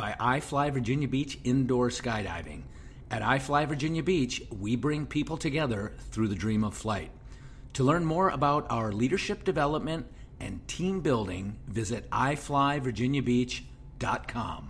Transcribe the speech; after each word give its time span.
by 0.00 0.16
iFly 0.18 0.72
Virginia 0.72 1.06
Beach 1.06 1.38
Indoor 1.44 1.90
Skydiving. 1.90 2.62
At 3.10 3.20
iFly 3.20 3.68
Virginia 3.68 4.02
Beach, 4.02 4.40
we 4.58 4.74
bring 4.74 5.04
people 5.04 5.36
together 5.36 5.92
through 6.10 6.28
the 6.28 6.34
dream 6.34 6.64
of 6.64 6.72
flight. 6.72 7.10
To 7.74 7.84
learn 7.84 8.06
more 8.06 8.30
about 8.30 8.66
our 8.70 8.92
leadership 8.92 9.44
development 9.44 10.06
and 10.40 10.66
team 10.66 11.02
building, 11.02 11.58
visit 11.68 12.08
iflyvirginiabeach.com. 12.12 14.69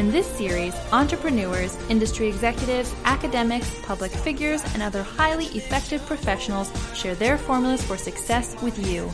In 0.00 0.10
this 0.10 0.26
series, 0.26 0.74
entrepreneurs, 0.92 1.76
industry 1.90 2.26
executives, 2.26 2.94
academics, 3.04 3.70
public 3.82 4.10
figures, 4.10 4.62
and 4.72 4.82
other 4.82 5.02
highly 5.02 5.44
effective 5.48 6.00
professionals 6.06 6.72
share 6.94 7.14
their 7.14 7.36
formulas 7.36 7.84
for 7.84 7.98
success 7.98 8.56
with 8.62 8.78
you. 8.78 9.12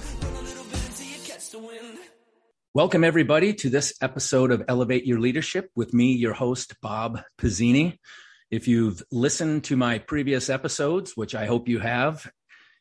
Welcome, 2.72 3.02
everybody, 3.02 3.52
to 3.54 3.68
this 3.68 3.94
episode 4.00 4.52
of 4.52 4.62
Elevate 4.68 5.04
Your 5.04 5.18
Leadership 5.18 5.70
with 5.74 5.92
me, 5.92 6.12
your 6.12 6.34
host, 6.34 6.80
Bob 6.80 7.20
Pizzini. 7.36 7.98
If 8.52 8.68
you've 8.68 9.02
listened 9.10 9.64
to 9.64 9.76
my 9.76 9.98
previous 9.98 10.48
episodes, 10.48 11.16
which 11.16 11.34
I 11.34 11.46
hope 11.46 11.66
you 11.66 11.80
have, 11.80 12.30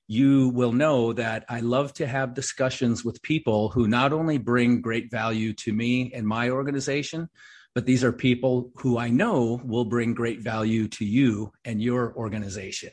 you 0.07 0.49
will 0.49 0.73
know 0.73 1.13
that 1.13 1.45
I 1.49 1.61
love 1.61 1.91
to 1.93 2.05
have 2.05 2.35
discussions 2.35 3.03
with 3.03 3.23
people 3.23 3.69
who 3.69 3.87
not 3.87 4.13
only 4.13 4.37
bring 4.37 4.81
great 4.81 5.09
value 5.09 5.53
to 5.53 5.73
me 5.73 6.13
and 6.13 6.27
my 6.27 6.51
organization, 6.51 7.29
but 7.75 7.85
these 7.85 8.03
are 8.03 8.13
people 8.13 8.71
who 8.77 8.97
I 8.97 9.09
know 9.09 9.61
will 9.63 9.85
bring 9.85 10.13
great 10.13 10.39
value 10.39 10.87
to 10.87 11.05
you 11.05 11.51
and 11.65 11.81
your 11.81 12.15
organization. 12.15 12.91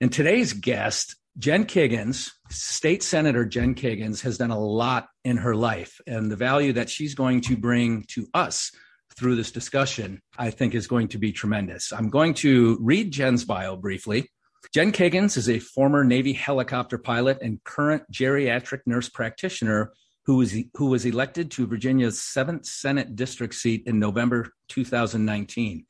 And 0.00 0.12
today's 0.12 0.52
guest, 0.52 1.16
Jen 1.38 1.64
Kiggins, 1.64 2.30
State 2.50 3.02
Senator 3.02 3.46
Jen 3.46 3.74
Kiggins, 3.74 4.20
has 4.20 4.38
done 4.38 4.50
a 4.50 4.60
lot 4.60 5.08
in 5.24 5.38
her 5.38 5.56
life, 5.56 6.00
and 6.06 6.30
the 6.30 6.36
value 6.36 6.74
that 6.74 6.90
she's 6.90 7.14
going 7.14 7.40
to 7.42 7.56
bring 7.56 8.04
to 8.08 8.28
us 8.34 8.70
through 9.16 9.34
this 9.34 9.50
discussion, 9.50 10.20
I 10.36 10.50
think, 10.50 10.74
is 10.74 10.86
going 10.86 11.08
to 11.08 11.18
be 11.18 11.32
tremendous. 11.32 11.92
I'm 11.92 12.10
going 12.10 12.34
to 12.34 12.78
read 12.80 13.10
Jen's 13.12 13.44
bio 13.44 13.76
briefly. 13.76 14.30
Jen 14.74 14.92
Kiggins 14.92 15.36
is 15.36 15.48
a 15.48 15.58
former 15.58 16.04
Navy 16.04 16.34
helicopter 16.34 16.98
pilot 16.98 17.38
and 17.40 17.62
current 17.64 18.02
geriatric 18.12 18.80
nurse 18.84 19.08
practitioner 19.08 19.92
who 20.28 20.36
was, 20.36 20.54
who 20.76 20.90
was 20.90 21.06
elected 21.06 21.50
to 21.50 21.66
Virginia's 21.66 22.18
7th 22.18 22.66
Senate 22.66 23.16
District 23.16 23.54
seat 23.54 23.84
in 23.86 23.98
November 23.98 24.52
2019. 24.68 25.86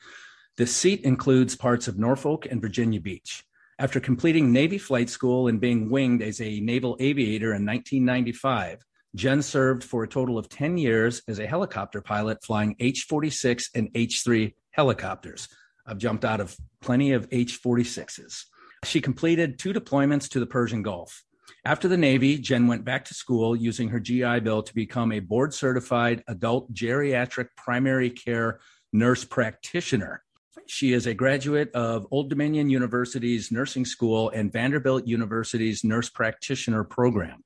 The 0.57 0.65
seat 0.65 1.01
includes 1.01 1.57
parts 1.57 1.89
of 1.89 1.99
Norfolk 1.99 2.47
and 2.49 2.63
Virginia 2.63 3.01
Beach. 3.01 3.43
After 3.81 3.99
completing 3.99 4.53
Navy 4.53 4.79
flight 4.79 5.11
school 5.11 5.49
and 5.49 5.61
being 5.61 5.91
winged 5.91 6.23
as 6.23 6.41
a 6.41 6.61
naval 6.61 6.97
aviator 7.01 7.47
in 7.47 7.67
1995, 7.67 8.79
Jen 9.17 9.43
served 9.43 9.83
for 9.83 10.05
a 10.05 10.09
total 10.09 10.39
of 10.39 10.49
10 10.49 10.79
years 10.79 11.21
as 11.27 11.41
a 11.41 11.47
helicopter 11.47 12.01
pilot 12.01 12.39
flying 12.45 12.77
H 12.79 13.07
46 13.09 13.71
and 13.75 13.89
H 13.97 14.23
3 14.23 14.55
helicopters. 14.71 15.49
I've 15.85 15.99
jumped 15.99 16.25
out 16.25 16.41
of 16.41 16.57
plenty 16.81 17.11
of 17.11 17.27
H 17.33 17.61
46s. 17.61 18.45
She 18.85 19.01
completed 19.01 19.59
two 19.59 19.73
deployments 19.73 20.29
to 20.29 20.39
the 20.39 20.47
Persian 20.47 20.83
Gulf. 20.83 21.25
After 21.69 21.87
the 21.87 21.99
Navy, 21.99 22.39
Jen 22.39 22.67
went 22.67 22.87
back 22.87 23.05
to 23.05 23.15
school 23.15 23.55
using 23.55 23.91
her 23.91 24.01
GI 24.01 24.41
Bill 24.41 24.63
to 24.63 24.75
become 24.75 25.13
a 25.13 25.21
board 25.21 25.53
certified 25.53 26.25
adult 26.27 26.73
geriatric 26.73 27.49
primary 27.59 28.09
care 28.09 28.61
nurse 28.91 29.23
practitioner. 29.23 30.23
She 30.67 30.95
is 30.95 31.07
a 31.07 31.13
graduate 31.13 31.71
of 31.73 32.07
Old 32.11 32.31
Dominion 32.31 32.71
University's 32.71 33.53
nursing 33.53 33.85
school 33.85 34.31
and 34.31 34.51
Vanderbilt 34.51 35.07
University's 35.07 35.85
nurse 35.85 36.09
practitioner 36.09 36.85
program. 36.85 37.45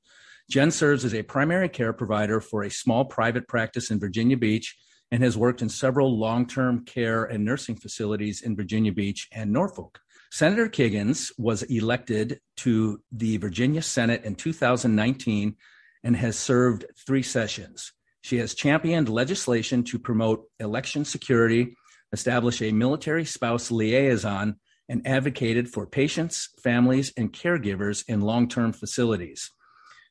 Jen 0.48 0.70
serves 0.70 1.04
as 1.04 1.14
a 1.14 1.24
primary 1.24 1.68
care 1.68 1.92
provider 1.92 2.40
for 2.40 2.62
a 2.62 2.70
small 2.70 3.04
private 3.04 3.48
practice 3.48 3.90
in 3.90 3.98
Virginia 3.98 4.36
Beach 4.36 4.76
and 5.10 5.20
has 5.24 5.36
worked 5.36 5.62
in 5.62 5.68
several 5.68 6.16
long 6.16 6.46
term 6.46 6.84
care 6.84 7.24
and 7.24 7.44
nursing 7.44 7.74
facilities 7.74 8.42
in 8.42 8.54
Virginia 8.54 8.92
Beach 8.92 9.26
and 9.32 9.52
Norfolk. 9.52 9.98
Senator 10.32 10.66
Kiggins 10.66 11.30
was 11.36 11.62
elected 11.64 12.40
to 12.56 13.02
the 13.12 13.36
Virginia 13.36 13.82
Senate 13.82 14.24
in 14.24 14.34
2019 14.34 15.56
and 16.04 16.16
has 16.16 16.38
served 16.38 16.86
three 17.06 17.22
sessions. 17.22 17.92
She 18.22 18.38
has 18.38 18.54
championed 18.54 19.10
legislation 19.10 19.84
to 19.84 19.98
promote 19.98 20.46
election 20.58 21.04
security, 21.04 21.76
establish 22.14 22.62
a 22.62 22.72
military 22.72 23.26
spouse 23.26 23.70
liaison, 23.70 24.56
and 24.88 25.06
advocated 25.06 25.68
for 25.68 25.86
patients, 25.86 26.48
families, 26.64 27.12
and 27.18 27.30
caregivers 27.30 28.02
in 28.08 28.22
long 28.22 28.48
term 28.48 28.72
facilities. 28.72 29.50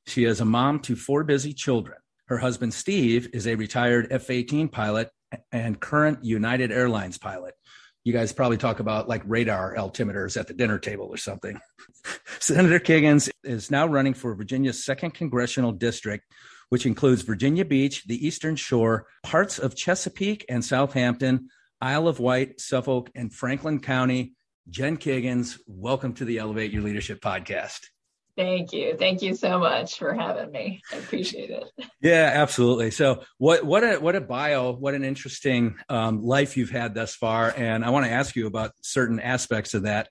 She 0.05 0.25
is 0.25 0.39
a 0.39 0.45
mom 0.45 0.81
to 0.81 0.95
four 0.95 1.23
busy 1.23 1.51
children. 1.51 1.97
Her 2.27 2.37
husband, 2.37 2.75
Steve, 2.75 3.29
is 3.33 3.47
a 3.47 3.55
retired 3.55 4.09
F 4.11 4.29
18 4.29 4.69
pilot 4.69 5.09
and 5.51 5.79
current 5.79 6.23
United 6.23 6.71
Airlines 6.71 7.17
pilot. 7.17 7.55
You 8.03 8.13
guys 8.13 8.34
probably 8.34 8.57
talk 8.57 8.79
about 8.79 9.07
like 9.07 9.22
radar 9.28 9.75
altimeters 9.75 10.35
at 10.35 10.47
the 10.47 10.56
dinner 10.56 10.79
table 10.79 11.06
or 11.06 11.17
something. 11.17 11.59
Senator 12.39 12.79
Kiggins 12.79 13.29
is 13.44 13.69
now 13.69 13.85
running 13.85 14.16
for 14.16 14.34
Virginia's 14.34 14.84
second 14.84 15.12
congressional 15.12 15.72
district, 15.72 16.25
which 16.69 16.88
includes 16.88 17.22
Virginia 17.22 17.63
Beach, 17.63 18.03
the 18.06 18.25
Eastern 18.25 18.56
Shore, 18.56 19.06
parts 19.22 19.59
of 19.59 19.75
Chesapeake 19.75 20.45
and 20.50 20.66
Southampton, 20.66 21.50
Isle 21.79 22.07
of 22.07 22.19
Wight, 22.19 22.59
Suffolk, 22.59 23.11
and 23.13 23.31
Franklin 23.31 23.79
County. 23.79 24.34
Jen 24.67 24.97
Kiggins, 24.97 25.59
welcome 25.67 26.13
to 26.13 26.25
the 26.25 26.40
Elevate 26.40 26.72
Your 26.72 26.81
Leadership 26.81 27.22
podcast. 27.22 27.81
Thank 28.37 28.71
you. 28.73 28.95
Thank 28.97 29.21
you 29.21 29.35
so 29.35 29.59
much 29.59 29.97
for 29.97 30.13
having 30.13 30.51
me. 30.51 30.81
I 30.91 30.97
appreciate 30.97 31.49
it. 31.49 31.65
Yeah, 32.01 32.31
absolutely. 32.33 32.91
So, 32.91 33.23
what 33.37 33.63
what 33.63 33.83
a 33.83 33.97
what 33.99 34.15
a 34.15 34.21
bio, 34.21 34.71
what 34.71 34.93
an 34.93 35.03
interesting 35.03 35.75
um, 35.89 36.23
life 36.23 36.57
you've 36.57 36.69
had 36.69 36.95
thus 36.95 37.15
far, 37.15 37.53
and 37.55 37.83
I 37.85 37.89
want 37.89 38.05
to 38.05 38.11
ask 38.11 38.35
you 38.35 38.47
about 38.47 38.71
certain 38.81 39.19
aspects 39.19 39.73
of 39.73 39.83
that. 39.83 40.09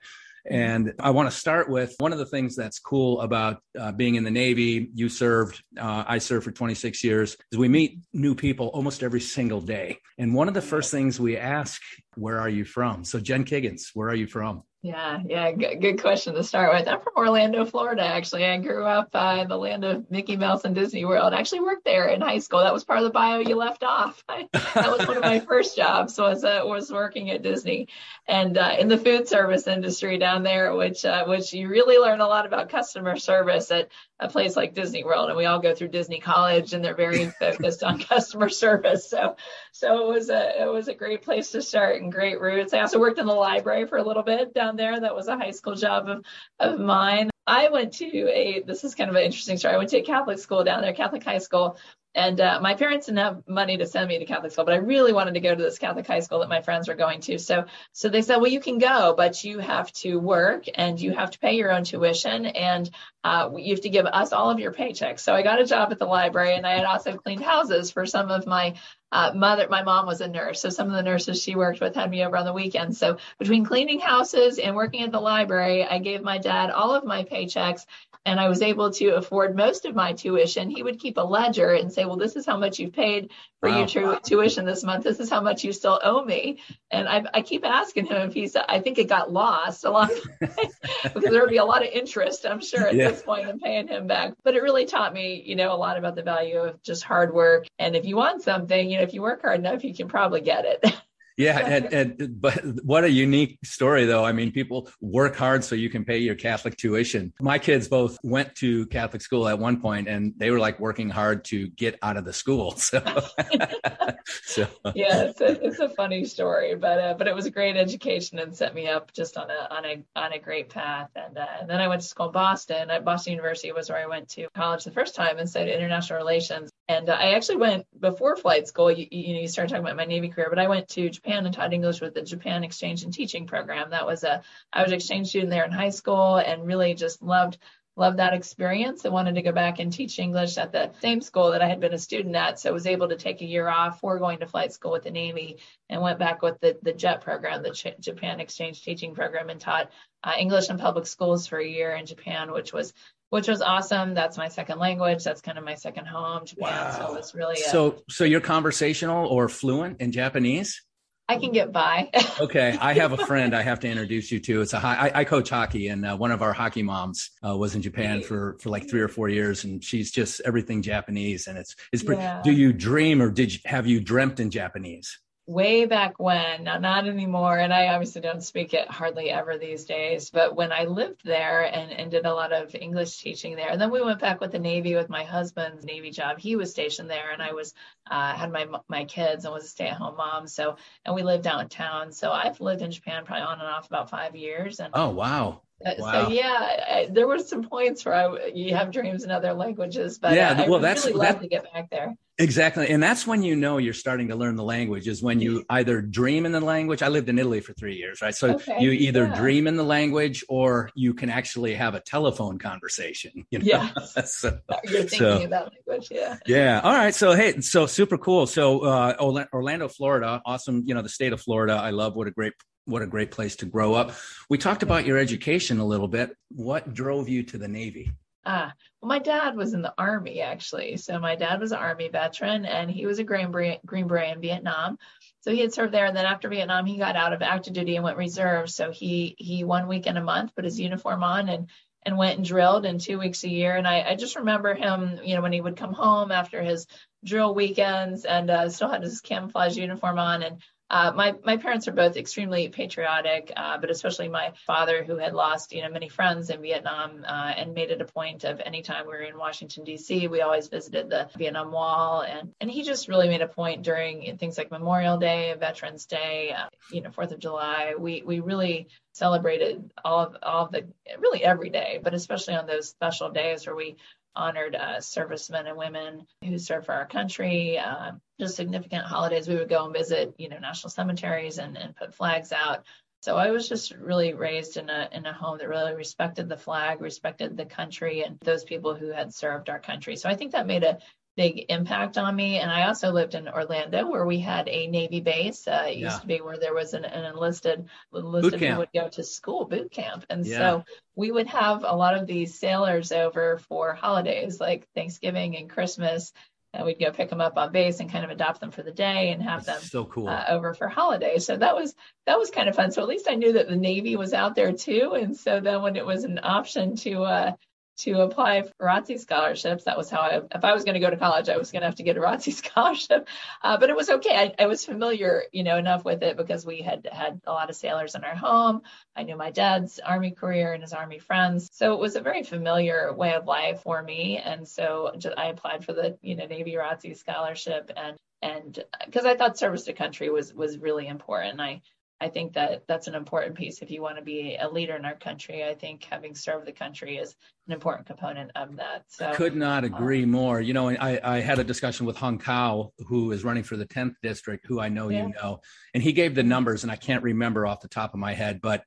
And 0.48 0.94
I 0.98 1.10
want 1.10 1.30
to 1.30 1.36
start 1.36 1.68
with 1.68 1.94
one 1.98 2.12
of 2.12 2.18
the 2.18 2.26
things 2.26 2.56
that's 2.56 2.78
cool 2.78 3.20
about 3.20 3.62
uh, 3.78 3.92
being 3.92 4.14
in 4.14 4.24
the 4.24 4.30
Navy. 4.30 4.90
You 4.94 5.08
served, 5.08 5.62
uh, 5.78 6.04
I 6.06 6.18
served 6.18 6.44
for 6.44 6.50
26 6.50 7.04
years, 7.04 7.36
is 7.52 7.58
we 7.58 7.68
meet 7.68 7.98
new 8.12 8.34
people 8.34 8.68
almost 8.68 9.02
every 9.02 9.20
single 9.20 9.60
day. 9.60 9.98
And 10.16 10.34
one 10.34 10.48
of 10.48 10.54
the 10.54 10.62
first 10.62 10.90
things 10.90 11.20
we 11.20 11.36
ask, 11.36 11.82
where 12.16 12.40
are 12.40 12.48
you 12.48 12.64
from? 12.64 13.04
So, 13.04 13.20
Jen 13.20 13.44
Kiggins, 13.44 13.90
where 13.92 14.08
are 14.08 14.14
you 14.14 14.26
from? 14.26 14.62
Yeah, 14.82 15.18
yeah, 15.26 15.52
good, 15.52 15.82
good 15.82 16.00
question 16.00 16.34
to 16.34 16.42
start 16.42 16.72
with. 16.72 16.88
I'm 16.88 17.00
from 17.00 17.12
Orlando, 17.14 17.66
Florida. 17.66 18.02
Actually, 18.02 18.46
I 18.46 18.56
grew 18.56 18.86
up 18.86 19.10
uh, 19.12 19.36
in 19.42 19.48
the 19.48 19.58
land 19.58 19.84
of 19.84 20.10
Mickey 20.10 20.38
Mouse 20.38 20.64
and 20.64 20.74
Disney 20.74 21.04
World. 21.04 21.34
I 21.34 21.38
actually 21.38 21.60
worked 21.60 21.84
there 21.84 22.08
in 22.08 22.22
high 22.22 22.38
school. 22.38 22.60
That 22.60 22.72
was 22.72 22.82
part 22.82 22.98
of 22.98 23.04
the 23.04 23.10
bio 23.10 23.40
you 23.40 23.56
left 23.56 23.82
off. 23.82 24.24
I, 24.26 24.48
that 24.52 24.90
was 24.90 25.06
one 25.06 25.18
of 25.18 25.22
my 25.22 25.38
first 25.40 25.76
jobs 25.76 26.16
was 26.16 26.44
uh, 26.44 26.62
was 26.64 26.90
working 26.90 27.28
at 27.28 27.42
Disney 27.42 27.88
and 28.26 28.56
uh, 28.56 28.76
in 28.78 28.88
the 28.88 28.96
food 28.96 29.28
service 29.28 29.66
industry 29.66 30.16
down 30.16 30.44
there, 30.44 30.74
which 30.74 31.04
uh, 31.04 31.26
which 31.26 31.52
you 31.52 31.68
really 31.68 31.98
learn 31.98 32.22
a 32.22 32.26
lot 32.26 32.46
about 32.46 32.70
customer 32.70 33.16
service 33.16 33.70
at 33.70 33.90
a 34.18 34.28
place 34.28 34.56
like 34.56 34.74
Disney 34.74 35.04
World. 35.04 35.28
And 35.28 35.36
we 35.36 35.44
all 35.44 35.58
go 35.58 35.74
through 35.74 35.88
Disney 35.88 36.20
College, 36.20 36.72
and 36.72 36.82
they're 36.82 36.94
very 36.94 37.26
focused 37.38 37.82
on 37.82 37.98
customer 37.98 38.48
service. 38.48 39.10
So 39.10 39.36
so 39.72 40.08
it 40.08 40.14
was 40.14 40.30
a 40.30 40.62
it 40.62 40.72
was 40.72 40.88
a 40.88 40.94
great 40.94 41.20
place 41.20 41.50
to 41.50 41.60
start 41.60 42.00
and 42.00 42.10
great 42.10 42.40
roots. 42.40 42.72
I 42.72 42.80
also 42.80 42.98
worked 42.98 43.18
in 43.18 43.26
the 43.26 43.34
library 43.34 43.86
for 43.86 43.98
a 43.98 44.02
little 44.02 44.22
bit 44.22 44.54
down 44.54 44.69
there. 44.76 45.00
That 45.00 45.14
was 45.14 45.28
a 45.28 45.36
high 45.36 45.52
school 45.52 45.74
job 45.74 46.08
of, 46.08 46.24
of 46.58 46.80
mine. 46.80 47.30
I 47.46 47.68
went 47.70 47.94
to 47.94 48.06
a, 48.06 48.62
this 48.64 48.84
is 48.84 48.94
kind 48.94 49.10
of 49.10 49.16
an 49.16 49.22
interesting 49.22 49.56
story. 49.56 49.74
I 49.74 49.78
went 49.78 49.90
to 49.90 49.98
a 49.98 50.02
Catholic 50.02 50.38
school 50.38 50.62
down 50.62 50.82
there, 50.82 50.92
Catholic 50.92 51.24
high 51.24 51.38
school, 51.38 51.76
And 52.14 52.40
uh, 52.40 52.58
my 52.60 52.74
parents 52.74 53.06
didn't 53.06 53.18
have 53.18 53.46
money 53.46 53.76
to 53.76 53.86
send 53.86 54.08
me 54.08 54.18
to 54.18 54.24
Catholic 54.24 54.50
school, 54.50 54.64
but 54.64 54.74
I 54.74 54.78
really 54.78 55.12
wanted 55.12 55.34
to 55.34 55.40
go 55.40 55.54
to 55.54 55.62
this 55.62 55.78
Catholic 55.78 56.06
high 56.06 56.20
school 56.20 56.40
that 56.40 56.48
my 56.48 56.60
friends 56.60 56.88
were 56.88 56.96
going 56.96 57.20
to. 57.22 57.38
So, 57.38 57.66
so 57.92 58.08
they 58.08 58.22
said, 58.22 58.38
well, 58.38 58.50
you 58.50 58.58
can 58.60 58.78
go, 58.78 59.14
but 59.16 59.44
you 59.44 59.60
have 59.60 59.92
to 59.92 60.16
work 60.16 60.64
and 60.74 61.00
you 61.00 61.12
have 61.12 61.30
to 61.30 61.38
pay 61.38 61.54
your 61.54 61.70
own 61.70 61.84
tuition 61.84 62.46
and 62.46 62.90
uh, 63.22 63.50
you 63.56 63.74
have 63.74 63.82
to 63.82 63.90
give 63.90 64.06
us 64.06 64.32
all 64.32 64.50
of 64.50 64.58
your 64.58 64.72
paychecks. 64.72 65.20
So 65.20 65.34
I 65.34 65.42
got 65.42 65.60
a 65.60 65.66
job 65.66 65.92
at 65.92 66.00
the 66.00 66.06
library 66.06 66.56
and 66.56 66.66
I 66.66 66.74
had 66.74 66.84
also 66.84 67.16
cleaned 67.16 67.44
houses 67.44 67.92
for 67.92 68.06
some 68.06 68.30
of 68.30 68.44
my 68.44 68.74
uh, 69.12 69.32
mother. 69.34 69.66
My 69.68 69.82
mom 69.82 70.06
was 70.06 70.20
a 70.20 70.28
nurse. 70.28 70.60
So 70.60 70.68
some 70.68 70.88
of 70.88 70.94
the 70.94 71.02
nurses 71.02 71.42
she 71.42 71.56
worked 71.56 71.80
with 71.80 71.94
had 71.94 72.10
me 72.10 72.24
over 72.24 72.36
on 72.36 72.44
the 72.44 72.52
weekends. 72.52 72.98
So 72.98 73.18
between 73.38 73.64
cleaning 73.64 74.00
houses 74.00 74.58
and 74.58 74.76
working 74.76 75.02
at 75.02 75.12
the 75.12 75.20
library, 75.20 75.84
I 75.84 75.98
gave 75.98 76.22
my 76.22 76.38
dad 76.38 76.70
all 76.70 76.94
of 76.94 77.04
my 77.04 77.24
paychecks 77.24 77.86
and 78.26 78.38
I 78.38 78.48
was 78.48 78.60
able 78.60 78.90
to 78.92 79.16
afford 79.16 79.56
most 79.56 79.86
of 79.86 79.94
my 79.94 80.12
tuition. 80.12 80.68
He 80.68 80.82
would 80.82 81.00
keep 81.00 81.16
a 81.16 81.22
ledger 81.22 81.72
and 81.72 81.90
say, 81.90 82.04
well, 82.04 82.16
this 82.18 82.36
is 82.36 82.44
how 82.44 82.58
much 82.58 82.78
you've 82.78 82.92
paid 82.92 83.30
for 83.60 83.68
Wow. 83.70 83.78
your 83.78 83.86
tu- 83.86 84.18
tuition 84.22 84.66
this 84.66 84.84
month. 84.84 85.04
This 85.04 85.20
is 85.20 85.30
how 85.30 85.40
much 85.40 85.64
you 85.64 85.72
still 85.72 85.98
owe 86.02 86.22
me. 86.22 86.58
And 86.90 87.08
I, 87.08 87.24
I 87.32 87.42
keep 87.42 87.64
asking 87.64 88.06
him 88.06 88.28
if 88.28 88.34
he's, 88.34 88.56
I 88.56 88.80
think 88.80 88.98
it 88.98 89.08
got 89.08 89.32
lost 89.32 89.84
a 89.84 89.90
lot 89.90 90.10
because 90.40 91.30
there 91.30 91.40
would 91.40 91.50
be 91.50 91.56
a 91.58 91.64
lot 91.64 91.82
of 91.82 91.88
interest, 91.92 92.46
I'm 92.46 92.60
sure, 92.60 92.86
at 92.86 92.94
Yeah. 92.94 93.10
this 93.10 93.22
point 93.22 93.48
in 93.48 93.58
paying 93.58 93.88
him 93.88 94.06
back. 94.06 94.34
But 94.44 94.54
it 94.54 94.62
really 94.62 94.84
taught 94.86 95.14
me, 95.14 95.42
you 95.44 95.56
know, 95.56 95.72
a 95.72 95.76
lot 95.76 95.96
about 95.98 96.14
the 96.14 96.22
value 96.22 96.58
of 96.58 96.82
just 96.82 97.02
hard 97.04 97.32
work. 97.34 97.66
And 97.78 97.96
if 97.96 98.04
you 98.04 98.16
want 98.16 98.42
something, 98.42 98.90
you 98.90 98.99
know, 99.00 99.08
if 99.08 99.14
you 99.14 99.22
work 99.22 99.42
hard 99.42 99.60
enough, 99.60 99.84
you 99.84 99.94
can 99.94 100.08
probably 100.08 100.40
get 100.40 100.64
it. 100.64 100.84
Yeah, 101.40 101.58
and, 101.58 101.94
and 101.94 102.40
but 102.40 102.62
what 102.84 103.04
a 103.04 103.10
unique 103.10 103.58
story, 103.64 104.04
though. 104.04 104.26
I 104.26 104.32
mean, 104.32 104.52
people 104.52 104.90
work 105.00 105.36
hard 105.36 105.64
so 105.64 105.74
you 105.74 105.88
can 105.88 106.04
pay 106.04 106.18
your 106.18 106.34
Catholic 106.34 106.76
tuition. 106.76 107.32
My 107.40 107.58
kids 107.58 107.88
both 107.88 108.18
went 108.22 108.54
to 108.56 108.84
Catholic 108.88 109.22
school 109.22 109.48
at 109.48 109.58
one 109.58 109.80
point, 109.80 110.06
and 110.06 110.34
they 110.36 110.50
were 110.50 110.58
like 110.58 110.78
working 110.78 111.08
hard 111.08 111.46
to 111.46 111.68
get 111.68 111.98
out 112.02 112.18
of 112.18 112.26
the 112.26 112.32
school. 112.32 112.76
So, 112.90 113.00
so 114.44 114.66
yeah, 114.94 115.22
it's 115.22 115.40
a, 115.40 115.64
it's 115.64 115.78
a 115.78 115.88
funny 115.90 116.24
story, 116.24 116.74
but 116.74 116.98
uh, 116.98 117.14
but 117.16 117.28
it 117.28 117.34
was 117.34 117.46
a 117.46 117.50
great 117.50 117.76
education 117.76 118.38
and 118.38 118.54
set 118.54 118.74
me 118.74 118.88
up 118.88 119.12
just 119.12 119.36
on 119.36 119.48
a 119.50 119.74
on 119.74 119.84
a 119.84 120.02
on 120.16 120.32
a 120.32 120.38
great 120.38 120.70
path. 120.70 121.08
And 121.14 121.38
uh, 121.38 121.46
and 121.60 121.70
then 121.70 121.80
I 121.80 121.88
went 121.88 122.02
to 122.02 122.08
school 122.08 122.26
in 122.26 122.32
Boston. 122.32 122.90
At 122.90 123.04
Boston 123.04 123.32
University 123.32 123.70
was 123.70 123.88
where 123.88 123.98
I 123.98 124.06
went 124.06 124.28
to 124.30 124.48
college 124.54 124.84
the 124.84 124.90
first 124.90 125.14
time 125.14 125.38
and 125.38 125.48
studied 125.48 125.72
international 125.72 126.18
relations. 126.18 126.70
And 126.90 127.08
uh, 127.08 127.12
I 127.12 127.34
actually 127.34 127.58
went 127.58 127.86
before 128.00 128.34
flight 128.34 128.66
school. 128.66 128.90
You, 128.90 129.06
you 129.12 129.34
know, 129.34 129.40
you 129.40 129.46
started 129.46 129.68
talking 129.68 129.84
about 129.84 129.96
my 129.96 130.06
Navy 130.06 130.28
career, 130.28 130.48
but 130.50 130.58
I 130.58 130.66
went 130.66 130.88
to 130.88 131.08
Japan 131.08 131.46
and 131.46 131.54
taught 131.54 131.72
English 131.72 132.00
with 132.00 132.14
the 132.14 132.22
Japan 132.22 132.64
Exchange 132.64 133.04
and 133.04 133.14
Teaching 133.14 133.46
Program. 133.46 133.90
That 133.90 134.06
was 134.06 134.24
a 134.24 134.42
I 134.72 134.82
was 134.82 134.90
an 134.90 134.96
exchange 134.96 135.28
student 135.28 135.52
there 135.52 135.64
in 135.64 135.70
high 135.70 135.90
school 135.90 136.38
and 136.38 136.66
really 136.66 136.94
just 136.94 137.22
loved 137.22 137.58
loved 137.94 138.18
that 138.18 138.34
experience 138.34 139.04
and 139.04 139.14
wanted 139.14 139.36
to 139.36 139.42
go 139.42 139.52
back 139.52 139.78
and 139.78 139.92
teach 139.92 140.18
English 140.18 140.58
at 140.58 140.72
the 140.72 140.90
same 141.00 141.20
school 141.20 141.52
that 141.52 141.62
I 141.62 141.68
had 141.68 141.78
been 141.78 141.94
a 141.94 141.98
student 141.98 142.34
at. 142.34 142.58
So 142.58 142.70
I 142.70 142.72
was 142.72 142.86
able 142.88 143.08
to 143.10 143.16
take 143.16 143.40
a 143.40 143.46
year 143.46 143.68
off 143.68 144.00
for 144.00 144.18
going 144.18 144.40
to 144.40 144.46
flight 144.46 144.72
school 144.72 144.90
with 144.90 145.04
the 145.04 145.12
Navy 145.12 145.58
and 145.88 146.02
went 146.02 146.18
back 146.18 146.42
with 146.42 146.58
the, 146.60 146.76
the 146.82 146.92
JET 146.92 147.20
program, 147.20 147.62
the 147.62 147.70
Ch- 147.70 148.00
Japan 148.00 148.40
Exchange 148.40 148.82
Teaching 148.82 149.14
Program, 149.14 149.48
and 149.48 149.60
taught 149.60 149.90
uh, 150.24 150.32
English 150.38 150.70
in 150.70 150.78
public 150.78 151.06
schools 151.06 151.46
for 151.46 151.58
a 151.58 151.66
year 151.66 151.94
in 151.94 152.06
Japan, 152.06 152.50
which 152.52 152.72
was 152.72 152.94
which 153.30 153.48
was 153.48 153.62
awesome. 153.62 154.14
That's 154.14 154.36
my 154.36 154.48
second 154.48 154.78
language. 154.78 155.24
That's 155.24 155.40
kind 155.40 155.56
of 155.58 155.64
my 155.64 155.74
second 155.74 156.06
home, 156.06 156.44
Japan. 156.46 156.92
So 156.92 157.12
Wow. 157.12 157.14
it's 157.16 157.34
really 157.34 157.54
a, 157.60 157.70
so 157.70 158.02
so 158.08 158.24
you're 158.24 158.40
conversational 158.40 159.26
or 159.26 159.48
fluent 159.48 160.00
in 160.00 160.12
Japanese? 160.12 160.82
I 161.28 161.36
can 161.38 161.52
get 161.52 161.70
by. 161.72 162.10
Okay, 162.40 162.76
I 162.80 162.94
have 162.94 163.12
a 163.12 163.18
friend 163.26 163.54
I 163.54 163.60
have 163.62 163.80
to 163.80 163.88
introduce 163.88 164.32
you 164.32 164.40
to. 164.40 164.62
It's 164.62 164.72
a 164.72 164.80
hi- 164.80 165.10
I, 165.14 165.20
I 165.20 165.24
coach 165.24 165.50
hockey, 165.50 165.88
and 165.88 166.04
uh, 166.06 166.16
one 166.16 166.30
of 166.32 166.40
our 166.42 166.54
hockey 166.54 166.82
moms 166.82 167.30
uh, 167.46 167.54
was 167.56 167.74
in 167.74 167.82
Japan 167.82 168.22
for 168.22 168.56
for 168.60 168.70
like 168.70 168.88
three 168.88 169.02
or 169.02 169.08
four 169.08 169.28
years, 169.28 169.62
and 169.64 169.84
she's 169.84 170.10
just 170.10 170.40
everything 170.46 170.80
Japanese, 170.82 171.46
and 171.46 171.56
it's 171.58 171.76
it's. 171.92 172.02
Pretty, 172.02 172.22
Yeah. 172.22 172.40
Do 172.42 172.50
you 172.50 172.72
dream 172.72 173.20
or 173.22 173.30
did 173.30 173.52
you 173.52 173.60
have 173.66 173.86
you 173.86 174.00
dreamt 174.00 174.40
in 174.40 174.50
Japanese? 174.50 175.18
Way 175.50 175.84
back 175.84 176.14
when, 176.18 176.64
now 176.64 176.78
not 176.78 177.08
anymore, 177.08 177.58
and 177.58 177.72
I 177.72 177.88
obviously 177.88 178.20
don't 178.20 178.42
speak 178.42 178.72
it 178.72 178.88
hardly 178.88 179.30
ever 179.30 179.58
these 179.58 179.84
days, 179.84 180.30
but 180.30 180.54
when 180.54 180.70
I 180.70 180.84
lived 180.84 181.22
there 181.24 181.62
and, 181.62 181.90
and 181.90 182.10
did 182.10 182.24
a 182.24 182.32
lot 182.34 182.52
of 182.52 182.74
English 182.74 183.18
teaching 183.18 183.56
there, 183.56 183.68
and 183.70 183.80
then 183.80 183.90
we 183.90 184.00
went 184.00 184.20
back 184.20 184.40
with 184.40 184.52
the 184.52 184.58
Navy 184.58 184.94
with 184.94 185.08
my 185.08 185.24
husband's 185.24 185.84
Navy 185.84 186.10
job. 186.10 186.38
He 186.38 186.54
was 186.56 186.70
stationed 186.70 187.10
there, 187.10 187.30
and 187.32 187.42
I 187.42 187.52
was 187.52 187.74
uh, 188.10 188.32
had 188.34 188.52
my 188.52 188.66
my 188.88 189.04
kids 189.04 189.44
and 189.44 189.52
was 189.52 189.64
a 189.64 189.68
stay 189.68 189.88
at 189.88 189.96
home 189.96 190.16
mom. 190.16 190.46
So 190.46 190.76
and 191.04 191.14
we 191.14 191.22
lived 191.22 191.42
downtown. 191.44 192.12
So 192.12 192.30
I've 192.30 192.60
lived 192.60 192.82
in 192.82 192.90
Japan 192.92 193.24
probably 193.24 193.42
on 193.44 193.58
and 193.58 193.68
off 193.68 193.88
about 193.88 194.08
five 194.10 194.36
years, 194.36 194.78
and 194.80 194.90
Oh 194.94 195.10
wow! 195.10 195.62
uh, 195.84 195.94
wow. 195.98 196.26
so 196.26 196.30
yeah, 196.32 196.84
I, 196.96 197.08
there 197.10 197.26
were 197.26 197.38
some 197.40 197.64
points 197.64 198.04
where 198.04 198.14
I 198.14 198.46
you 198.54 198.74
have 198.76 198.92
dreams 198.92 199.24
in 199.24 199.30
other 199.32 199.52
languages, 199.52 200.18
but 200.18 200.34
Yeah, 200.34 200.50
uh, 200.50 200.54
I 200.54 200.60
well, 200.62 200.70
would 200.78 200.82
that's- 200.82 201.04
really 201.06 201.18
love 201.18 201.34
that- 201.34 201.42
to 201.42 201.48
get 201.48 201.72
back 201.72 201.90
there. 201.90 202.14
Exactly. 202.40 202.88
And 202.88 203.02
that's 203.02 203.26
when 203.26 203.42
you 203.42 203.54
know 203.54 203.76
you're 203.76 203.92
starting 203.92 204.28
to 204.28 204.34
learn 204.34 204.56
the 204.56 204.64
language 204.64 205.06
is 205.06 205.22
when 205.22 205.40
you 205.40 205.64
either 205.68 206.00
dream 206.00 206.46
in 206.46 206.52
the 206.52 206.60
language. 206.60 207.02
I 207.02 207.08
lived 207.08 207.28
in 207.28 207.38
Italy 207.38 207.60
for 207.60 207.74
three 207.74 207.96
years, 207.96 208.22
right? 208.22 208.34
So 208.34 208.54
Okay, 208.54 208.78
you 208.80 208.90
either 208.92 209.24
yeah. 209.26 209.34
dream 209.36 209.66
in 209.66 209.76
the 209.76 209.84
language 209.84 210.42
or 210.48 210.90
you 210.94 211.12
can 211.12 211.28
actually 211.28 211.74
have 211.74 211.94
a 211.94 212.00
telephone 212.00 212.58
conversation. 212.58 213.44
You 213.50 213.58
know? 213.58 213.64
Yeah. 213.66 213.90
so, 214.24 214.58
You're 214.84 215.02
thinking 215.02 215.18
so- 215.18 215.42
about 215.42 215.72
language, 215.86 216.08
yeah. 216.10 216.38
yeah. 216.46 216.80
All 216.82 216.94
right. 216.94 217.14
So, 217.14 217.34
hey, 217.34 217.60
so 217.60 217.86
super 217.86 218.16
cool. 218.16 218.46
So, 218.46 218.80
uh, 218.80 219.16
Orlando, 219.52 219.88
Florida, 219.88 220.40
awesome. 220.46 220.84
You 220.86 220.94
know, 220.94 221.02
the 221.02 221.08
state 221.08 221.32
of 221.32 221.40
Florida. 221.40 221.74
I 221.74 221.90
love 221.90 222.14
what 222.16 222.26
a 222.26 222.30
great, 222.30 222.54
what 222.86 223.02
a 223.02 223.06
great 223.06 223.30
place 223.32 223.56
to 223.56 223.66
grow 223.66 223.94
up. 223.94 224.12
We 224.48 224.56
talked 224.56 224.82
about 224.82 225.04
your 225.04 225.18
education 225.18 225.78
a 225.78 225.84
little 225.84 226.08
bit. 226.08 226.34
What 226.50 226.94
drove 226.94 227.28
you 227.28 227.42
to 227.44 227.58
the 227.58 227.68
Navy? 227.68 228.12
Ah, 228.44 228.72
well, 229.00 229.08
my 229.08 229.18
dad 229.18 229.54
was 229.54 229.74
in 229.74 229.82
the 229.82 229.94
army 229.98 230.40
actually. 230.40 230.96
So 230.96 231.18
my 231.18 231.36
dad 231.36 231.60
was 231.60 231.72
an 231.72 231.78
army 231.78 232.08
veteran, 232.08 232.64
and 232.64 232.90
he 232.90 233.06
was 233.06 233.18
a 233.18 233.24
Green 233.24 233.50
Beret, 233.50 233.84
Green 233.84 234.06
Beret 234.06 234.34
in 234.34 234.40
Vietnam. 234.40 234.98
So 235.40 235.52
he 235.52 235.60
had 235.60 235.72
served 235.72 235.92
there, 235.92 236.06
and 236.06 236.16
then 236.16 236.26
after 236.26 236.48
Vietnam, 236.48 236.86
he 236.86 236.96
got 236.98 237.16
out 237.16 237.32
of 237.32 237.42
active 237.42 237.74
duty 237.74 237.96
and 237.96 238.04
went 238.04 238.16
reserve. 238.16 238.70
So 238.70 238.90
he 238.90 239.34
he 239.38 239.64
one 239.64 239.88
weekend 239.88 240.18
a 240.18 240.22
month 240.22 240.54
put 240.54 240.64
his 240.64 240.80
uniform 240.80 241.22
on 241.22 241.48
and 241.48 241.68
and 242.04 242.16
went 242.16 242.38
and 242.38 242.46
drilled 242.46 242.86
in 242.86 242.98
two 242.98 243.18
weeks 243.18 243.44
a 243.44 243.48
year. 243.48 243.76
And 243.76 243.86
I, 243.86 244.02
I 244.02 244.14
just 244.14 244.36
remember 244.36 244.74
him, 244.74 245.20
you 245.22 245.34
know, 245.34 245.42
when 245.42 245.52
he 245.52 245.60
would 245.60 245.76
come 245.76 245.92
home 245.92 246.32
after 246.32 246.62
his 246.62 246.86
drill 247.24 247.54
weekends 247.54 248.24
and 248.24 248.50
uh, 248.50 248.70
still 248.70 248.88
had 248.88 249.02
his 249.02 249.20
camouflage 249.20 249.76
uniform 249.76 250.18
on. 250.18 250.42
And 250.42 250.62
uh, 250.90 251.12
my 251.14 251.36
my 251.44 251.56
parents 251.56 251.86
are 251.86 251.92
both 251.92 252.16
extremely 252.16 252.68
patriotic, 252.68 253.52
uh, 253.56 253.78
but 253.78 253.90
especially 253.90 254.28
my 254.28 254.52
father, 254.66 255.04
who 255.04 255.16
had 255.18 255.32
lost 255.32 255.72
you 255.72 255.82
know 255.82 255.88
many 255.88 256.08
friends 256.08 256.50
in 256.50 256.60
Vietnam, 256.60 257.24
uh, 257.26 257.52
and 257.56 257.74
made 257.74 257.90
it 257.90 258.00
a 258.00 258.04
point 258.04 258.42
of 258.42 258.60
anytime 258.60 259.06
we 259.06 259.12
were 259.12 259.22
in 259.22 259.38
Washington 259.38 259.84
D.C., 259.84 260.26
we 260.26 260.40
always 260.40 260.66
visited 260.66 261.08
the 261.08 261.30
Vietnam 261.38 261.70
Wall, 261.70 262.22
and 262.22 262.52
and 262.60 262.68
he 262.68 262.82
just 262.82 263.06
really 263.06 263.28
made 263.28 263.40
a 263.40 263.46
point 263.46 263.82
during 263.82 264.36
things 264.36 264.58
like 264.58 264.72
Memorial 264.72 265.16
Day, 265.16 265.54
Veterans 265.58 266.06
Day, 266.06 266.52
uh, 266.52 266.68
you 266.90 267.02
know 267.02 267.10
Fourth 267.12 267.30
of 267.30 267.38
July. 267.38 267.94
We 267.96 268.22
we 268.26 268.40
really 268.40 268.88
celebrated 269.12 269.92
all 270.04 270.26
of 270.26 270.36
all 270.42 270.64
of 270.64 270.72
the 270.72 270.88
really 271.20 271.44
every 271.44 271.70
day, 271.70 272.00
but 272.02 272.14
especially 272.14 272.54
on 272.54 272.66
those 272.66 272.88
special 272.88 273.30
days 273.30 273.64
where 273.64 273.76
we 273.76 273.96
honored 274.36 274.74
uh, 274.74 275.00
servicemen 275.00 275.66
and 275.66 275.76
women 275.76 276.26
who 276.44 276.58
served 276.58 276.86
for 276.86 276.94
our 276.94 277.06
country. 277.06 277.78
Uh, 277.78 278.12
just 278.38 278.56
significant 278.56 279.04
holidays, 279.04 279.48
we 279.48 279.56
would 279.56 279.68
go 279.68 279.84
and 279.84 279.94
visit, 279.94 280.34
you 280.38 280.48
know, 280.48 280.58
national 280.58 280.90
cemeteries 280.90 281.58
and, 281.58 281.76
and 281.76 281.96
put 281.96 282.14
flags 282.14 282.52
out. 282.52 282.84
So 283.22 283.36
I 283.36 283.50
was 283.50 283.68
just 283.68 283.92
really 283.92 284.32
raised 284.32 284.78
in 284.78 284.88
a 284.88 285.08
in 285.12 285.26
a 285.26 285.32
home 285.32 285.58
that 285.58 285.68
really 285.68 285.94
respected 285.94 286.48
the 286.48 286.56
flag, 286.56 287.02
respected 287.02 287.54
the 287.54 287.66
country, 287.66 288.22
and 288.22 288.38
those 288.40 288.64
people 288.64 288.94
who 288.94 289.08
had 289.08 289.34
served 289.34 289.68
our 289.68 289.78
country. 289.78 290.16
So 290.16 290.28
I 290.30 290.34
think 290.34 290.52
that 290.52 290.66
made 290.66 290.84
a 290.84 290.98
big 291.40 291.64
impact 291.70 292.18
on 292.18 292.36
me. 292.36 292.58
And 292.58 292.70
I 292.70 292.86
also 292.86 293.10
lived 293.12 293.34
in 293.34 293.48
Orlando, 293.48 294.06
where 294.06 294.26
we 294.26 294.38
had 294.40 294.68
a 294.68 294.86
Navy 294.88 295.20
base. 295.20 295.66
Uh, 295.66 295.86
it 295.88 295.96
used 295.96 296.16
Yeah. 296.16 296.20
to 296.20 296.26
be 296.26 296.40
where 296.42 296.58
there 296.58 296.74
was 296.74 296.92
an, 296.92 297.06
an 297.06 297.24
enlisted 297.24 297.88
enlisted 298.14 298.60
who 298.60 298.76
would 298.76 298.92
go 298.94 299.08
to 299.08 299.22
school 299.22 299.64
boot 299.64 299.90
camp, 299.90 300.26
and 300.28 300.44
Yeah. 300.44 300.58
so 300.58 300.84
we 301.16 301.32
would 301.32 301.46
have 301.46 301.82
a 301.84 301.96
lot 301.96 302.14
of 302.14 302.26
these 302.26 302.58
sailors 302.58 303.10
over 303.10 303.56
for 303.56 303.94
holidays 303.94 304.60
like 304.60 304.86
Thanksgiving 304.94 305.56
and 305.56 305.70
Christmas. 305.70 306.32
And 306.72 306.84
we'd 306.86 307.00
go 307.00 307.10
pick 307.10 307.30
them 307.30 307.40
up 307.40 307.56
on 307.56 307.72
base 307.72 307.98
and 307.98 308.12
kind 308.12 308.24
of 308.24 308.30
adopt 308.30 308.60
them 308.60 308.70
for 308.70 308.84
the 308.84 308.92
day 308.92 309.32
and 309.32 309.42
have 309.42 309.64
them 309.64 309.80
so 309.80 310.04
cool. 310.04 310.28
uh, 310.28 310.44
over 310.50 310.72
for 310.72 310.86
holidays. 310.88 311.44
So 311.46 311.56
that 311.56 311.74
was 311.74 311.94
that 312.26 312.38
was 312.38 312.50
kind 312.50 312.68
of 312.68 312.76
fun. 312.76 312.92
So 312.92 313.02
at 313.02 313.08
least 313.08 313.28
I 313.28 313.34
knew 313.34 313.54
that 313.54 313.66
the 313.68 313.74
Navy 313.76 314.14
was 314.14 314.32
out 314.34 314.54
there 314.54 314.72
too. 314.72 315.14
And 315.20 315.36
so 315.36 315.58
then 315.60 315.82
when 315.82 315.96
it 315.96 316.06
was 316.06 316.22
an 316.24 316.38
option 316.42 316.94
to 316.96 317.24
uh, 317.24 317.52
to 318.00 318.20
apply 318.20 318.62
for 318.62 318.72
ROTC 318.80 319.20
scholarships, 319.20 319.84
that 319.84 319.96
was 319.96 320.10
how 320.10 320.20
I. 320.20 320.40
If 320.54 320.64
I 320.64 320.72
was 320.72 320.84
going 320.84 320.94
to 320.94 321.00
go 321.00 321.10
to 321.10 321.16
college, 321.16 321.48
I 321.48 321.56
was 321.56 321.70
going 321.70 321.82
to 321.82 321.86
have 321.86 321.96
to 321.96 322.02
get 322.02 322.16
a 322.16 322.20
ROTC 322.20 322.52
scholarship. 322.64 323.28
Uh, 323.62 323.76
but 323.78 323.90
it 323.90 323.96
was 323.96 324.10
okay. 324.10 324.34
I, 324.34 324.64
I 324.64 324.66
was 324.66 324.84
familiar, 324.84 325.44
you 325.52 325.62
know, 325.62 325.76
enough 325.76 326.04
with 326.04 326.22
it 326.22 326.36
because 326.36 326.64
we 326.64 326.82
had 326.82 327.08
had 327.10 327.40
a 327.46 327.52
lot 327.52 327.70
of 327.70 327.76
sailors 327.76 328.14
in 328.14 328.24
our 328.24 328.36
home. 328.36 328.82
I 329.16 329.22
knew 329.22 329.36
my 329.36 329.50
dad's 329.50 329.98
army 329.98 330.30
career 330.32 330.72
and 330.72 330.82
his 330.82 330.92
army 330.92 331.18
friends, 331.18 331.68
so 331.72 331.94
it 331.94 332.00
was 332.00 332.16
a 332.16 332.20
very 332.20 332.42
familiar 332.42 333.12
way 333.12 333.34
of 333.34 333.46
life 333.46 333.82
for 333.82 334.02
me. 334.02 334.38
And 334.38 334.66
so 334.66 335.12
ju- 335.18 335.34
I 335.36 335.46
applied 335.46 335.84
for 335.84 335.92
the 335.92 336.18
you 336.22 336.36
know 336.36 336.46
Navy 336.46 336.74
ROTC 336.74 337.16
scholarship 337.16 337.90
and 337.96 338.16
and 338.42 338.82
because 339.04 339.26
I 339.26 339.36
thought 339.36 339.58
service 339.58 339.84
to 339.84 339.92
country 339.92 340.30
was 340.30 340.54
was 340.54 340.78
really 340.78 341.06
important. 341.06 341.60
I 341.60 341.82
I 342.20 342.28
think 342.28 342.52
that 342.52 342.86
that's 342.86 343.06
an 343.06 343.14
important 343.14 343.54
piece 343.54 343.80
if 343.80 343.90
you 343.90 344.02
want 344.02 344.16
to 344.18 344.22
be 344.22 344.56
a 344.60 344.68
leader 344.68 344.94
in 344.94 345.04
our 345.06 345.14
country. 345.14 345.64
I 345.64 345.74
think 345.74 346.04
having 346.04 346.34
served 346.34 346.66
the 346.66 346.72
country 346.72 347.16
is 347.16 347.34
an 347.66 347.72
important 347.72 348.06
component 348.06 348.50
of 348.56 348.76
that. 348.76 349.04
So 349.08 349.32
Could 349.32 349.56
not 349.56 349.84
agree 349.84 350.24
um, 350.24 350.30
more. 350.30 350.60
You 350.60 350.74
know, 350.74 350.90
I, 350.90 351.18
I 351.24 351.40
had 351.40 351.58
a 351.58 351.64
discussion 351.64 352.04
with 352.04 352.16
Hung 352.16 352.38
Cao, 352.38 352.90
who 353.06 353.32
is 353.32 353.42
running 353.42 353.62
for 353.62 353.76
the 353.76 353.86
10th 353.86 354.16
district, 354.22 354.66
who 354.66 354.80
I 354.80 354.90
know 354.90 355.08
Yeah. 355.08 355.26
you 355.26 355.32
know, 355.32 355.60
and 355.94 356.02
he 356.02 356.12
gave 356.12 356.34
the 356.34 356.42
numbers, 356.42 356.82
and 356.82 356.92
I 356.92 356.96
can't 356.96 357.22
remember 357.22 357.66
off 357.66 357.80
the 357.80 357.88
top 357.88 358.12
of 358.12 358.20
my 358.20 358.34
head, 358.34 358.60
but 358.60 358.84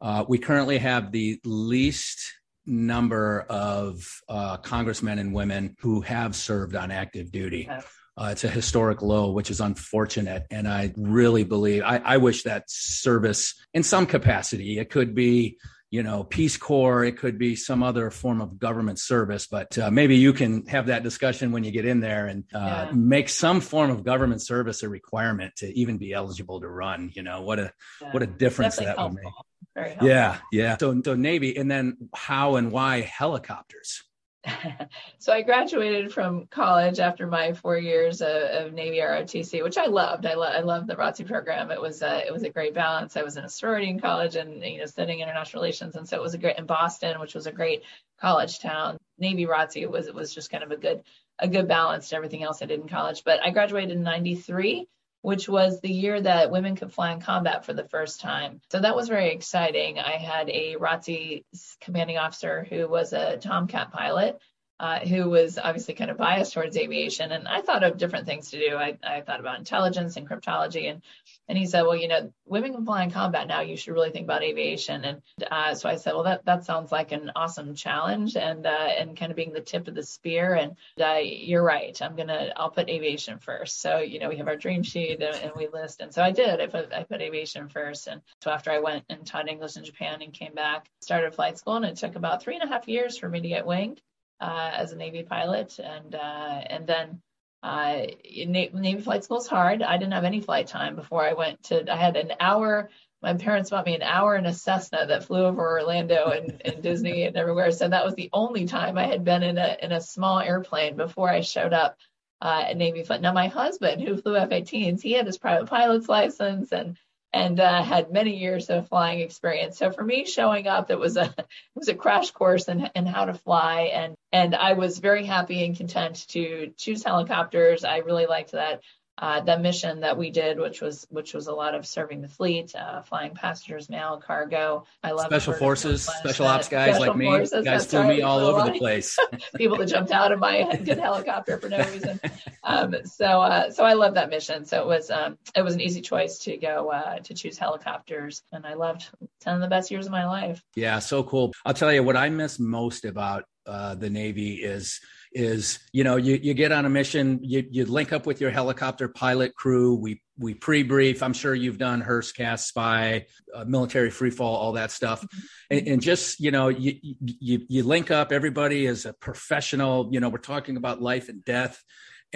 uh, 0.00 0.24
we 0.28 0.38
currently 0.38 0.78
have 0.78 1.10
the 1.10 1.40
least 1.44 2.34
number 2.66 3.46
of 3.48 4.04
uh, 4.28 4.58
congressmen 4.58 5.18
and 5.18 5.32
women 5.32 5.76
who 5.80 6.02
have 6.02 6.36
served 6.36 6.76
on 6.76 6.90
active 6.90 7.32
duty. 7.32 7.66
Yes. 7.68 7.84
Uh, 8.18 8.30
it's 8.32 8.44
a 8.44 8.48
historic 8.48 9.02
low, 9.02 9.30
which 9.32 9.50
is 9.50 9.60
unfortunate. 9.60 10.44
And 10.50 10.66
I 10.66 10.92
really 10.96 11.44
believe, 11.44 11.82
I, 11.82 11.98
I 11.98 12.16
wish 12.16 12.44
that 12.44 12.64
service 12.68 13.54
in 13.74 13.82
some 13.82 14.06
capacity, 14.06 14.78
it 14.78 14.88
could 14.88 15.14
be, 15.14 15.58
you 15.90 16.02
know, 16.02 16.24
Peace 16.24 16.56
Corps, 16.56 17.04
it 17.04 17.16
could 17.18 17.38
be 17.38 17.54
some 17.56 17.82
other 17.82 18.10
form 18.10 18.40
of 18.40 18.58
government 18.58 18.98
service, 18.98 19.46
but 19.46 19.78
uh, 19.78 19.90
maybe 19.90 20.16
you 20.16 20.32
can 20.32 20.66
have 20.66 20.86
that 20.86 21.02
discussion 21.02 21.52
when 21.52 21.62
you 21.62 21.70
get 21.70 21.84
in 21.84 22.00
there 22.00 22.26
and 22.26 22.44
uh, 22.54 22.58
Yeah. 22.58 22.86
make 22.92 23.28
some 23.28 23.60
form 23.60 23.90
of 23.90 24.02
government 24.02 24.42
service 24.42 24.82
a 24.82 24.88
requirement 24.88 25.54
to 25.56 25.66
even 25.78 25.98
be 25.98 26.12
eligible 26.12 26.60
to 26.60 26.68
run. 26.68 27.10
You 27.14 27.22
know, 27.22 27.42
what 27.42 27.58
a, 27.58 27.70
yeah, 28.00 28.10
what 28.12 28.22
a 28.22 28.26
difference 28.26 28.76
definitely 28.76 28.96
that 28.96 29.02
would 29.04 29.14
make. 29.14 29.24
helpful. 29.24 29.46
Very 29.74 29.88
helpful. 29.90 30.08
Yeah. 30.08 30.38
Yeah. 30.50 30.76
So, 30.78 31.02
so 31.04 31.14
Navy 31.14 31.56
and 31.56 31.70
then 31.70 31.96
how 32.14 32.56
and 32.56 32.72
why 32.72 33.02
helicopters? 33.02 34.02
so 35.18 35.32
I 35.32 35.42
graduated 35.42 36.12
from 36.12 36.46
college 36.46 36.98
after 37.00 37.26
my 37.26 37.52
four 37.52 37.78
years 37.78 38.20
of, 38.20 38.28
of 38.28 38.72
Navy 38.72 38.98
ROTC, 38.98 39.62
which 39.62 39.78
I 39.78 39.86
loved. 39.86 40.26
I, 40.26 40.34
lo- 40.34 40.46
I 40.46 40.60
loved 40.60 40.86
the 40.86 40.96
ROTC 40.96 41.26
program. 41.26 41.70
It 41.70 41.80
was 41.80 42.02
a, 42.02 42.26
it 42.26 42.32
was 42.32 42.42
a 42.42 42.50
great 42.50 42.74
balance. 42.74 43.16
I 43.16 43.22
was 43.22 43.36
in 43.36 43.44
a 43.44 43.48
sorority 43.48 43.88
in 43.88 44.00
college 44.00 44.36
and 44.36 44.62
you 44.62 44.78
know 44.78 44.86
studying 44.86 45.20
international 45.20 45.62
relations, 45.62 45.96
and 45.96 46.08
so 46.08 46.16
it 46.16 46.22
was 46.22 46.34
a 46.34 46.38
great 46.38 46.58
in 46.58 46.66
Boston, 46.66 47.20
which 47.20 47.34
was 47.34 47.46
a 47.46 47.52
great 47.52 47.82
college 48.20 48.60
town. 48.60 48.96
Navy 49.18 49.46
ROTC 49.46 49.90
was 49.90 50.06
it 50.06 50.14
was 50.14 50.34
just 50.34 50.50
kind 50.50 50.62
of 50.62 50.70
a 50.70 50.76
good 50.76 51.02
a 51.38 51.48
good 51.48 51.68
balance 51.68 52.08
to 52.10 52.16
everything 52.16 52.42
else 52.42 52.62
I 52.62 52.66
did 52.66 52.80
in 52.80 52.88
college. 52.88 53.22
But 53.24 53.40
I 53.42 53.50
graduated 53.50 53.90
in 53.90 54.02
'93 54.02 54.86
which 55.26 55.48
was 55.48 55.80
the 55.80 55.90
year 55.90 56.20
that 56.20 56.52
women 56.52 56.76
could 56.76 56.92
fly 56.92 57.10
in 57.10 57.20
combat 57.20 57.64
for 57.64 57.72
the 57.72 57.88
first 57.88 58.20
time. 58.20 58.60
So 58.70 58.78
that 58.78 58.94
was 58.94 59.08
very 59.08 59.30
exciting. 59.30 59.98
I 59.98 60.18
had 60.18 60.48
a 60.48 60.76
ROTC 60.76 61.42
commanding 61.80 62.16
officer 62.16 62.64
who 62.70 62.86
was 62.86 63.12
a 63.12 63.36
Tomcat 63.36 63.90
pilot. 63.90 64.38
Uh, 64.78 64.98
who 64.98 65.30
was 65.30 65.58
obviously 65.58 65.94
kind 65.94 66.10
of 66.10 66.18
biased 66.18 66.52
towards 66.52 66.76
aviation, 66.76 67.32
and 67.32 67.48
I 67.48 67.62
thought 67.62 67.82
of 67.82 67.96
different 67.96 68.26
things 68.26 68.50
to 68.50 68.58
do. 68.58 68.76
I, 68.76 68.98
I 69.02 69.22
thought 69.22 69.40
about 69.40 69.58
intelligence 69.58 70.18
and 70.18 70.28
cryptology, 70.28 70.90
and 70.90 71.00
and 71.48 71.56
he 71.56 71.64
said, 71.64 71.82
well, 71.82 71.96
you 71.96 72.08
know, 72.08 72.30
women 72.44 72.74
can 72.74 72.84
fly 72.84 73.04
in 73.04 73.10
combat 73.10 73.46
now. 73.46 73.60
You 73.60 73.76
should 73.76 73.94
really 73.94 74.10
think 74.10 74.24
about 74.24 74.42
aviation. 74.42 75.04
And 75.04 75.22
uh, 75.50 75.74
so 75.74 75.88
I 75.88 75.96
said, 75.96 76.12
well, 76.12 76.24
that 76.24 76.44
that 76.44 76.64
sounds 76.64 76.92
like 76.92 77.12
an 77.12 77.30
awesome 77.34 77.74
challenge, 77.74 78.36
and 78.36 78.66
uh, 78.66 78.88
and 78.98 79.16
kind 79.16 79.32
of 79.32 79.36
being 79.36 79.54
the 79.54 79.62
tip 79.62 79.88
of 79.88 79.94
the 79.94 80.02
spear. 80.02 80.54
And 80.54 80.76
uh, 81.00 81.20
you're 81.22 81.62
right. 81.62 81.96
I'm 82.02 82.14
gonna 82.14 82.52
I'll 82.56 82.70
put 82.70 82.90
aviation 82.90 83.38
first. 83.38 83.80
So 83.80 84.00
you 84.00 84.18
know, 84.18 84.28
we 84.28 84.36
have 84.36 84.48
our 84.48 84.56
dream 84.56 84.82
sheet 84.82 85.22
and, 85.22 85.36
and 85.36 85.52
we 85.56 85.68
list, 85.68 86.02
and 86.02 86.12
so 86.12 86.22
I 86.22 86.32
did. 86.32 86.60
I 86.60 86.66
put 86.66 86.92
I 86.92 87.04
put 87.04 87.22
aviation 87.22 87.70
first. 87.70 88.08
And 88.08 88.20
so 88.42 88.50
after 88.50 88.70
I 88.70 88.80
went 88.80 89.04
and 89.08 89.26
taught 89.26 89.48
English 89.48 89.76
in 89.76 89.84
Japan 89.84 90.20
and 90.20 90.34
came 90.34 90.52
back, 90.52 90.86
started 91.00 91.34
flight 91.34 91.56
school, 91.56 91.76
and 91.76 91.86
it 91.86 91.96
took 91.96 92.16
about 92.16 92.42
three 92.42 92.56
and 92.56 92.64
a 92.64 92.72
half 92.72 92.86
years 92.88 93.16
for 93.16 93.28
me 93.28 93.40
to 93.40 93.48
get 93.48 93.64
winged 93.64 94.02
uh, 94.40 94.70
as 94.74 94.92
a 94.92 94.96
Navy 94.96 95.22
pilot, 95.22 95.78
and 95.78 96.14
uh, 96.14 96.60
and 96.66 96.86
then 96.86 97.20
uh, 97.62 98.06
Navy 98.24 99.00
flight 99.00 99.24
school 99.24 99.38
is 99.38 99.46
hard. 99.46 99.82
I 99.82 99.96
didn't 99.98 100.12
have 100.12 100.24
any 100.24 100.40
flight 100.40 100.66
time 100.66 100.96
before 100.96 101.26
I 101.26 101.32
went 101.32 101.62
to. 101.64 101.92
I 101.92 101.96
had 101.96 102.16
an 102.16 102.32
hour. 102.38 102.90
My 103.22 103.34
parents 103.34 103.70
bought 103.70 103.86
me 103.86 103.94
an 103.96 104.02
hour 104.02 104.36
in 104.36 104.46
a 104.46 104.52
Cessna 104.52 105.06
that 105.06 105.24
flew 105.24 105.44
over 105.44 105.62
Orlando 105.62 106.30
and, 106.30 106.60
and 106.64 106.82
Disney 106.82 107.24
and 107.24 107.36
everywhere. 107.36 107.72
So 107.72 107.88
that 107.88 108.04
was 108.04 108.14
the 108.14 108.30
only 108.32 108.66
time 108.66 108.98
I 108.98 109.06
had 109.06 109.24
been 109.24 109.42
in 109.42 109.58
a 109.58 109.76
in 109.82 109.92
a 109.92 110.00
small 110.00 110.38
airplane 110.38 110.96
before 110.96 111.30
I 111.30 111.40
showed 111.40 111.72
up 111.72 111.96
uh, 112.40 112.64
at 112.68 112.76
Navy 112.76 113.02
flight. 113.02 113.22
Now 113.22 113.32
my 113.32 113.48
husband, 113.48 114.02
who 114.02 114.16
flew 114.16 114.36
F-18s, 114.36 115.00
he 115.00 115.12
had 115.12 115.26
his 115.26 115.38
private 115.38 115.68
pilot's 115.68 116.08
license 116.08 116.72
and 116.72 116.96
and 117.32 117.60
uh, 117.60 117.82
had 117.82 118.12
many 118.12 118.36
years 118.36 118.70
of 118.70 118.88
flying 118.88 119.20
experience. 119.20 119.78
So 119.78 119.90
for 119.90 120.02
me, 120.02 120.24
showing 120.24 120.66
up, 120.66 120.90
it 120.90 120.98
was 120.98 121.16
a 121.16 121.24
it 121.38 121.46
was 121.74 121.88
a 121.88 121.94
crash 121.94 122.30
course 122.30 122.68
in, 122.68 122.88
in 122.94 123.06
how 123.06 123.26
to 123.26 123.34
fly, 123.34 123.90
and 123.92 124.14
and 124.32 124.54
I 124.54 124.74
was 124.74 124.98
very 124.98 125.24
happy 125.24 125.64
and 125.64 125.76
content 125.76 126.26
to 126.28 126.72
choose 126.76 127.04
helicopters. 127.04 127.84
I 127.84 127.98
really 127.98 128.26
liked 128.26 128.52
that 128.52 128.80
uh, 129.18 129.40
that 129.40 129.62
mission 129.62 130.00
that 130.00 130.16
we 130.18 130.30
did, 130.30 130.58
which 130.58 130.82
was 130.82 131.06
which 131.10 131.32
was 131.32 131.46
a 131.46 131.52
lot 131.52 131.74
of 131.74 131.86
serving 131.86 132.20
the 132.20 132.28
fleet, 132.28 132.74
uh, 132.74 133.00
flying 133.02 133.34
passengers, 133.34 133.88
mail, 133.88 134.20
cargo. 134.24 134.84
I 135.02 135.12
love 135.12 135.26
Special 135.26 135.54
forces, 135.54 136.04
special 136.04 136.46
ops 136.46 136.68
guys 136.68 136.96
Special 136.96 137.06
like 137.06 137.16
me, 137.16 137.26
forces, 137.26 137.64
guys 137.64 137.86
flew 137.86 138.04
me 138.04 138.20
all 138.20 138.40
over 138.40 138.70
the 138.70 138.78
place. 138.78 139.18
people 139.56 139.78
that 139.78 139.86
jumped 139.86 140.10
out 140.10 140.32
of 140.32 140.38
my 140.38 140.76
good 140.84 140.98
helicopter 140.98 141.58
for 141.58 141.68
no 141.70 141.78
reason. 141.90 142.20
Um, 142.62 142.94
so, 143.04 143.24
uh, 143.24 143.70
so 143.70 143.84
I 143.84 143.94
love 143.94 144.14
that 144.14 144.28
mission. 144.28 144.66
So 144.66 144.82
it 144.82 144.86
was, 144.86 145.10
um, 145.10 145.38
it 145.54 145.62
was 145.62 145.74
an 145.74 145.80
easy 145.80 146.02
choice 146.02 146.38
to 146.40 146.56
go 146.58 146.90
uh, 146.90 147.18
to 147.20 147.34
choose 147.34 147.56
helicopters, 147.56 148.42
and 148.52 148.66
I 148.66 148.74
loved 148.74 149.08
ten 149.40 149.54
of 149.54 149.60
the 149.62 149.68
best 149.68 149.90
years 149.90 150.06
of 150.06 150.12
my 150.12 150.26
life. 150.26 150.62
Yeah, 150.74 150.98
so 150.98 151.22
cool. 151.22 151.52
I'll 151.64 151.74
tell 151.74 151.92
you 151.92 152.02
what 152.02 152.16
I 152.16 152.28
miss 152.28 152.58
most 152.58 153.06
about 153.06 153.44
uh, 153.66 153.94
the 153.94 154.10
Navy 154.10 154.56
is 154.56 155.00
is 155.36 155.78
you 155.92 156.02
know 156.02 156.16
you 156.16 156.40
you 156.42 156.54
get 156.54 156.72
on 156.72 156.86
a 156.86 156.88
mission, 156.88 157.38
you 157.42 157.64
you 157.70 157.84
link 157.84 158.12
up 158.12 158.26
with 158.26 158.40
your 158.40 158.50
helicopter 158.50 159.06
pilot 159.06 159.54
crew. 159.54 159.94
We 159.94 160.22
we 160.38 160.54
pre-brief. 160.54 161.22
I'm 161.22 161.34
sure 161.34 161.54
you've 161.54 161.78
done 161.78 162.02
HRST, 162.02 162.34
Cast, 162.36 162.68
SPIE, 162.68 163.26
uh, 163.54 163.64
military 163.66 164.10
freefall, 164.10 164.40
all 164.40 164.72
that 164.72 164.90
stuff, 164.90 165.24
and, 165.70 165.86
and 165.86 166.02
just 166.02 166.40
you 166.40 166.50
know 166.50 166.68
you, 166.68 166.98
you 167.20 167.66
you 167.68 167.82
link 167.82 168.10
up. 168.10 168.32
Everybody 168.32 168.86
is 168.86 169.04
a 169.04 169.12
professional. 169.12 170.08
You 170.10 170.20
know 170.20 170.30
we're 170.30 170.38
talking 170.38 170.78
about 170.78 171.02
life 171.02 171.28
and 171.28 171.44
death 171.44 171.84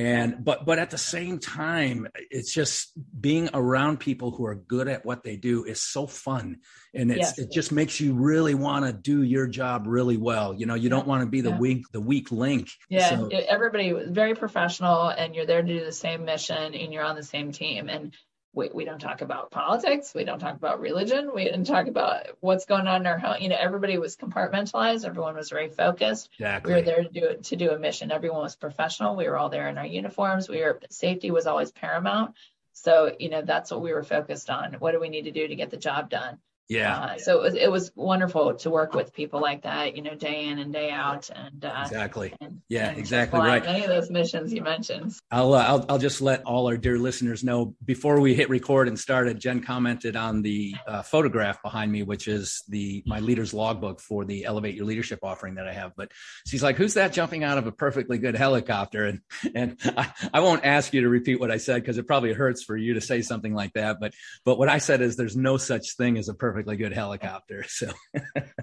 and 0.00 0.44
but 0.44 0.64
but 0.64 0.78
at 0.78 0.90
the 0.90 0.98
same 0.98 1.38
time 1.38 2.06
it's 2.30 2.52
just 2.54 2.92
being 3.20 3.50
around 3.52 3.98
people 4.00 4.30
who 4.30 4.46
are 4.46 4.54
good 4.54 4.88
at 4.88 5.04
what 5.04 5.22
they 5.22 5.36
do 5.36 5.64
is 5.64 5.82
so 5.82 6.06
fun 6.06 6.56
and 6.94 7.10
it's 7.10 7.18
Yes. 7.20 7.38
it 7.38 7.52
just 7.52 7.70
makes 7.70 8.00
you 8.00 8.14
really 8.14 8.54
want 8.54 8.86
to 8.86 8.92
do 8.92 9.22
your 9.22 9.46
job 9.46 9.86
really 9.86 10.16
well 10.16 10.54
you 10.54 10.64
know 10.66 10.74
you 10.74 10.88
don't 10.88 11.06
want 11.06 11.22
to 11.22 11.26
be 11.26 11.40
the 11.42 11.50
Yeah. 11.50 11.58
weak 11.58 11.82
the 11.92 12.00
weak 12.00 12.32
link 12.32 12.70
Yeah, 12.88 13.10
So- 13.10 13.28
everybody 13.28 13.92
was 13.92 14.08
very 14.10 14.34
professional, 14.34 15.08
and 15.08 15.34
you're 15.34 15.46
there 15.46 15.62
to 15.62 15.68
do 15.78 15.84
the 15.84 15.92
same 15.92 16.24
mission, 16.24 16.74
and 16.74 16.92
you're 16.92 17.04
on 17.04 17.16
the 17.16 17.22
same 17.22 17.52
team. 17.52 17.88
And 17.88 18.14
we, 18.52 18.68
we 18.72 18.84
don't 18.84 18.98
talk 18.98 19.20
about 19.20 19.50
politics, 19.50 20.12
we 20.14 20.24
don't 20.24 20.40
talk 20.40 20.56
about 20.56 20.80
religion, 20.80 21.30
we 21.34 21.44
didn't 21.44 21.64
talk 21.64 21.86
about 21.86 22.26
what's 22.40 22.64
going 22.64 22.86
on 22.86 23.02
in 23.02 23.06
our 23.06 23.18
home. 23.18 23.36
You 23.40 23.48
know, 23.48 23.56
everybody 23.58 23.96
was 23.98 24.16
compartmentalized, 24.16 25.04
everyone 25.04 25.36
was 25.36 25.50
very 25.50 25.68
focused. 25.68 26.30
exactly 26.34 26.72
we 26.72 26.80
were 26.80 26.84
there 26.84 27.02
to 27.04 27.08
do 27.08 27.36
to 27.40 27.56
do 27.56 27.70
a 27.70 27.78
mission. 27.78 28.10
Everyone 28.10 28.42
was 28.42 28.56
professional. 28.56 29.16
We 29.16 29.28
were 29.28 29.38
all 29.38 29.50
there 29.50 29.68
in 29.68 29.78
our 29.78 29.86
uniforms. 29.86 30.48
We 30.48 30.60
were 30.60 30.80
safety 30.90 31.30
was 31.30 31.46
always 31.46 31.70
paramount. 31.70 32.34
So 32.72 33.14
you 33.18 33.28
know 33.28 33.42
that's 33.42 33.70
what 33.70 33.82
we 33.82 33.92
were 33.92 34.04
focused 34.04 34.50
on. 34.50 34.74
What 34.74 34.92
do 34.92 35.00
we 35.00 35.08
need 35.08 35.24
to 35.24 35.32
do 35.32 35.46
to 35.46 35.54
get 35.54 35.70
the 35.70 35.76
job 35.76 36.10
done? 36.10 36.38
Yeah 36.70 37.00
Uh, 37.00 37.18
so 37.18 37.38
it 37.38 37.42
was 37.42 37.54
it 37.54 37.70
was 37.70 37.92
wonderful 37.94 38.54
to 38.54 38.70
work 38.70 38.94
with 38.94 39.12
people 39.12 39.40
like 39.40 39.62
that. 39.62 39.96
You 39.96 40.02
know, 40.02 40.14
day 40.14 40.46
in 40.46 40.58
and 40.58 40.72
day 40.72 40.90
out. 40.90 41.28
And 41.34 41.64
uh, 41.64 41.82
exactly 41.84 42.32
and, 42.40 42.60
Yeah, 42.68 42.88
and 42.88 42.98
exactly 42.98 43.40
right. 43.40 43.64
Many 43.64 43.82
of 43.84 43.88
those 43.88 44.10
missions 44.10 44.52
you 44.52 44.62
mentioned. 44.62 45.14
I'll, 45.30 45.54
uh, 45.54 45.64
I'll 45.64 45.86
I'll 45.88 45.98
just 45.98 46.20
let 46.20 46.44
all 46.44 46.68
our 46.68 46.76
dear 46.76 46.98
listeners 46.98 47.42
know 47.42 47.74
before 47.84 48.20
we 48.20 48.34
hit 48.34 48.48
record 48.48 48.88
and 48.88 48.98
started. 48.98 49.40
Jen 49.40 49.60
commented 49.60 50.16
on 50.16 50.42
the 50.42 50.74
uh, 50.86 51.02
photograph 51.02 51.62
behind 51.62 51.90
me, 51.90 52.02
which 52.02 52.28
is 52.28 52.62
the 52.68 53.02
my 53.06 53.20
leader's 53.20 53.52
logbook 53.52 54.00
for 54.00 54.24
the 54.24 54.44
Elevate 54.44 54.74
Your 54.74 54.86
Leadership 54.86 55.20
offering 55.22 55.56
that 55.56 55.66
I 55.66 55.72
have. 55.72 55.92
But 55.96 56.12
she's 56.46 56.62
like, 56.62 56.76
"Who's 56.76 56.94
that 56.94 57.12
jumping 57.12 57.44
out 57.44 57.58
of 57.58 57.66
a 57.66 57.72
perfectly 57.72 58.18
good 58.18 58.36
helicopter?" 58.36 59.06
And 59.06 59.20
and 59.54 59.76
I, 59.84 60.12
I 60.34 60.40
won't 60.40 60.64
ask 60.64 60.92
you 60.92 61.02
to 61.02 61.08
repeat 61.08 61.40
what 61.40 61.50
I 61.50 61.56
said 61.56 61.82
because 61.82 61.98
it 61.98 62.06
probably 62.06 62.32
hurts 62.32 62.62
for 62.62 62.76
you 62.76 62.94
to 62.94 63.00
say 63.00 63.22
something 63.22 63.54
like 63.54 63.72
that. 63.74 63.98
But 64.00 64.14
but 64.44 64.58
what 64.58 64.68
I 64.68 64.78
said 64.78 65.00
is, 65.00 65.16
there's 65.16 65.36
no 65.36 65.56
such 65.56 65.96
thing 65.96 66.18
as 66.18 66.28
a 66.28 66.34
perfectly 66.60 66.76
good 66.76 66.92
helicopter. 66.92 67.64
So 67.80 67.92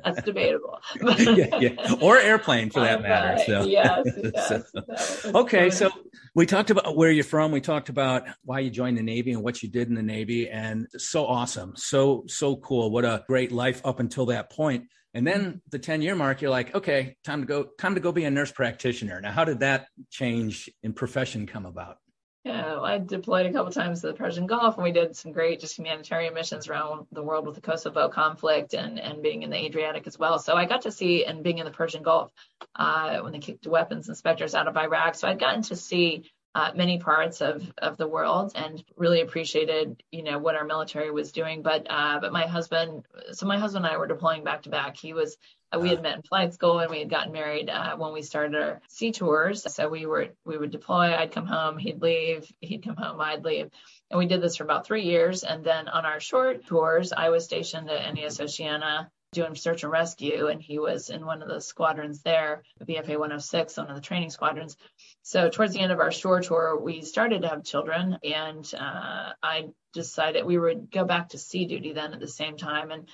That's 0.03 0.21
debatable. 0.23 0.79
yeah, 1.01 1.59
yeah, 1.59 1.95
or 2.01 2.17
airplane 2.17 2.69
for 2.69 2.81
that 2.81 3.01
matter. 3.01 3.41
So 3.43 3.63
yes, 3.65 4.05
yes. 4.35 4.63
So 5.21 5.31
Okay, 5.33 5.69
so 5.69 5.89
we 6.35 6.45
talked 6.45 6.69
about 6.69 6.95
where 6.95 7.09
you're 7.09 7.23
from. 7.23 7.51
We 7.51 7.61
talked 7.61 7.89
about 7.89 8.27
why 8.43 8.59
you 8.59 8.69
joined 8.69 8.97
the 8.97 9.03
Navy 9.03 9.31
and 9.31 9.41
what 9.41 9.63
you 9.63 9.69
did 9.69 9.87
in 9.87 9.95
the 9.95 10.03
Navy, 10.03 10.49
and 10.49 10.87
so 10.97 11.25
awesome, 11.25 11.73
so 11.75 12.25
so 12.27 12.57
cool. 12.57 12.91
What 12.91 13.05
a 13.05 13.23
great 13.27 13.51
life 13.51 13.81
up 13.83 13.99
until 13.99 14.27
that 14.27 14.51
point. 14.51 14.85
And 15.13 15.25
then 15.25 15.61
the 15.71 15.79
10 15.79 16.03
year 16.03 16.13
mark, 16.13 16.41
you're 16.41 16.51
like, 16.51 16.75
okay, 16.75 17.15
time 17.23 17.41
to 17.41 17.47
go, 17.47 17.63
time 17.79 17.95
to 17.95 18.01
go 18.01 18.11
be 18.11 18.25
a 18.25 18.29
nurse 18.29 18.51
practitioner. 18.51 19.19
Now, 19.19 19.31
how 19.31 19.45
did 19.45 19.61
that 19.61 19.87
change 20.11 20.69
in 20.83 20.93
profession 20.93 21.47
come 21.47 21.65
about? 21.65 21.97
Yeah, 22.47 22.79
I 22.79 22.97
deployed 22.97 23.45
a 23.45 23.51
couple 23.51 23.73
times 23.73 23.99
to 23.99 24.07
the 24.07 24.13
Persian 24.13 24.47
Gulf, 24.47 24.75
and 24.75 24.83
we 24.85 24.93
did 24.93 25.17
some 25.17 25.33
great 25.33 25.59
just 25.59 25.77
humanitarian 25.77 26.33
missions 26.33 26.69
around 26.69 27.05
the 27.11 27.21
world 27.21 27.45
with 27.45 27.55
the 27.55 27.61
Kosovo 27.61 28.07
conflict 28.07 28.73
and 28.73 29.01
and 29.01 29.21
being 29.21 29.43
in 29.43 29.49
the 29.49 29.57
Adriatic 29.57 30.07
as 30.07 30.17
well. 30.17 30.39
So 30.39 30.55
I 30.55 30.63
got 30.63 30.83
to 30.83 30.91
see 30.91 31.25
and 31.25 31.43
being 31.43 31.57
in 31.57 31.65
the 31.65 31.71
Persian 31.71 32.03
Gulf 32.03 32.31
uh, 32.73 33.19
when 33.19 33.33
they 33.33 33.39
kicked 33.39 33.67
weapons 33.67 34.07
inspectors 34.07 34.55
out 34.55 34.69
of 34.69 34.77
Iraq. 34.77 35.15
So 35.15 35.27
I'd 35.27 35.39
gotten 35.39 35.61
to 35.63 35.75
see 35.75 36.31
uh, 36.57 36.71
many 36.73 36.97
parts 36.97 37.39
of 37.41 37.71
of 37.77 37.97
the 37.97 38.07
world 38.07 38.51
and 38.55 38.83
really 38.95 39.21
appreciated 39.21 40.01
you 40.11 40.23
know 40.23 40.39
what 40.39 40.55
our 40.55 40.65
military 40.65 41.11
was 41.11 41.31
doing. 41.31 41.61
But 41.61 41.85
uh, 41.87 42.19
but 42.19 42.33
my 42.33 42.47
husband, 42.47 43.05
so 43.31 43.45
my 43.45 43.59
husband 43.59 43.85
and 43.85 43.93
I 43.93 43.97
were 43.99 44.07
deploying 44.07 44.43
back 44.43 44.63
to 44.63 44.69
back. 44.69 44.97
He 44.97 45.13
was 45.13 45.37
uh, 45.71 45.77
we 45.77 45.89
had 45.89 46.01
met 46.01 46.15
in 46.15 46.23
flight 46.23 46.55
school 46.55 46.79
and 46.79 46.89
we 46.89 46.97
had 46.97 47.11
gotten 47.11 47.31
married 47.31 47.69
uh, 47.69 47.95
when 47.97 48.11
we 48.11 48.23
started 48.23 48.59
our 48.59 48.81
sea 48.87 49.11
tours. 49.11 49.71
So 49.71 49.87
we 49.87 50.07
were 50.07 50.29
we 50.45 50.57
would 50.57 50.71
deploy. 50.71 51.15
I'd 51.15 51.31
come 51.31 51.45
home, 51.45 51.77
he'd 51.77 52.01
leave, 52.01 52.51
he'd 52.59 52.83
come 52.83 52.95
home, 52.95 53.21
I'd 53.21 53.45
leave, 53.45 53.69
and 54.09 54.17
we 54.17 54.25
did 54.25 54.41
this 54.41 54.55
for 54.55 54.63
about 54.63 54.87
three 54.87 55.03
years. 55.03 55.43
And 55.43 55.63
then 55.63 55.87
on 55.87 56.07
our 56.07 56.19
short 56.19 56.65
tours, 56.65 57.13
I 57.13 57.29
was 57.29 57.43
stationed 57.43 57.87
at 57.91 58.15
NAS 58.15 58.39
Oceana 58.39 59.11
doing 59.37 59.55
search 59.55 59.83
and 59.83 59.91
rescue, 59.91 60.47
and 60.47 60.61
he 60.61 60.79
was 60.79 61.09
in 61.09 61.25
one 61.25 61.43
of 61.43 61.47
the 61.47 61.61
squadrons 61.61 62.23
there, 62.23 62.63
the 62.79 62.85
VFA 62.85 63.19
106, 63.19 63.77
one 63.77 63.87
of 63.87 63.95
the 63.95 64.01
training 64.01 64.31
squadrons. 64.31 64.75
So 65.21 65.49
towards 65.49 65.73
the 65.73 65.79
end 65.79 65.91
of 65.91 65.99
our 65.99 66.11
shore 66.11 66.41
tour, 66.41 66.79
we 66.79 67.03
started 67.03 67.43
to 67.43 67.49
have 67.49 67.63
children, 67.63 68.17
and 68.23 68.65
uh, 68.73 69.33
I 69.43 69.69
decided 69.93 70.43
we 70.43 70.57
would 70.57 70.91
go 70.91 71.05
back 71.05 71.29
to 71.29 71.37
sea 71.37 71.65
duty 71.65 71.93
then 71.93 72.13
at 72.13 72.19
the 72.19 72.27
same 72.27 72.57
time, 72.57 72.89
and 72.89 73.07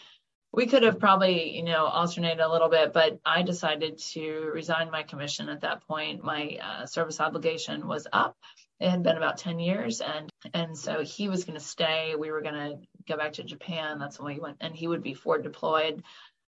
we 0.54 0.66
could 0.68 0.84
have 0.84 1.00
probably, 1.00 1.58
you 1.58 1.64
know, 1.64 1.86
alternated 1.86 2.40
a 2.40 2.52
little 2.52 2.70
bit, 2.70 2.94
but 2.94 3.20
I 3.26 3.42
decided 3.42 3.98
to 4.14 4.52
resign 4.54 4.92
my 4.92 5.04
commission 5.04 5.50
at 5.50 5.62
that 5.62 5.86
point. 5.88 6.24
My 6.24 6.58
uh, 6.64 6.86
service 6.86 7.20
obligation 7.20 7.88
was 7.88 8.08
up. 8.14 8.38
It 8.80 8.90
had 8.90 9.04
been 9.04 9.18
about 9.18 9.38
10 9.38 9.60
years 9.60 10.02
and 10.02 10.30
and 10.54 10.78
so 10.78 11.04
he 11.04 11.30
was 11.30 11.46
going 11.46 11.58
to 11.58 11.64
stay. 11.66 12.16
We 12.18 12.32
were 12.32 12.42
going 12.42 12.54
to 12.56 12.78
go 13.08 13.18
back 13.18 13.34
to 13.34 13.44
Japan. 13.44 14.00
That's 14.00 14.20
when 14.20 14.34
we 14.34 14.42
went 14.42 14.58
and 14.62 14.76
he 14.76 14.88
would 14.88 15.04
be 15.04 15.14
forward 15.14 15.44
deployed. 15.44 16.04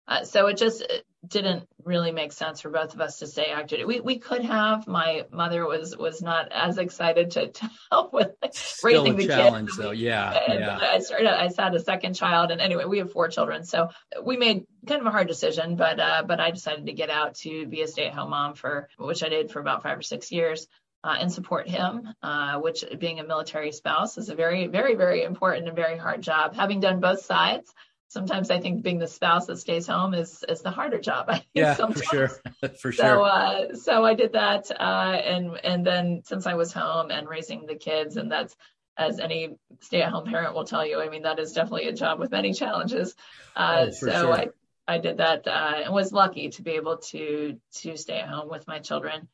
Uh, 0.08 0.24
so 0.26 0.48
it 0.48 0.58
just 0.58 0.82
it 0.82 1.06
didn't 1.26 1.66
really 1.86 2.12
make 2.12 2.34
sense 2.34 2.60
for 2.60 2.70
both 2.70 2.94
of 2.94 3.00
us 3.00 3.20
to 3.20 3.28
stay 3.28 3.46
active. 3.46 3.88
We 3.88 4.02
we 4.02 4.20
could 4.20 4.44
have. 4.44 4.86
My 4.86 5.26
mother 5.32 5.66
was 5.66 5.96
was 5.96 6.22
not 6.22 6.52
as 6.52 6.78
excited 6.78 7.32
to, 7.32 7.48
to 7.48 7.72
help 7.90 8.12
with 8.12 8.32
Still 8.52 9.04
raising 9.04 9.16
the 9.16 9.28
challenge, 9.28 9.70
kids. 9.70 9.78
though. 9.78 9.92
Yeah, 9.92 10.38
And 10.50 10.60
yeah. 10.60 10.78
I 10.78 11.00
started. 11.00 11.28
I 11.28 11.50
had 11.58 11.74
a 11.74 11.80
second 11.80 12.16
child, 12.16 12.52
and 12.52 12.60
anyway, 12.60 12.84
we 12.84 12.98
have 12.98 13.14
four 13.14 13.30
children. 13.30 13.64
So 13.64 13.90
we 14.22 14.36
made 14.36 14.66
kind 14.86 15.00
of 15.00 15.08
a 15.08 15.12
hard 15.12 15.30
decision, 15.30 15.78
but 15.78 16.02
uh, 16.02 16.24
but 16.28 16.42
I 16.42 16.52
decided 16.52 16.88
to 16.88 16.94
get 16.94 17.10
out 17.10 17.36
to 17.36 17.66
be 17.66 17.82
a 17.82 17.88
stay-at-home 17.88 18.30
mom 18.30 18.56
for 18.56 18.90
which 19.00 19.24
I 19.24 19.30
did 19.30 19.52
for 19.52 19.62
about 19.62 19.84
five 19.84 19.98
or 19.98 20.02
six 20.02 20.34
years. 20.34 20.68
Uh, 21.04 21.18
and 21.20 21.34
support 21.34 21.68
him, 21.68 22.08
uh, 22.22 22.58
which 22.60 22.86
being 22.98 23.20
a 23.20 23.24
military 23.26 23.74
spouse 23.74 24.18
is 24.18 24.30
a 24.30 24.36
very, 24.36 24.68
very, 24.68 24.96
very 24.96 25.24
important 25.24 25.68
and 25.68 25.76
very 25.76 25.98
hard 25.98 26.22
job. 26.22 26.56
Having 26.56 26.80
done 26.80 27.02
both 27.02 27.20
sides, 27.20 27.74
sometimes 28.08 28.50
I 28.50 28.60
think 28.62 28.84
being 28.84 29.00
the 29.00 29.08
spouse 29.08 29.48
that 29.48 29.58
stays 29.58 29.86
home 29.86 30.14
is 30.14 30.46
is 30.48 30.62
the 30.62 30.72
harder 30.72 31.00
job. 31.00 31.26
I 31.30 31.40
think 31.40 31.46
Yeah, 31.56 31.74
for 31.76 32.02
sure. 32.04 32.28
for 32.80 32.92
So, 32.94 33.04
sure. 33.04 33.26
uh, 33.26 33.76
so 33.76 34.06
I 34.06 34.14
did 34.14 34.34
that, 34.34 34.72
uh, 34.72 35.18
and 35.34 35.60
and 35.64 35.86
then 35.86 36.22
since 36.24 36.46
I 36.48 36.54
was 36.54 36.72
home 36.72 37.12
and 37.12 37.28
raising 37.28 37.66
the 37.66 37.76
kids, 37.76 38.16
and 38.18 38.32
that's 38.32 38.56
as 38.98 39.20
any 39.20 39.58
stay-at-home 39.82 40.26
parent 40.26 40.54
will 40.54 40.66
tell 40.66 40.86
you. 40.86 41.02
I 41.02 41.10
mean, 41.10 41.24
that 41.24 41.40
is 41.40 41.52
definitely 41.54 41.88
a 41.88 41.94
job 41.94 42.20
with 42.20 42.32
many 42.32 42.54
challenges. 42.54 43.16
Uh, 43.56 43.88
Oh, 43.88 43.92
so 43.92 44.12
sure. 44.12 44.34
I 44.34 44.48
I 44.88 44.98
did 45.00 45.18
that 45.18 45.48
uh, 45.48 45.82
and 45.86 45.94
was 45.94 46.14
lucky 46.14 46.50
to 46.50 46.62
be 46.62 46.72
able 46.72 46.98
to 46.98 47.58
to 47.82 47.98
stay 47.98 48.20
at 48.20 48.30
home 48.30 48.50
with 48.50 48.68
my 48.68 48.80
children 48.80 49.28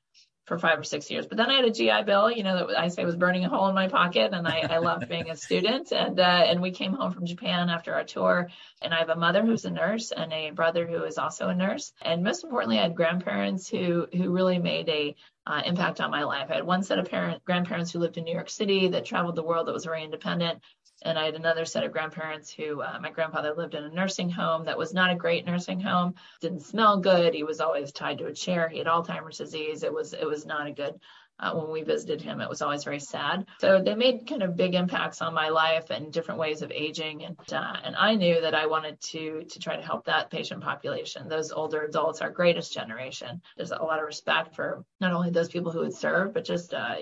for 0.49 0.57
five 0.57 0.79
or 0.79 0.83
six 0.83 1.09
years. 1.09 1.27
But 1.27 1.37
then 1.37 1.49
I 1.49 1.57
had 1.57 1.65
a 1.65 1.71
GI 1.71 2.03
Bill, 2.05 2.29
you 2.29 2.43
know, 2.43 2.67
that 2.67 2.77
I 2.77 2.87
say 2.89 3.05
was 3.05 3.15
burning 3.15 3.45
a 3.45 3.49
hole 3.49 3.69
in 3.69 3.75
my 3.75 3.87
pocket, 3.87 4.33
and 4.33 4.45
I, 4.47 4.67
I 4.69 4.79
loved 4.79 5.07
being 5.07 5.29
a 5.29 5.37
student. 5.37 5.93
And 5.99 6.19
uh, 6.19 6.43
and 6.49 6.61
we 6.61 6.71
came 6.71 6.93
home 6.93 7.11
from 7.11 7.25
Japan 7.25 7.69
after 7.69 7.93
our 7.93 8.03
tour, 8.03 8.49
and 8.81 8.93
I 8.93 8.99
have 8.99 9.09
a 9.09 9.15
mother 9.15 9.45
who's 9.45 9.65
a 9.65 9.69
nurse 9.69 10.11
and 10.11 10.31
a 10.33 10.49
brother 10.51 10.87
who 10.87 11.03
is 11.03 11.17
also 11.17 11.49
a 11.49 11.55
nurse. 11.55 11.91
And 12.01 12.23
most 12.23 12.43
importantly, 12.43 12.79
I 12.79 12.83
had 12.83 12.95
grandparents 12.95 13.69
who 13.69 14.07
who 14.11 14.31
really 14.31 14.59
made 14.59 14.89
a 14.89 15.15
uh, 15.45 15.61
impact 15.65 15.99
on 15.99 16.09
my 16.09 16.23
life. 16.23 16.47
I 16.49 16.55
had 16.55 16.65
one 16.65 16.83
set 16.83 16.99
of 16.99 17.09
parent 17.09 17.43
grandparents 17.43 17.91
who 17.91 17.99
lived 17.99 18.17
in 18.17 18.23
New 18.23 18.33
York 18.33 18.49
City 18.49 18.87
that 18.89 19.05
traveled 19.05 19.35
the 19.35 19.43
world 19.43 19.67
that 19.67 19.73
was 19.73 19.85
very 19.85 20.03
independent. 20.03 20.61
And 21.01 21.17
I 21.17 21.25
had 21.25 21.35
another 21.35 21.65
set 21.65 21.83
of 21.83 21.91
grandparents 21.91 22.51
who, 22.51 22.81
uh, 22.81 22.99
my 23.01 23.09
grandfather 23.09 23.53
lived 23.53 23.75
in 23.75 23.83
a 23.83 23.89
nursing 23.89 24.29
home 24.29 24.65
that 24.65 24.77
was 24.77 24.93
not 24.93 25.11
a 25.11 25.15
great 25.15 25.45
nursing 25.45 25.79
home, 25.79 26.15
didn't 26.41 26.61
smell 26.61 26.97
good. 26.97 27.33
He 27.33 27.43
was 27.43 27.61
always 27.61 27.91
tied 27.91 28.17
to 28.17 28.25
a 28.27 28.33
chair. 28.33 28.67
He 28.67 28.79
had 28.79 28.87
Alzheimer's 28.87 29.37
disease. 29.37 29.83
It 29.83 29.93
was, 29.93 30.13
it 30.13 30.27
was 30.27 30.45
not 30.45 30.67
a 30.67 30.71
good 30.71 30.99
uh, 31.39 31.53
when 31.53 31.71
we 31.71 31.83
visited 31.83 32.21
him, 32.21 32.41
it 32.41 32.49
was 32.49 32.61
always 32.61 32.83
very 32.83 32.99
sad. 32.99 33.45
So 33.59 33.81
they 33.81 33.95
made 33.95 34.27
kind 34.27 34.43
of 34.43 34.55
big 34.55 34.75
impacts 34.75 35.21
on 35.21 35.33
my 35.33 35.49
life 35.49 35.89
and 35.89 36.11
different 36.11 36.39
ways 36.39 36.61
of 36.61 36.71
aging. 36.71 37.23
And 37.23 37.37
uh, 37.51 37.77
and 37.83 37.95
I 37.95 38.15
knew 38.15 38.41
that 38.41 38.55
I 38.55 38.65
wanted 38.67 38.99
to 39.11 39.43
to 39.43 39.59
try 39.59 39.75
to 39.75 39.81
help 39.81 40.05
that 40.05 40.29
patient 40.29 40.61
population, 40.63 41.29
those 41.29 41.51
older 41.51 41.81
adults, 41.81 42.21
our 42.21 42.29
greatest 42.29 42.73
generation. 42.73 43.41
There's 43.57 43.71
a 43.71 43.81
lot 43.81 43.99
of 43.99 44.05
respect 44.05 44.55
for 44.55 44.83
not 44.99 45.13
only 45.13 45.29
those 45.29 45.49
people 45.49 45.71
who 45.71 45.79
would 45.79 45.95
serve, 45.95 46.33
but 46.33 46.43
just 46.43 46.73
uh, 46.73 46.95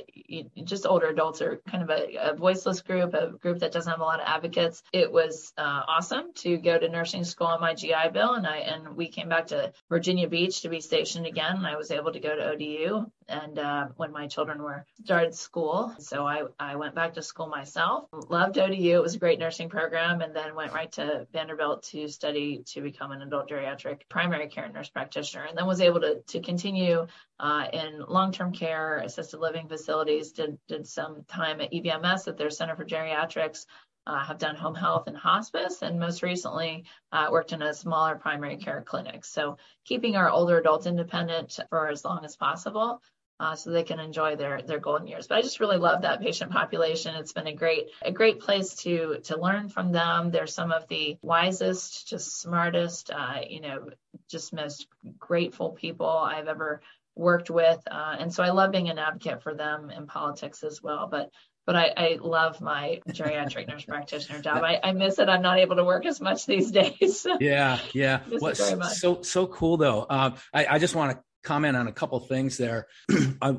just 0.63 0.85
older 0.85 1.07
adults 1.07 1.41
are 1.41 1.61
kind 1.67 1.83
of 1.83 1.89
a, 1.89 2.31
a 2.31 2.35
voiceless 2.35 2.81
group, 2.81 3.13
a 3.13 3.31
group 3.31 3.59
that 3.59 3.71
doesn't 3.71 3.91
have 3.91 4.01
a 4.01 4.03
lot 4.03 4.19
of 4.19 4.27
advocates. 4.27 4.83
It 4.93 5.11
was 5.11 5.53
uh, 5.57 5.83
awesome 5.87 6.33
to 6.35 6.57
go 6.57 6.77
to 6.77 6.89
nursing 6.89 7.23
school 7.23 7.47
on 7.47 7.61
my 7.61 7.73
GI 7.73 8.09
Bill, 8.13 8.33
and 8.33 8.45
I 8.45 8.57
and 8.57 8.95
we 8.95 9.07
came 9.09 9.29
back 9.29 9.47
to 9.47 9.73
Virginia 9.89 10.27
Beach 10.27 10.61
to 10.61 10.69
be 10.69 10.81
stationed 10.81 11.25
again. 11.25 11.57
And 11.57 11.67
I 11.67 11.75
was 11.75 11.91
able 11.91 12.11
to 12.11 12.19
go 12.19 12.35
to 12.35 12.51
ODU 12.51 13.11
and 13.29 13.59
uh, 13.59 13.87
when 13.97 14.11
my 14.11 14.27
children 14.27 14.61
were 14.61 14.85
started 15.03 15.33
school 15.33 15.93
so 15.99 16.25
I, 16.25 16.43
I 16.59 16.75
went 16.75 16.95
back 16.95 17.13
to 17.15 17.21
school 17.21 17.47
myself 17.47 18.05
loved 18.29 18.57
odu 18.57 18.95
it 18.95 19.01
was 19.01 19.15
a 19.15 19.19
great 19.19 19.39
nursing 19.39 19.69
program 19.69 20.21
and 20.21 20.35
then 20.35 20.55
went 20.55 20.73
right 20.73 20.91
to 20.93 21.27
vanderbilt 21.33 21.83
to 21.83 22.07
study 22.07 22.63
to 22.67 22.81
become 22.81 23.11
an 23.11 23.21
adult 23.21 23.49
geriatric 23.49 24.01
primary 24.09 24.47
care 24.47 24.69
nurse 24.69 24.89
practitioner 24.89 25.45
and 25.45 25.57
then 25.57 25.67
was 25.67 25.81
able 25.81 25.99
to, 25.99 26.21
to 26.27 26.39
continue 26.39 27.05
uh, 27.39 27.67
in 27.73 28.03
long-term 28.07 28.51
care 28.51 28.99
assisted 28.99 29.39
living 29.39 29.67
facilities 29.67 30.31
did, 30.31 30.57
did 30.67 30.87
some 30.87 31.23
time 31.27 31.61
at 31.61 31.71
evms 31.71 32.27
at 32.27 32.37
their 32.37 32.49
center 32.49 32.75
for 32.75 32.85
geriatrics 32.85 33.65
uh, 34.07 34.23
have 34.23 34.37
done 34.37 34.55
home 34.55 34.73
health 34.73 35.07
and 35.07 35.17
hospice, 35.17 35.81
and 35.81 35.99
most 35.99 36.23
recently 36.23 36.85
uh, 37.11 37.27
worked 37.29 37.51
in 37.51 37.61
a 37.61 37.73
smaller 37.73 38.15
primary 38.15 38.55
care 38.55 38.81
clinic. 38.81 39.25
So 39.25 39.57
keeping 39.83 40.15
our 40.15 40.29
older 40.29 40.57
adults 40.57 40.85
independent 40.85 41.59
for 41.69 41.89
as 41.89 42.05
long 42.05 42.23
as 42.23 42.37
possible. 42.37 43.01
Uh, 43.39 43.55
so 43.55 43.69
they 43.69 43.83
can 43.83 43.99
enjoy 43.99 44.35
their 44.35 44.63
their 44.63 44.79
golden 44.79 45.07
years. 45.07 45.27
But 45.27 45.37
I 45.37 45.41
just 45.43 45.59
really 45.59 45.77
love 45.77 46.01
that 46.01 46.21
patient 46.21 46.51
population. 46.51 47.15
It's 47.15 47.33
been 47.33 47.45
a 47.45 47.53
great 47.53 47.89
a 48.01 48.11
great 48.11 48.39
place 48.39 48.73
to 48.77 49.19
to 49.25 49.39
learn 49.39 49.69
from 49.69 49.91
them. 49.91 50.31
They're 50.31 50.47
some 50.47 50.71
of 50.71 50.87
the 50.87 51.17
wisest, 51.21 52.07
just 52.07 52.41
smartest, 52.41 53.11
uh, 53.11 53.41
you 53.47 53.61
know, 53.61 53.89
just 54.27 54.53
most 54.53 54.87
grateful 55.19 55.69
people 55.69 56.09
I've 56.09 56.47
ever 56.47 56.81
worked 57.15 57.49
with. 57.49 57.79
Uh, 57.89 58.15
and 58.19 58.33
so 58.33 58.43
I 58.43 58.49
love 58.49 58.71
being 58.71 58.89
an 58.89 58.99
advocate 58.99 59.43
for 59.43 59.53
them 59.53 59.89
in 59.89 60.07
politics 60.07 60.63
as 60.63 60.81
well. 60.81 61.07
But 61.09 61.29
but 61.67 61.75
I, 61.75 61.93
I 61.97 62.17
love 62.21 62.61
my 62.61 63.01
geriatric 63.09 63.67
nurse 63.67 63.83
practitioner 63.87 64.41
job. 64.41 64.63
I, 64.63 64.79
I 64.81 64.93
miss 64.93 65.19
it. 65.19 65.27
I'm 65.27 65.41
not 65.41 65.59
able 65.59 65.75
to 65.75 65.83
work 65.83 66.05
as 66.05 66.21
much 66.21 66.45
these 66.45 66.71
days. 66.81 67.27
Yeah, 67.41 67.79
yeah. 67.93 68.21
Well, 68.39 68.55
so 68.55 69.21
so 69.21 69.47
cool 69.47 69.75
though. 69.77 70.05
Um, 70.09 70.35
I, 70.53 70.65
I 70.65 70.79
just 70.79 70.95
want 70.95 71.11
to 71.11 71.23
comment 71.47 71.77
on 71.77 71.87
a 71.87 71.91
couple 71.93 72.19
things 72.19 72.57
there. 72.57 72.87
I, 73.41 73.55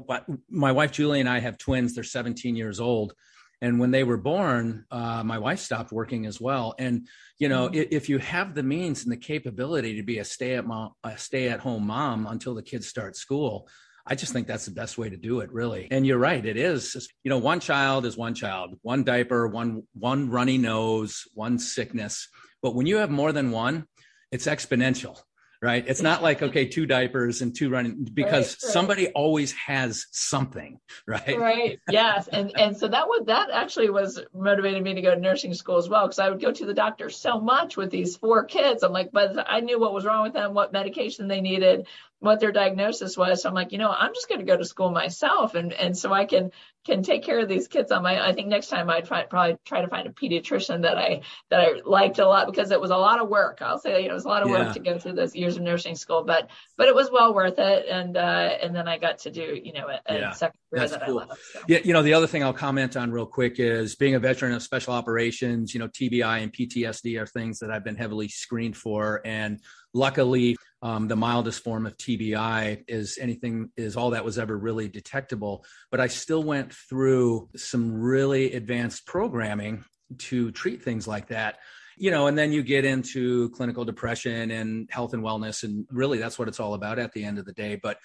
my 0.51 0.73
wife 0.73 0.93
Julie 0.93 1.21
and 1.21 1.29
I 1.29 1.39
have 1.41 1.57
twins. 1.59 1.95
They're 1.95 2.05
17 2.05 2.55
years 2.57 2.79
old, 2.81 3.15
and 3.63 3.81
when 3.81 3.91
they 3.91 4.05
were 4.05 4.17
born, 4.19 4.85
uh, 4.91 5.23
my 5.25 5.39
wife 5.39 5.61
stopped 5.61 5.91
working 5.91 6.27
as 6.27 6.41
well. 6.41 6.75
And 6.79 7.09
you 7.39 7.49
know, 7.49 7.69
Mhm. 7.69 7.77
if, 7.77 7.87
if 7.99 8.09
you 8.11 8.19
have 8.19 8.55
the 8.55 8.63
means 8.63 9.05
and 9.05 9.13
the 9.13 9.17
capability 9.33 9.97
to 9.97 10.03
be 10.03 10.19
a 10.19 10.25
stay 10.25 10.55
at 10.55 10.67
mom, 10.67 10.93
a 11.03 11.17
stay 11.17 11.49
at 11.49 11.61
home 11.61 11.87
mom 11.87 12.27
until 12.27 12.55
the 12.55 12.63
kids 12.71 12.87
start 12.87 13.17
school. 13.17 13.69
I 14.11 14.15
just 14.15 14.33
think 14.33 14.47
that's 14.47 14.65
the 14.65 14.71
best 14.83 14.97
way 14.97 15.11
to 15.11 15.19
do 15.19 15.41
it, 15.41 15.53
really. 15.53 15.87
And 15.91 16.07
you're 16.07 16.25
right, 16.31 16.45
it 16.53 16.57
is. 16.57 16.83
You 17.25 17.29
know, 17.29 17.37
one 17.53 17.61
child 17.61 18.07
is 18.07 18.17
one 18.17 18.35
child, 18.35 18.69
one 18.81 19.05
diaper, 19.05 19.47
one 19.47 19.83
one 19.93 20.31
runny 20.31 20.57
nose, 20.57 21.25
one 21.35 21.59
sickness. 21.59 22.15
But 22.63 22.75
when 22.75 22.87
you 22.87 22.97
have 23.03 23.11
more 23.11 23.33
than 23.33 23.51
one, 23.51 23.85
it's 24.33 24.47
exponential, 24.47 25.15
right? 25.61 25.85
It's 25.87 26.03
not 26.03 26.23
like 26.23 26.43
okay, 26.43 26.67
two 26.67 26.87
diapers 26.87 27.43
and 27.43 27.55
two 27.55 27.71
running 27.71 28.05
because 28.05 28.29
Right, 28.29 28.63
right. 28.63 28.73
somebody 28.73 29.09
always 29.09 29.53
has 29.53 30.07
something, 30.11 30.79
right? 31.07 31.39
right 31.39 31.81
yes 31.91 32.29
and 32.29 32.53
and 32.59 32.77
so 32.77 32.89
that 32.89 33.07
was 33.07 33.25
that 33.27 33.51
actually 33.51 33.91
was 33.91 34.21
motivated 34.35 34.83
me 34.83 34.95
to 34.95 35.03
go 35.03 35.15
to 35.15 35.21
nursing 35.21 35.55
school 35.55 35.77
as 35.77 35.89
well 35.89 36.07
because 36.07 36.19
i 36.19 36.29
would 36.29 36.41
go 36.41 36.53
to 36.53 36.67
the 36.67 36.75
doctor 36.75 37.11
so 37.11 37.41
much 37.41 37.77
with 37.77 37.91
these 37.91 38.17
four 38.17 38.45
kids 38.45 38.83
i'm 38.83 38.93
like 38.93 39.11
but 39.13 39.33
i 39.49 39.61
knew 39.61 39.79
what 39.79 39.93
was 39.93 40.05
wrong 40.05 40.23
with 40.23 40.33
them 40.33 40.55
what 40.55 40.73
medication 40.73 41.29
they 41.29 41.41
needed 41.41 41.87
what 42.21 42.41
their 42.41 42.53
diagnosis 42.53 43.17
was 43.17 43.43
so 43.43 43.49
i'm 43.49 43.55
like 43.55 43.73
you 43.73 43.79
know 43.79 43.91
i'm 43.91 44.13
just 44.15 44.29
going 44.29 44.41
to 44.41 44.45
go 44.47 44.57
to 44.57 44.65
school 44.65 44.91
myself 44.91 45.55
and 45.55 45.73
and 45.73 45.97
so 45.97 46.13
i 46.13 46.25
can 46.25 46.51
can 46.85 47.03
take 47.03 47.23
care 47.23 47.39
of 47.39 47.49
these 47.49 47.69
kids 47.69 47.93
on 47.93 48.03
my 48.03 48.27
i 48.27 48.33
think 48.33 48.49
next 48.49 48.69
time 48.69 48.91
i'd 48.91 49.05
try, 49.05 49.23
probably 49.25 49.57
try 49.65 49.83
to 49.83 49.89
find 49.89 50.07
a 50.09 50.11
pediatrician 50.11 50.83
that 50.83 50.99
i 50.99 51.21
that 51.51 51.61
i 51.61 51.69
liked 51.85 52.19
a 52.19 52.27
lot 52.27 52.47
because 52.47 52.71
it 52.71 52.81
was 52.81 52.91
a 52.91 52.97
lot 52.97 53.21
of 53.21 53.29
work 53.29 53.59
i'll 53.63 53.79
say 53.79 54.03
you 54.03 54.09
know 54.09 54.13
it 54.13 54.15
was 54.15 54.25
a 54.25 54.29
lot 54.29 54.43
of 54.43 54.49
Yeah. 54.49 54.65
work 54.65 54.73
to 54.75 54.81
go 54.81 54.99
through 54.99 55.13
those 55.13 55.37
years 55.37 55.57
of 55.57 55.63
nursing 55.63 55.95
school 55.95 56.25
but 56.25 56.49
but 56.77 56.89
it 56.89 56.95
was 56.95 57.11
well 57.13 57.35
worth 57.35 57.59
it 57.59 57.87
and 57.89 58.17
uh 58.17 58.21
and 58.63 58.75
then 58.75 58.89
i 58.89 58.99
got 58.99 59.19
to 59.19 59.31
do 59.31 59.59
you 59.63 59.73
know 59.73 59.87
a, 59.89 60.13
a 60.13 60.19
Yeah, 60.19 60.33
second 60.33 60.59
career 60.73 60.89
that 60.89 61.03
cool. 61.05 61.21
i 61.21 61.25
love 61.25 61.39
so. 61.53 61.61
Yeah, 61.69 61.79
you 61.85 61.93
know, 61.93 62.03
the 62.03 62.15
other 62.15 62.27
thing 62.27 62.43
I'll 62.43 62.53
comment 62.53 62.97
on 62.97 63.11
real 63.11 63.27
quick 63.27 63.59
is 63.59 63.95
being 63.95 64.15
a 64.15 64.19
veteran 64.19 64.53
of 64.53 64.63
special 64.63 64.93
operations, 64.93 65.75
you 65.75 65.81
know, 65.81 65.89
TBI 65.89 66.43
and 66.43 66.53
PTSD 66.53 67.21
are 67.21 67.27
things 67.27 67.59
that 67.61 67.71
I've 67.71 67.85
been 67.85 67.97
heavily 67.97 68.29
screened 68.29 68.77
for. 68.77 69.21
And 69.25 69.61
luckily, 69.95 70.57
Um, 70.81 71.09
the 71.09 71.17
mildest 71.17 71.65
form 71.65 71.87
of 71.87 71.97
TBI 71.97 72.85
is 72.87 73.19
anything 73.21 73.71
is 73.77 73.97
all 73.97 74.11
that 74.11 74.25
was 74.25 74.39
ever 74.39 74.57
really 74.57 74.89
detectable. 74.89 75.65
But 75.91 76.01
I 76.01 76.07
still 76.07 76.43
went 76.43 76.73
through 76.73 77.49
some 77.57 77.93
really 77.93 78.53
advanced 78.53 79.05
programming 79.07 79.85
to 80.19 80.51
treat 80.53 80.83
things 80.83 81.09
like 81.09 81.29
that. 81.29 81.59
You 81.97 82.13
know, 82.13 82.29
and 82.29 82.39
then 82.39 82.53
you 82.53 82.63
get 82.63 82.85
into 82.85 83.51
clinical 83.51 83.85
depression 83.85 84.53
and 84.53 84.89
health 84.89 85.15
and 85.15 85.25
wellness, 85.25 85.65
and 85.65 85.85
really 85.91 86.19
that's 86.19 86.39
what 86.39 86.47
it's 86.47 86.61
all 86.61 86.75
about 86.75 87.01
at 87.01 87.13
the 87.13 87.25
end 87.25 87.39
of 87.39 87.45
the 87.45 87.53
day. 87.53 87.75
But 87.75 87.99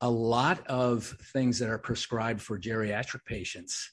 a 0.00 0.10
lot 0.10 0.66
of 0.66 1.04
things 1.32 1.58
that 1.58 1.68
are 1.68 1.78
prescribed 1.78 2.40
for 2.40 2.58
geriatric 2.58 3.24
patients 3.26 3.90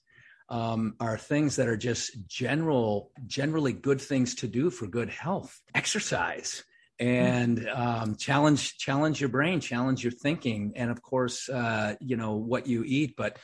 um, 0.50 0.96
are 1.00 1.18
things 1.18 1.56
that 1.56 1.68
are 1.68 1.78
just 1.78 2.28
general, 2.28 3.12
generally 3.26 3.74
good 3.74 4.02
things 4.02 4.36
to 4.36 4.48
do 4.48 4.70
for 4.70 4.88
good 4.88 5.10
health. 5.10 5.62
Exercise, 5.74 6.64
and 7.02 7.68
um, 7.70 8.16
challenge 8.16 8.78
challenge 8.78 9.20
your 9.20 9.30
brain 9.30 9.60
challenge 9.60 10.04
your 10.04 10.12
thinking 10.12 10.72
and 10.76 10.92
of 10.92 11.02
course 11.02 11.50
uh, 11.50 11.96
you 12.00 12.16
know 12.16 12.36
what 12.36 12.68
you 12.68 12.84
eat 12.86 13.16
but 13.18 13.38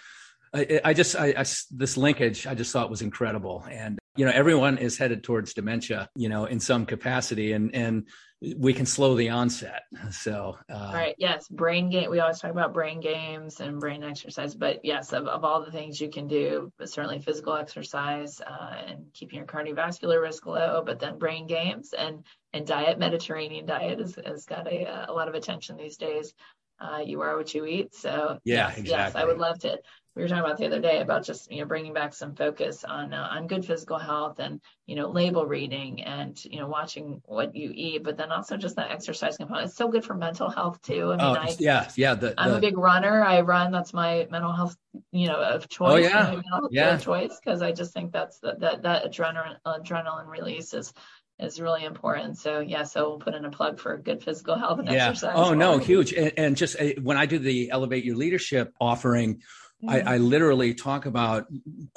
i, 0.53 0.79
I 0.85 0.93
just 0.93 1.15
I, 1.15 1.33
I, 1.37 1.45
this 1.71 1.97
linkage 1.97 2.45
i 2.45 2.53
just 2.53 2.71
thought 2.71 2.89
was 2.89 3.01
incredible 3.01 3.65
and 3.69 3.97
you 4.15 4.25
know 4.25 4.31
everyone 4.31 4.77
is 4.77 4.97
headed 4.97 5.23
towards 5.23 5.53
dementia 5.53 6.07
you 6.15 6.29
know 6.29 6.45
in 6.45 6.59
some 6.59 6.85
capacity 6.85 7.53
and 7.53 7.73
and 7.73 8.07
we 8.55 8.71
can 8.71 8.85
slow 8.85 9.15
the 9.15 9.29
onset 9.29 9.81
so 10.11 10.57
uh, 10.71 10.91
right 10.93 11.15
yes 11.17 11.47
brain 11.47 11.89
game 11.89 12.09
we 12.11 12.19
always 12.19 12.39
talk 12.39 12.51
about 12.51 12.73
brain 12.73 12.99
games 12.99 13.59
and 13.59 13.79
brain 13.79 14.03
exercise 14.03 14.53
but 14.53 14.79
yes 14.83 15.11
of, 15.11 15.25
of 15.27 15.43
all 15.43 15.65
the 15.65 15.71
things 15.71 15.99
you 15.99 16.09
can 16.09 16.27
do 16.27 16.71
but 16.77 16.87
certainly 16.87 17.19
physical 17.19 17.55
exercise 17.55 18.39
uh, 18.41 18.75
and 18.85 19.05
keeping 19.13 19.37
your 19.37 19.47
cardiovascular 19.47 20.21
risk 20.21 20.45
low 20.45 20.83
but 20.85 20.99
then 20.99 21.17
brain 21.17 21.47
games 21.47 21.93
and 21.97 22.23
and 22.57 22.67
diet 22.67 22.99
mediterranean 22.99 23.65
diet 23.65 23.99
has, 23.99 24.17
has 24.25 24.45
got 24.45 24.67
a, 24.67 25.09
a 25.09 25.13
lot 25.13 25.27
of 25.27 25.35
attention 25.35 25.77
these 25.77 25.97
days 25.97 26.33
uh, 26.79 26.99
you 27.03 27.21
are 27.21 27.37
what 27.37 27.53
you 27.53 27.65
eat 27.65 27.93
so 27.93 28.37
yeah 28.43 28.69
yes, 28.69 28.77
exactly. 28.77 28.91
yes 28.91 29.15
i 29.15 29.25
would 29.25 29.37
love 29.37 29.57
to 29.59 29.77
we 30.17 30.23
were 30.23 30.29
talking 30.29 30.43
about 30.43 30.57
the 30.57 30.65
other 30.65 30.79
day 30.79 30.99
about 30.99 31.23
just 31.23 31.51
you 31.51 31.59
know 31.59 31.67
bringing 31.67 31.93
back 31.93 32.11
some 32.11 32.33
focus 32.33 32.83
on 32.83 33.13
uh, 33.13 33.27
on 33.31 33.45
good 33.45 33.63
physical 33.63 33.99
health 33.99 34.39
and 34.39 34.59
you 34.87 34.95
know 34.95 35.09
label 35.09 35.45
reading 35.45 36.03
and 36.03 36.43
you 36.45 36.59
know 36.59 36.67
watching 36.67 37.21
what 37.25 37.55
you 37.55 37.71
eat, 37.73 38.03
but 38.03 38.17
then 38.17 38.31
also 38.31 38.57
just 38.57 38.75
that 38.77 38.89
exercise 38.89 39.37
component. 39.37 39.67
It's 39.67 39.77
so 39.77 39.89
good 39.89 40.03
for 40.03 40.15
mental 40.15 40.49
health 40.49 40.81
too. 40.81 41.11
I 41.11 41.17
mean, 41.17 41.21
oh, 41.21 41.33
I, 41.33 41.55
yeah, 41.59 41.87
yeah. 41.95 42.15
The, 42.15 42.33
I'm 42.35 42.53
a 42.53 42.59
big 42.59 42.77
runner. 42.77 43.23
I 43.23 43.41
run. 43.41 43.71
That's 43.71 43.93
my 43.93 44.27
mental 44.31 44.51
health, 44.51 44.75
you 45.11 45.27
know, 45.27 45.39
of 45.39 45.69
choice. 45.69 45.91
Oh 45.91 45.97
yeah, 45.97 46.41
yeah. 46.71 46.97
choice 46.97 47.39
because 47.39 47.61
I 47.61 47.71
just 47.71 47.93
think 47.93 48.11
that's 48.11 48.39
the, 48.39 48.55
that 48.57 48.81
that 48.81 49.05
adrenaline 49.05 49.57
adrenaline 49.67 50.27
release 50.27 50.73
is 50.73 50.93
is 51.39 51.59
really 51.59 51.85
important. 51.85 52.37
So 52.37 52.59
yeah, 52.59 52.83
so 52.83 53.09
we'll 53.09 53.19
put 53.19 53.35
in 53.35 53.45
a 53.45 53.51
plug 53.51 53.79
for 53.79 53.97
good 53.97 54.23
physical 54.23 54.57
health 54.57 54.79
and 54.79 54.89
yeah. 54.89 55.09
exercise. 55.09 55.33
Oh 55.35 55.53
no, 55.53 55.77
huge. 55.77 56.13
And, 56.13 56.33
and 56.37 56.57
just 56.57 56.79
uh, 56.79 56.89
when 57.01 57.17
I 57.17 57.25
do 57.25 57.39
the 57.39 57.71
Elevate 57.71 58.03
Your 58.03 58.15
Leadership 58.15 58.73
offering 58.79 59.41
I, 59.87 60.01
I 60.01 60.17
literally 60.17 60.73
talk 60.73 61.05
about 61.05 61.45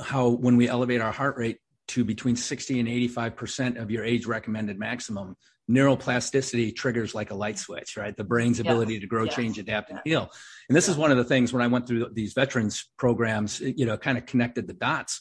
how 0.03 0.29
when 0.29 0.57
we 0.57 0.69
elevate 0.69 1.01
our 1.01 1.13
heart 1.13 1.37
rate 1.37 1.59
to 1.89 2.05
between 2.05 2.37
60 2.37 2.81
and 2.81 2.89
85% 2.89 3.81
of 3.81 3.91
your 3.91 4.05
age 4.05 4.27
recommended 4.27 4.79
maximum, 4.79 5.37
neuroplasticity 5.69 6.75
triggers 6.77 7.15
like 7.15 7.31
a 7.31 7.35
light 7.35 7.59
switch, 7.59 7.97
right? 7.97 8.17
The 8.17 8.25
brain's 8.25 8.61
ability 8.61 8.95
yes. 8.95 9.01
to 9.03 9.07
grow, 9.07 9.25
yes. 9.25 9.35
change, 9.35 9.59
adapt, 9.59 9.91
and 9.91 10.01
heal. 10.05 10.31
And 10.69 10.77
this 10.77 10.89
is 10.89 10.97
one 10.97 11.11
of 11.11 11.17
the 11.17 11.25
things 11.25 11.53
when 11.53 11.63
I 11.63 11.69
went 11.69 11.87
through 11.87 12.11
these 12.13 12.33
veterans 12.33 12.89
programs, 12.97 13.61
you 13.61 13.87
know, 13.87 13.97
kind 13.97 14.19
of 14.19 14.27
connected 14.27 14.67
the 14.67 14.75
dots. 14.75 15.21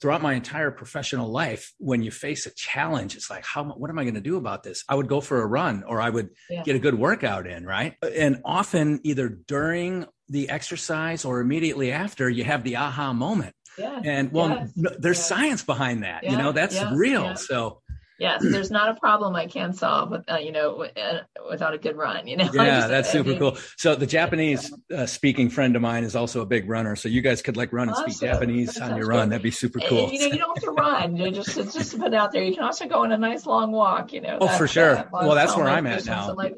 Throughout 0.00 0.22
my 0.22 0.34
entire 0.34 0.70
professional 0.70 1.28
life, 1.28 1.72
when 1.78 2.02
you 2.02 2.10
face 2.10 2.46
a 2.46 2.54
challenge, 2.54 3.16
it's 3.16 3.28
like, 3.28 3.44
how, 3.44 3.64
what 3.64 3.90
am 3.90 3.98
I 3.98 4.04
going 4.04 4.14
to 4.14 4.20
do 4.20 4.36
about 4.36 4.62
this? 4.62 4.84
I 4.88 4.94
would 4.94 5.08
go 5.08 5.20
for 5.20 5.42
a 5.42 5.46
run 5.46 5.82
or 5.82 6.00
I 6.00 6.08
would 6.08 6.30
yeah. 6.48 6.62
get 6.62 6.76
a 6.76 6.78
good 6.78 6.94
workout 6.94 7.46
in, 7.46 7.66
right? 7.66 7.96
And 8.02 8.40
often, 8.44 9.00
either 9.02 9.28
during 9.28 10.06
the 10.28 10.50
exercise 10.50 11.24
or 11.24 11.40
immediately 11.40 11.90
after, 11.90 12.30
you 12.30 12.44
have 12.44 12.62
the 12.62 12.76
aha 12.76 13.12
moment. 13.12 13.54
Yeah. 13.76 14.00
And 14.04 14.32
well, 14.32 14.68
yes. 14.76 14.96
there's 14.98 15.18
yes. 15.18 15.28
science 15.28 15.64
behind 15.64 16.02
that. 16.02 16.24
Yeah. 16.24 16.32
You 16.32 16.38
know, 16.38 16.52
that's 16.52 16.80
real. 16.92 17.36
So 17.36 17.80
yes, 18.18 18.42
there's 18.42 18.70
not 18.70 18.90
a 18.90 18.94
problem 18.94 19.34
I 19.34 19.46
can't 19.46 19.76
solve 19.76 20.10
with, 20.10 20.30
uh, 20.30 20.36
you 20.36 20.52
know, 20.52 20.84
uh, 20.84 21.20
without 21.48 21.74
a 21.74 21.78
good 21.78 21.96
run, 21.96 22.26
you 22.26 22.36
know? 22.36 22.50
Yeah, 22.58 22.86
that's 22.86 23.10
super 23.10 23.30
I 23.30 23.32
mean, 23.32 23.38
cool. 23.38 23.58
So 23.76 23.94
the 23.94 24.06
Japanese 24.06 24.72
uh, 24.94 25.06
speaking 25.06 25.48
friend 25.48 25.76
of 25.76 25.82
mine 25.82 26.04
is 26.04 26.16
also 26.16 26.42
a 26.42 26.46
big 26.46 26.68
runner. 26.68 26.96
So 26.96 27.08
you 27.08 27.22
guys 27.22 27.40
could 27.40 27.56
like 27.56 27.72
run 27.72 27.88
and 27.88 27.96
awesome. 27.96 28.10
speak 28.10 28.28
Japanese 28.28 28.74
that 28.74 28.90
on 28.90 28.96
your 28.98 29.06
run. 29.06 29.28
That'd 29.28 29.42
be 29.42 29.50
super 29.50 29.78
cool. 29.80 30.04
And, 30.04 30.12
you 30.12 30.20
know, 30.20 30.26
you 30.26 30.38
don't 30.38 30.56
have 30.56 30.64
to 30.64 30.70
run. 30.72 31.16
You 31.16 31.30
just, 31.30 31.56
it's 31.56 31.72
just 31.72 31.92
to 31.92 31.98
put 31.98 32.12
out 32.14 32.32
there. 32.32 32.42
You 32.42 32.54
can 32.54 32.64
also 32.64 32.86
go 32.86 33.04
on 33.04 33.12
a 33.12 33.18
nice 33.18 33.46
long 33.46 33.72
walk, 33.72 34.12
you 34.12 34.20
know. 34.20 34.38
Oh, 34.40 34.48
for 34.48 34.66
sure. 34.66 35.08
well, 35.12 35.34
that's 35.34 35.56
where 35.56 35.68
I'm 35.68 35.86
at 35.86 36.04
now. 36.04 36.34
Like 36.34 36.56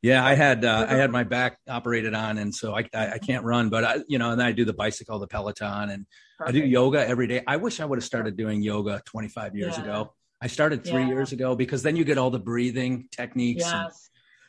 yeah, 0.00 0.24
I 0.24 0.34
had 0.34 0.64
uh, 0.64 0.86
I 0.88 0.94
had 0.96 1.10
my 1.10 1.24
back 1.24 1.58
operated 1.68 2.14
on, 2.14 2.38
and 2.38 2.54
so 2.54 2.76
I, 2.76 2.84
I, 2.94 3.12
I 3.14 3.18
can't 3.18 3.44
run, 3.44 3.68
but 3.68 3.84
I 3.84 3.96
you 4.08 4.18
know, 4.18 4.30
and 4.30 4.42
I 4.42 4.52
do 4.52 4.64
the 4.64 4.72
bicycle, 4.72 5.18
the 5.18 5.26
Peloton, 5.26 5.90
and 5.90 6.06
Perfect. 6.38 6.56
I 6.56 6.60
do 6.60 6.66
yoga 6.66 7.06
every 7.06 7.26
day. 7.26 7.42
I 7.46 7.56
wish 7.56 7.80
I 7.80 7.84
would 7.84 7.98
have 7.98 8.04
started 8.04 8.36
doing 8.36 8.62
yoga 8.62 9.02
25 9.06 9.56
years 9.56 9.76
yeah. 9.76 9.82
ago. 9.82 10.14
I 10.40 10.46
started 10.46 10.84
three 10.84 11.02
yeah. 11.02 11.08
years 11.08 11.32
ago 11.32 11.54
because 11.54 11.82
then 11.82 11.96
you 11.96 12.04
get 12.04 12.18
all 12.18 12.30
the 12.30 12.38
breathing 12.38 13.08
techniques. 13.10 13.64
Yes. 13.64 13.72
And, 13.72 13.92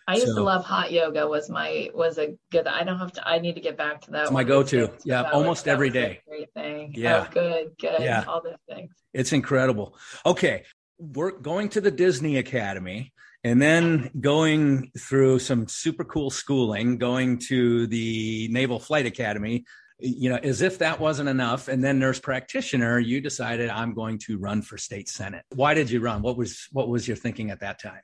I 0.07 0.15
used 0.15 0.27
so, 0.27 0.35
to 0.35 0.41
love 0.41 0.65
hot 0.65 0.91
yoga 0.91 1.27
was 1.27 1.51
my 1.51 1.91
was 1.93 2.17
a 2.17 2.35
good 2.51 2.65
I 2.65 2.83
don't 2.83 2.97
have 2.97 3.11
to 3.13 3.27
I 3.27 3.37
need 3.37 3.53
to 3.53 3.61
get 3.61 3.77
back 3.77 4.01
to 4.01 4.11
that. 4.11 4.23
It's 4.23 4.31
my 4.31 4.43
go-to. 4.43 4.91
Yeah, 5.05 5.29
almost 5.29 5.65
was, 5.65 5.71
every 5.71 5.91
day. 5.91 6.21
Great 6.27 6.51
thing. 6.55 6.93
Oh, 6.97 6.99
yeah. 6.99 7.27
Oh, 7.27 7.31
good, 7.31 7.71
good. 7.79 8.01
Yeah. 8.01 8.23
All 8.27 8.41
those 8.41 8.55
things. 8.67 8.91
It's 9.13 9.33
incredible. 9.33 9.95
Okay. 10.25 10.63
We're 10.97 11.31
going 11.31 11.69
to 11.69 11.81
the 11.81 11.91
Disney 11.91 12.37
Academy 12.37 13.13
and 13.43 13.61
then 13.61 14.09
going 14.19 14.91
through 14.97 15.39
some 15.39 15.67
super 15.67 16.03
cool 16.03 16.31
schooling, 16.31 16.97
going 16.97 17.37
to 17.47 17.85
the 17.87 18.49
Naval 18.51 18.79
Flight 18.79 19.05
Academy, 19.05 19.65
you 19.99 20.29
know, 20.29 20.37
as 20.37 20.61
if 20.61 20.79
that 20.79 20.99
wasn't 20.99 21.29
enough. 21.29 21.67
And 21.67 21.83
then 21.83 21.99
nurse 21.99 22.19
practitioner, 22.19 22.99
you 22.99 23.21
decided 23.21 23.69
I'm 23.69 23.93
going 23.93 24.17
to 24.19 24.37
run 24.37 24.61
for 24.61 24.77
state 24.77 25.09
senate. 25.09 25.43
Why 25.55 25.73
did 25.73 25.91
you 25.91 25.99
run? 25.99 26.21
What 26.21 26.37
was 26.37 26.67
what 26.71 26.87
was 26.87 27.07
your 27.07 27.17
thinking 27.17 27.51
at 27.51 27.59
that 27.59 27.81
time? 27.81 28.01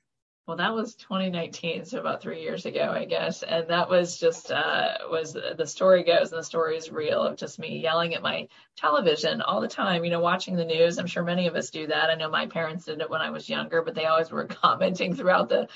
well 0.48 0.58
that 0.58 0.74
was 0.74 0.96
2019 0.96 1.86
so 1.86 2.00
about 2.00 2.22
three 2.22 2.42
years 2.42 2.66
ago 2.66 2.92
i 2.96 3.06
guess 3.06 3.42
and 3.42 3.68
that 3.70 3.90
was 3.90 4.20
just 4.20 4.52
uh, 4.52 4.94
was 5.10 5.34
the 5.34 5.66
story 5.66 6.04
goes 6.04 6.32
and 6.32 6.40
the 6.40 6.44
story 6.44 6.78
is 6.78 6.92
real 6.92 7.22
of 7.22 7.36
just 7.36 7.58
me 7.58 7.80
yelling 7.80 8.14
at 8.14 8.22
my 8.22 8.48
television 8.78 9.42
all 9.42 9.62
the 9.62 9.68
time 9.68 10.04
you 10.04 10.12
know 10.12 10.20
watching 10.20 10.56
the 10.56 10.66
news 10.66 10.98
i'm 10.98 11.08
sure 11.08 11.24
many 11.24 11.48
of 11.48 11.56
us 11.56 11.70
do 11.70 11.88
that 11.88 12.10
i 12.10 12.16
know 12.16 12.30
my 12.30 12.46
parents 12.46 12.86
did 12.86 13.02
it 13.02 13.10
when 13.10 13.22
i 13.22 13.30
was 13.30 13.50
younger 13.50 13.82
but 13.82 13.96
they 13.96 14.06
always 14.06 14.32
were 14.32 14.46
commenting 14.64 15.16
throughout 15.16 15.50
the 15.50 15.68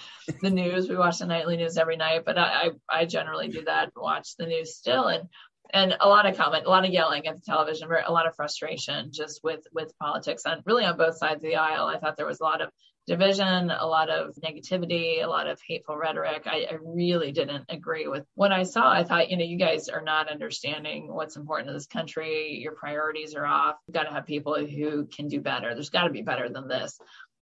the 0.42 0.50
news 0.50 0.88
we 0.88 0.96
watch 0.96 1.20
the 1.20 1.26
nightly 1.26 1.58
news 1.58 1.78
every 1.78 1.98
night 1.98 2.24
but 2.26 2.38
i 2.38 2.70
i, 2.90 3.02
I 3.02 3.06
generally 3.06 3.48
do 3.48 3.64
that 3.66 3.92
watch 3.96 4.36
the 4.38 4.46
news 4.46 4.76
still 4.76 5.08
and 5.08 5.30
and 5.72 5.96
a 6.00 6.08
lot 6.08 6.26
of 6.26 6.38
comment, 6.38 6.66
a 6.66 6.70
lot 6.70 6.86
of 6.86 6.92
yelling 6.92 7.28
at 7.28 7.36
the 7.36 7.42
television, 7.42 7.90
a 7.92 8.12
lot 8.12 8.28
of 8.28 8.36
frustration 8.36 9.12
just 9.12 9.42
with 9.44 9.66
with 9.72 9.98
politics 10.00 10.44
and 10.46 10.62
really 10.66 10.86
on 10.86 10.98
both 10.98 11.18
sides 11.18 11.44
of 11.44 11.50
the 11.50 11.56
aisle. 11.56 11.86
I 11.86 12.00
thought 12.00 12.18
there 12.18 12.26
was 12.26 12.40
a 12.40 12.44
lot 12.44 12.62
of 12.62 12.70
division, 13.10 13.72
a 13.72 13.88
lot 13.88 14.10
of 14.10 14.36
negativity, 14.36 15.24
a 15.24 15.28
lot 15.28 15.48
of 15.48 15.60
hateful 15.68 15.98
rhetoric. 15.98 16.44
I, 16.46 16.68
I, 16.70 16.78
really 16.84 17.32
didn't 17.32 17.66
agree 17.68 18.08
with 18.08 18.24
what 18.36 18.52
I 18.52 18.62
saw. 18.62 18.92
I 18.92 19.04
thought, 19.04 19.32
you 19.32 19.38
know, 19.38 19.44
you 19.44 19.58
guys 19.58 19.90
are 19.90 20.04
not 20.04 20.30
understanding 20.30 21.12
what's 21.12 21.36
important 21.36 21.70
to 21.70 21.74
this 21.74 21.88
country. 21.88 22.60
Your 22.62 22.74
priorities 22.74 23.34
are 23.34 23.48
off. 23.48 23.78
You've 23.88 23.96
got 23.96 24.04
to 24.04 24.12
have 24.12 24.28
people 24.28 24.64
who 24.64 25.08
can 25.08 25.28
do 25.28 25.42
better. 25.42 25.74
There's 25.74 25.90
got 25.90 26.04
to 26.04 26.12
be 26.12 26.22
better 26.22 26.50
than 26.50 26.68
this. 26.68 27.00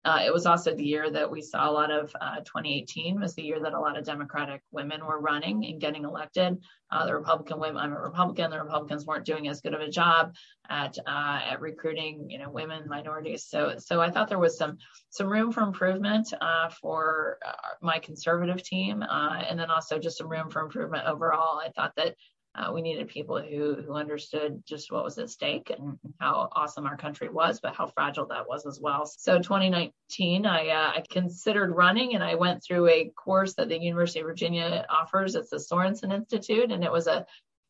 Uh, 0.08 0.22
it 0.26 0.34
was 0.34 0.46
also 0.46 0.74
the 0.74 0.86
year 0.86 1.10
that 1.10 1.30
we 1.30 1.42
saw 1.42 1.70
a 1.70 1.72
lot 1.72 1.92
of 1.92 2.16
uh, 2.22 2.38
2018 2.38 3.20
was 3.20 3.36
the 3.36 3.44
year 3.44 3.60
that 3.60 3.74
a 3.74 3.80
lot 3.80 3.98
of 3.98 4.06
Democratic 4.06 4.62
women 4.72 5.06
were 5.06 5.20
running 5.20 5.66
and 5.66 5.82
getting 5.82 6.06
elected. 6.06 6.58
Uh, 6.90 7.06
the 7.06 7.14
Republican 7.14 7.60
women, 7.60 7.76
I'm 7.76 7.92
a 7.92 8.00
Republican. 8.00 8.50
The 8.50 8.64
Republicans 8.64 9.06
weren't 9.06 9.26
doing 9.26 9.50
as 9.50 9.60
good 9.60 9.74
of 9.74 9.82
a 9.82 9.90
job 9.90 10.34
at 10.70 10.98
uh, 11.06 11.40
at 11.52 11.60
recruiting, 11.60 12.30
you 12.30 12.40
know, 12.40 12.50
women, 12.50 12.88
minorities. 12.88 13.48
So 13.50 13.74
so 13.80 14.00
I 14.00 14.10
thought 14.10 14.30
there 14.30 14.40
was 14.40 14.58
some 14.58 14.78
some 15.10 15.28
room 15.28 15.52
for 15.52 15.64
improvement 15.64 16.34
uh, 16.40 16.70
for 16.70 17.40
uh, 17.46 17.52
my 17.82 18.00
conservative 18.00 18.64
team, 18.64 19.04
and 19.10 19.60
then 19.60 19.70
also 19.70 20.00
just 20.00 20.18
some 20.18 20.30
room 20.30 20.50
for 20.50 20.62
improvement 20.62 21.06
overall. 21.06 21.60
I 21.60 21.68
thought 21.76 21.98
that 21.98 22.16
uh, 22.58 22.72
we 22.74 22.82
needed 22.82 23.08
people 23.08 23.40
who 23.40 23.76
who 23.76 23.94
understood 23.94 24.64
just 24.66 24.92
what 24.92 25.04
was 25.04 25.18
at 25.20 25.30
stake 25.30 25.70
and 25.70 26.00
how 26.20 26.50
awesome 26.52 26.88
our 26.88 26.98
country 26.98 27.30
was, 27.30 27.60
but 27.60 27.76
how 27.76 27.86
fragile 27.88 28.26
that 28.28 28.48
was 28.48 28.66
as 28.66 28.80
well. 28.82 29.06
So 29.06 29.38
2019, 29.38 30.46
I 30.46 30.70
uh, 30.70 30.92
I 30.96 31.04
considered 31.10 31.76
running, 31.76 32.16
and 32.16 32.24
I 32.24 32.36
went 32.36 32.64
through 32.64 32.88
a 32.90 33.12
course 33.16 33.54
that 33.56 33.70
the 33.70 33.80
University 33.80 34.22
of 34.22 34.26
Virginia 34.26 34.86
offers. 34.90 35.36
It's 35.36 35.52
the 35.52 35.58
Sorensen 35.58 36.14
Institute, 36.14 36.72
and 36.72 36.84
it 36.84 36.92
was 36.92 37.08
a 37.08 37.26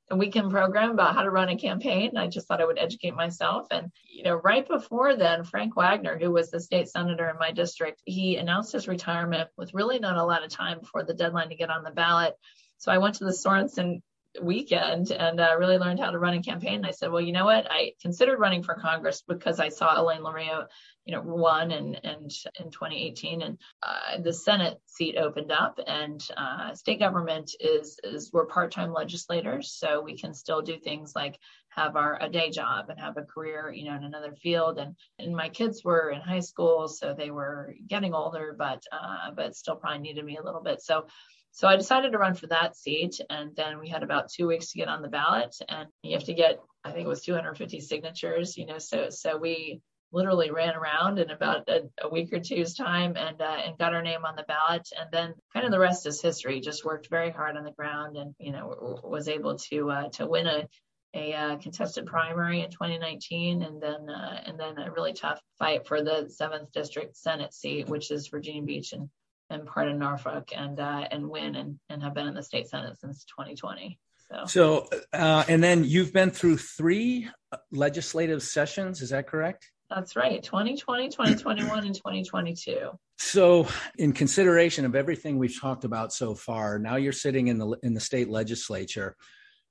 a 0.09 0.15
weekend 0.15 0.51
program 0.51 0.91
about 0.91 1.15
how 1.15 1.23
to 1.23 1.29
run 1.29 1.49
a 1.49 1.57
campaign. 1.57 2.15
I 2.15 2.27
just 2.27 2.47
thought 2.47 2.61
I 2.61 2.65
would 2.65 2.79
educate 2.79 3.13
myself. 3.13 3.67
And, 3.71 3.91
you 4.09 4.23
know, 4.23 4.35
right 4.35 4.65
before 4.65 5.17
then, 5.17 5.43
Frank 5.43 5.75
Wagner, 5.75 6.17
who 6.17 6.31
was 6.31 6.49
the 6.49 6.61
state 6.61 6.87
senator 6.87 7.29
in 7.29 7.37
my 7.37 7.51
district, 7.51 8.01
he 8.05 8.37
announced 8.37 8.71
his 8.71 8.87
retirement 8.87 9.49
with 9.57 9.73
really 9.73 9.99
not 9.99 10.15
a 10.15 10.23
lot 10.23 10.45
of 10.45 10.49
time 10.49 10.79
before 10.79 11.03
the 11.03 11.13
deadline 11.13 11.49
to 11.49 11.55
get 11.55 11.69
on 11.69 11.83
the 11.83 11.91
ballot. 11.91 12.35
So 12.77 12.91
I 12.91 12.99
went 12.99 13.15
to 13.15 13.25
the 13.25 13.31
Sorensen 13.31 14.01
weekend 14.41 15.11
and 15.11 15.39
uh, 15.39 15.55
really 15.57 15.77
learned 15.77 15.99
how 15.99 16.11
to 16.11 16.19
run 16.19 16.33
a 16.33 16.41
campaign. 16.41 16.75
And 16.75 16.85
I 16.85 16.91
said, 16.91 17.11
well, 17.11 17.21
you 17.21 17.31
know 17.31 17.45
what? 17.45 17.67
I 17.69 17.93
considered 18.01 18.39
running 18.39 18.63
for 18.63 18.75
Congress 18.75 19.23
because 19.27 19.59
I 19.59 19.69
saw 19.69 19.99
Elaine 19.99 20.23
Luria, 20.23 20.67
you 21.05 21.15
know, 21.15 21.21
won 21.21 21.71
and 21.71 21.99
and 22.03 22.31
in 22.59 22.71
2018, 22.71 23.41
and 23.41 23.57
uh, 23.81 24.21
the 24.21 24.33
Senate 24.33 24.79
seat 24.85 25.15
opened 25.17 25.51
up, 25.51 25.79
and 25.85 26.21
uh, 26.35 26.73
state 26.73 26.99
government 26.99 27.51
is 27.59 27.99
is 28.03 28.31
we're 28.33 28.45
part-time 28.45 28.91
legislators, 28.91 29.71
so 29.71 30.01
we 30.01 30.17
can 30.17 30.33
still 30.33 30.61
do 30.61 30.77
things 30.77 31.13
like 31.15 31.39
have 31.69 31.95
our 31.95 32.21
a 32.21 32.27
day 32.27 32.49
job 32.49 32.89
and 32.89 32.99
have 32.99 33.17
a 33.17 33.21
career, 33.21 33.71
you 33.71 33.85
know, 33.85 33.95
in 33.95 34.03
another 34.03 34.35
field. 34.35 34.79
And 34.79 34.95
and 35.19 35.35
my 35.35 35.49
kids 35.49 35.83
were 35.83 36.09
in 36.09 36.21
high 36.21 36.41
school, 36.41 36.87
so 36.87 37.13
they 37.13 37.31
were 37.31 37.75
getting 37.87 38.13
older, 38.13 38.55
but 38.57 38.83
uh, 38.91 39.31
but 39.35 39.55
still 39.55 39.75
probably 39.75 39.99
needed 39.99 40.25
me 40.25 40.37
a 40.37 40.43
little 40.43 40.61
bit. 40.61 40.81
So 40.81 41.05
so 41.57 41.67
I 41.67 41.75
decided 41.75 42.11
to 42.11 42.19
run 42.19 42.35
for 42.35 42.45
that 42.47 42.77
seat, 42.77 43.19
and 43.31 43.55
then 43.55 43.79
we 43.79 43.89
had 43.89 44.03
about 44.03 44.29
two 44.29 44.45
weeks 44.45 44.71
to 44.71 44.77
get 44.77 44.89
on 44.89 45.01
the 45.01 45.07
ballot, 45.07 45.55
and 45.67 45.89
you 46.03 46.13
have 46.13 46.25
to 46.25 46.35
get, 46.35 46.59
I 46.83 46.91
think 46.91 47.05
it 47.05 47.09
was 47.09 47.23
250 47.23 47.79
signatures, 47.79 48.55
you 48.57 48.67
know. 48.67 48.77
So 48.77 49.09
so 49.09 49.37
we 49.37 49.81
literally 50.11 50.51
ran 50.51 50.75
around 50.75 51.17
in 51.17 51.31
about 51.31 51.67
a, 51.67 51.89
a 51.99 52.09
week 52.09 52.31
or 52.31 52.39
two's 52.39 52.75
time 52.75 53.17
and 53.17 53.41
uh, 53.41 53.57
and 53.65 53.75
got 53.75 53.95
our 53.95 54.03
name 54.03 54.23
on 54.23 54.35
the 54.35 54.43
ballot, 54.43 54.87
and 54.95 55.09
then 55.11 55.33
kind 55.51 55.65
of 55.65 55.71
the 55.71 55.79
rest 55.79 56.05
is 56.05 56.21
history. 56.21 56.59
Just 56.59 56.85
worked 56.85 57.09
very 57.09 57.31
hard 57.31 57.57
on 57.57 57.63
the 57.63 57.71
ground, 57.71 58.17
and 58.17 58.35
you 58.37 58.51
know 58.51 59.01
was 59.03 59.27
able 59.27 59.57
to 59.57 59.89
uh, 59.89 60.09
to 60.09 60.27
win 60.27 60.45
a 60.45 60.67
a 61.15 61.33
uh, 61.33 61.57
contested 61.57 62.05
primary 62.05 62.61
in 62.61 62.69
2019, 62.69 63.63
and 63.63 63.81
then 63.81 64.07
uh, 64.07 64.43
and 64.45 64.59
then 64.59 64.77
a 64.77 64.91
really 64.91 65.13
tough 65.13 65.41
fight 65.57 65.87
for 65.87 66.03
the 66.03 66.29
seventh 66.29 66.71
district 66.71 67.17
Senate 67.17 67.51
seat, 67.51 67.89
which 67.89 68.11
is 68.11 68.27
Virginia 68.27 68.61
Beach 68.61 68.93
and 68.93 69.09
and 69.49 69.65
part 69.65 69.87
of 69.87 69.97
Norfolk, 69.97 70.49
and 70.55 70.79
uh, 70.79 71.07
and 71.11 71.29
win 71.29 71.55
and 71.55 71.79
and 71.89 72.03
have 72.03 72.13
been 72.13 72.27
in 72.27 72.33
the 72.33 72.43
state 72.43 72.67
senate 72.69 72.99
since 72.99 73.25
2020. 73.25 73.99
So, 74.29 74.45
so 74.45 74.89
uh, 75.13 75.43
and 75.47 75.63
then 75.63 75.83
you've 75.83 76.13
been 76.13 76.31
through 76.31 76.57
three 76.57 77.29
legislative 77.71 78.43
sessions. 78.43 79.01
Is 79.01 79.09
that 79.09 79.27
correct? 79.27 79.71
That's 79.89 80.17
right. 80.17 80.43
2020, 80.43 81.07
2021, 81.09 81.85
and 81.85 81.95
2022. 81.95 82.89
So, 83.19 83.67
in 83.97 84.11
consideration 84.11 84.83
of 84.83 84.95
everything 84.95 85.37
we've 85.37 85.59
talked 85.59 85.85
about 85.85 86.11
so 86.11 86.35
far, 86.35 86.77
now 86.77 86.97
you're 86.97 87.13
sitting 87.13 87.47
in 87.47 87.57
the 87.57 87.77
in 87.83 87.93
the 87.93 88.01
state 88.01 88.29
legislature 88.29 89.15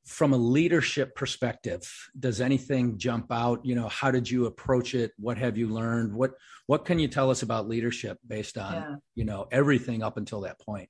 from 0.07 0.33
a 0.33 0.37
leadership 0.37 1.14
perspective 1.14 1.92
does 2.19 2.40
anything 2.40 2.97
jump 2.97 3.33
out? 3.33 3.64
You 3.64 3.75
know 3.75 3.88
how 3.88 4.11
did 4.11 4.31
you 4.31 4.47
approach 4.47 4.95
it? 4.95 5.12
What 5.19 5.37
have 5.38 5.59
you 5.59 5.69
learned? 5.69 6.14
What 6.14 6.33
what 6.66 6.85
can 6.85 6.99
you 6.99 7.09
tell 7.09 7.31
us 7.31 7.42
about 7.42 7.69
leadership 7.69 8.19
based 8.27 8.57
on 8.57 8.73
yeah. 8.75 8.95
you 9.14 9.25
know 9.25 9.47
everything 9.51 10.03
up 10.03 10.16
until 10.16 10.42
that 10.42 10.61
point? 10.61 10.88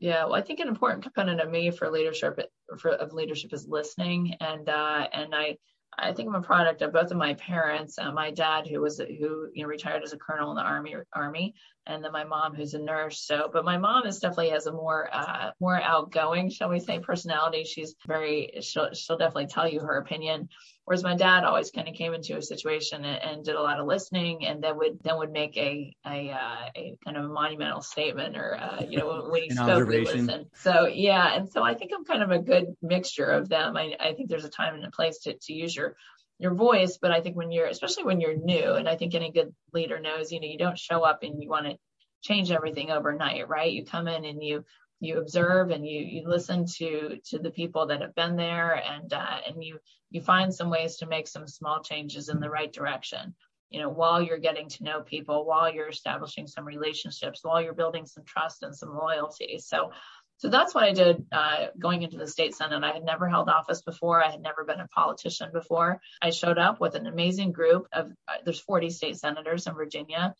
Yeah 0.00 0.24
well 0.24 0.34
i 0.34 0.42
think 0.42 0.60
an 0.60 0.68
important 0.68 1.02
component 1.02 1.40
of 1.40 1.50
me 1.50 1.70
for 1.70 1.88
leadership 1.88 2.38
for, 2.78 2.90
of 2.90 3.12
leadership 3.12 3.52
is 3.54 3.66
listening 3.68 4.34
and 4.40 4.68
uh 4.68 5.06
and 5.12 5.34
i 5.34 5.56
I 5.98 6.12
think 6.12 6.28
I'm 6.28 6.34
a 6.34 6.42
product 6.42 6.82
of 6.82 6.92
both 6.92 7.10
of 7.10 7.16
my 7.16 7.34
parents. 7.34 7.98
Uh, 7.98 8.12
my 8.12 8.30
dad, 8.30 8.66
who 8.66 8.80
was 8.80 8.98
who 8.98 9.48
you 9.52 9.62
know 9.62 9.66
retired 9.68 10.02
as 10.02 10.12
a 10.12 10.18
colonel 10.18 10.50
in 10.50 10.56
the 10.56 10.62
army, 10.62 10.94
army, 11.12 11.54
and 11.86 12.02
then 12.02 12.12
my 12.12 12.24
mom, 12.24 12.54
who's 12.54 12.74
a 12.74 12.78
nurse. 12.78 13.20
So, 13.20 13.50
but 13.52 13.64
my 13.64 13.78
mom 13.78 14.06
is 14.06 14.18
definitely 14.18 14.50
has 14.50 14.66
a 14.66 14.72
more 14.72 15.08
uh, 15.12 15.50
more 15.60 15.80
outgoing, 15.80 16.50
shall 16.50 16.68
we 16.68 16.80
say, 16.80 16.98
personality. 16.98 17.64
She's 17.64 17.94
very 18.06 18.58
she'll 18.60 18.92
she'll 18.92 19.18
definitely 19.18 19.46
tell 19.46 19.68
you 19.68 19.80
her 19.80 19.98
opinion. 19.98 20.48
Whereas 20.84 21.02
my 21.02 21.16
dad 21.16 21.44
always 21.44 21.70
kind 21.70 21.88
of 21.88 21.94
came 21.94 22.12
into 22.12 22.36
a 22.36 22.42
situation 22.42 23.06
and, 23.06 23.22
and, 23.22 23.44
did 23.44 23.54
a 23.54 23.62
lot 23.62 23.80
of 23.80 23.86
listening, 23.86 24.44
and 24.44 24.62
then 24.62 24.76
would 24.76 25.02
then 25.02 25.16
would 25.16 25.32
make 25.32 25.56
a 25.56 25.96
a, 26.06 26.30
uh, 26.30 26.70
a 26.76 26.96
kind 27.02 27.16
of 27.16 27.24
a 27.24 27.28
monumental 27.28 27.80
statement, 27.80 28.36
or 28.36 28.54
uh, 28.54 28.82
you 28.86 28.98
know 28.98 29.26
when 29.30 29.44
he 29.44 29.50
spoke, 29.54 29.88
we 29.88 30.04
listen. 30.04 30.46
So 30.54 30.86
yeah, 30.86 31.36
and 31.36 31.50
so 31.50 31.62
I 31.62 31.74
think 31.74 31.92
I'm 31.94 32.04
kind 32.04 32.22
of 32.22 32.30
a 32.30 32.38
good 32.38 32.76
mixture 32.82 33.30
of 33.30 33.48
them. 33.48 33.78
I, 33.78 33.94
I 33.98 34.12
think 34.12 34.28
there's 34.28 34.44
a 34.44 34.50
time 34.50 34.74
and 34.74 34.84
a 34.84 34.90
place 34.90 35.20
to 35.20 35.34
to 35.34 35.52
use 35.54 35.74
your 35.74 35.96
your 36.38 36.52
voice, 36.52 36.98
but 37.00 37.12
I 37.12 37.22
think 37.22 37.36
when 37.36 37.50
you're 37.50 37.66
especially 37.66 38.04
when 38.04 38.20
you're 38.20 38.36
new, 38.36 38.74
and 38.74 38.86
I 38.86 38.96
think 38.96 39.14
any 39.14 39.30
good 39.30 39.54
leader 39.72 39.98
knows, 40.00 40.32
you 40.32 40.40
know, 40.40 40.46
you 40.46 40.58
don't 40.58 40.78
show 40.78 41.02
up 41.02 41.22
and 41.22 41.42
you 41.42 41.48
want 41.48 41.66
to 41.66 41.78
change 42.22 42.50
everything 42.50 42.90
overnight, 42.90 43.48
right? 43.48 43.72
You 43.72 43.84
come 43.84 44.08
in 44.08 44.24
and 44.24 44.42
you 44.42 44.64
you 45.00 45.18
observe 45.18 45.70
and 45.70 45.86
you 45.86 46.00
you 46.00 46.28
listen 46.28 46.66
to 46.66 47.18
to 47.24 47.38
the 47.38 47.50
people 47.50 47.86
that 47.86 48.00
have 48.00 48.14
been 48.14 48.36
there 48.36 48.74
and 48.74 49.12
uh, 49.12 49.36
and 49.46 49.62
you 49.62 49.78
you 50.10 50.20
find 50.20 50.54
some 50.54 50.70
ways 50.70 50.96
to 50.96 51.06
make 51.06 51.26
some 51.26 51.46
small 51.46 51.82
changes 51.82 52.28
in 52.28 52.40
the 52.40 52.50
right 52.50 52.72
direction. 52.72 53.34
You 53.70 53.80
know 53.80 53.88
while 53.88 54.22
you're 54.22 54.38
getting 54.38 54.68
to 54.70 54.84
know 54.84 55.00
people 55.00 55.46
while 55.46 55.72
you're 55.72 55.88
establishing 55.88 56.46
some 56.46 56.64
relationships 56.64 57.40
while 57.42 57.60
you're 57.60 57.74
building 57.74 58.06
some 58.06 58.24
trust 58.24 58.62
and 58.62 58.74
some 58.74 58.96
loyalty. 58.96 59.58
So 59.58 59.90
so 60.36 60.48
that's 60.48 60.74
what 60.74 60.84
i 60.84 60.92
did 60.92 61.24
uh, 61.30 61.66
going 61.78 62.02
into 62.02 62.16
the 62.16 62.26
state 62.26 62.54
senate. 62.54 62.82
I 62.82 62.92
had 62.92 63.04
never 63.04 63.28
held 63.28 63.48
office 63.48 63.82
before. 63.82 64.22
I 64.22 64.30
had 64.30 64.42
never 64.42 64.64
been 64.64 64.80
a 64.80 64.88
politician 64.88 65.50
before. 65.52 66.00
I 66.20 66.30
showed 66.30 66.58
up 66.58 66.80
with 66.80 66.96
an 66.96 67.06
amazing 67.06 67.52
group 67.52 67.86
of 67.92 68.10
uh, 68.28 68.32
there's 68.44 68.60
40 68.60 68.90
state 68.90 69.16
senators 69.16 69.66
in 69.66 69.74
virginia 69.74 70.34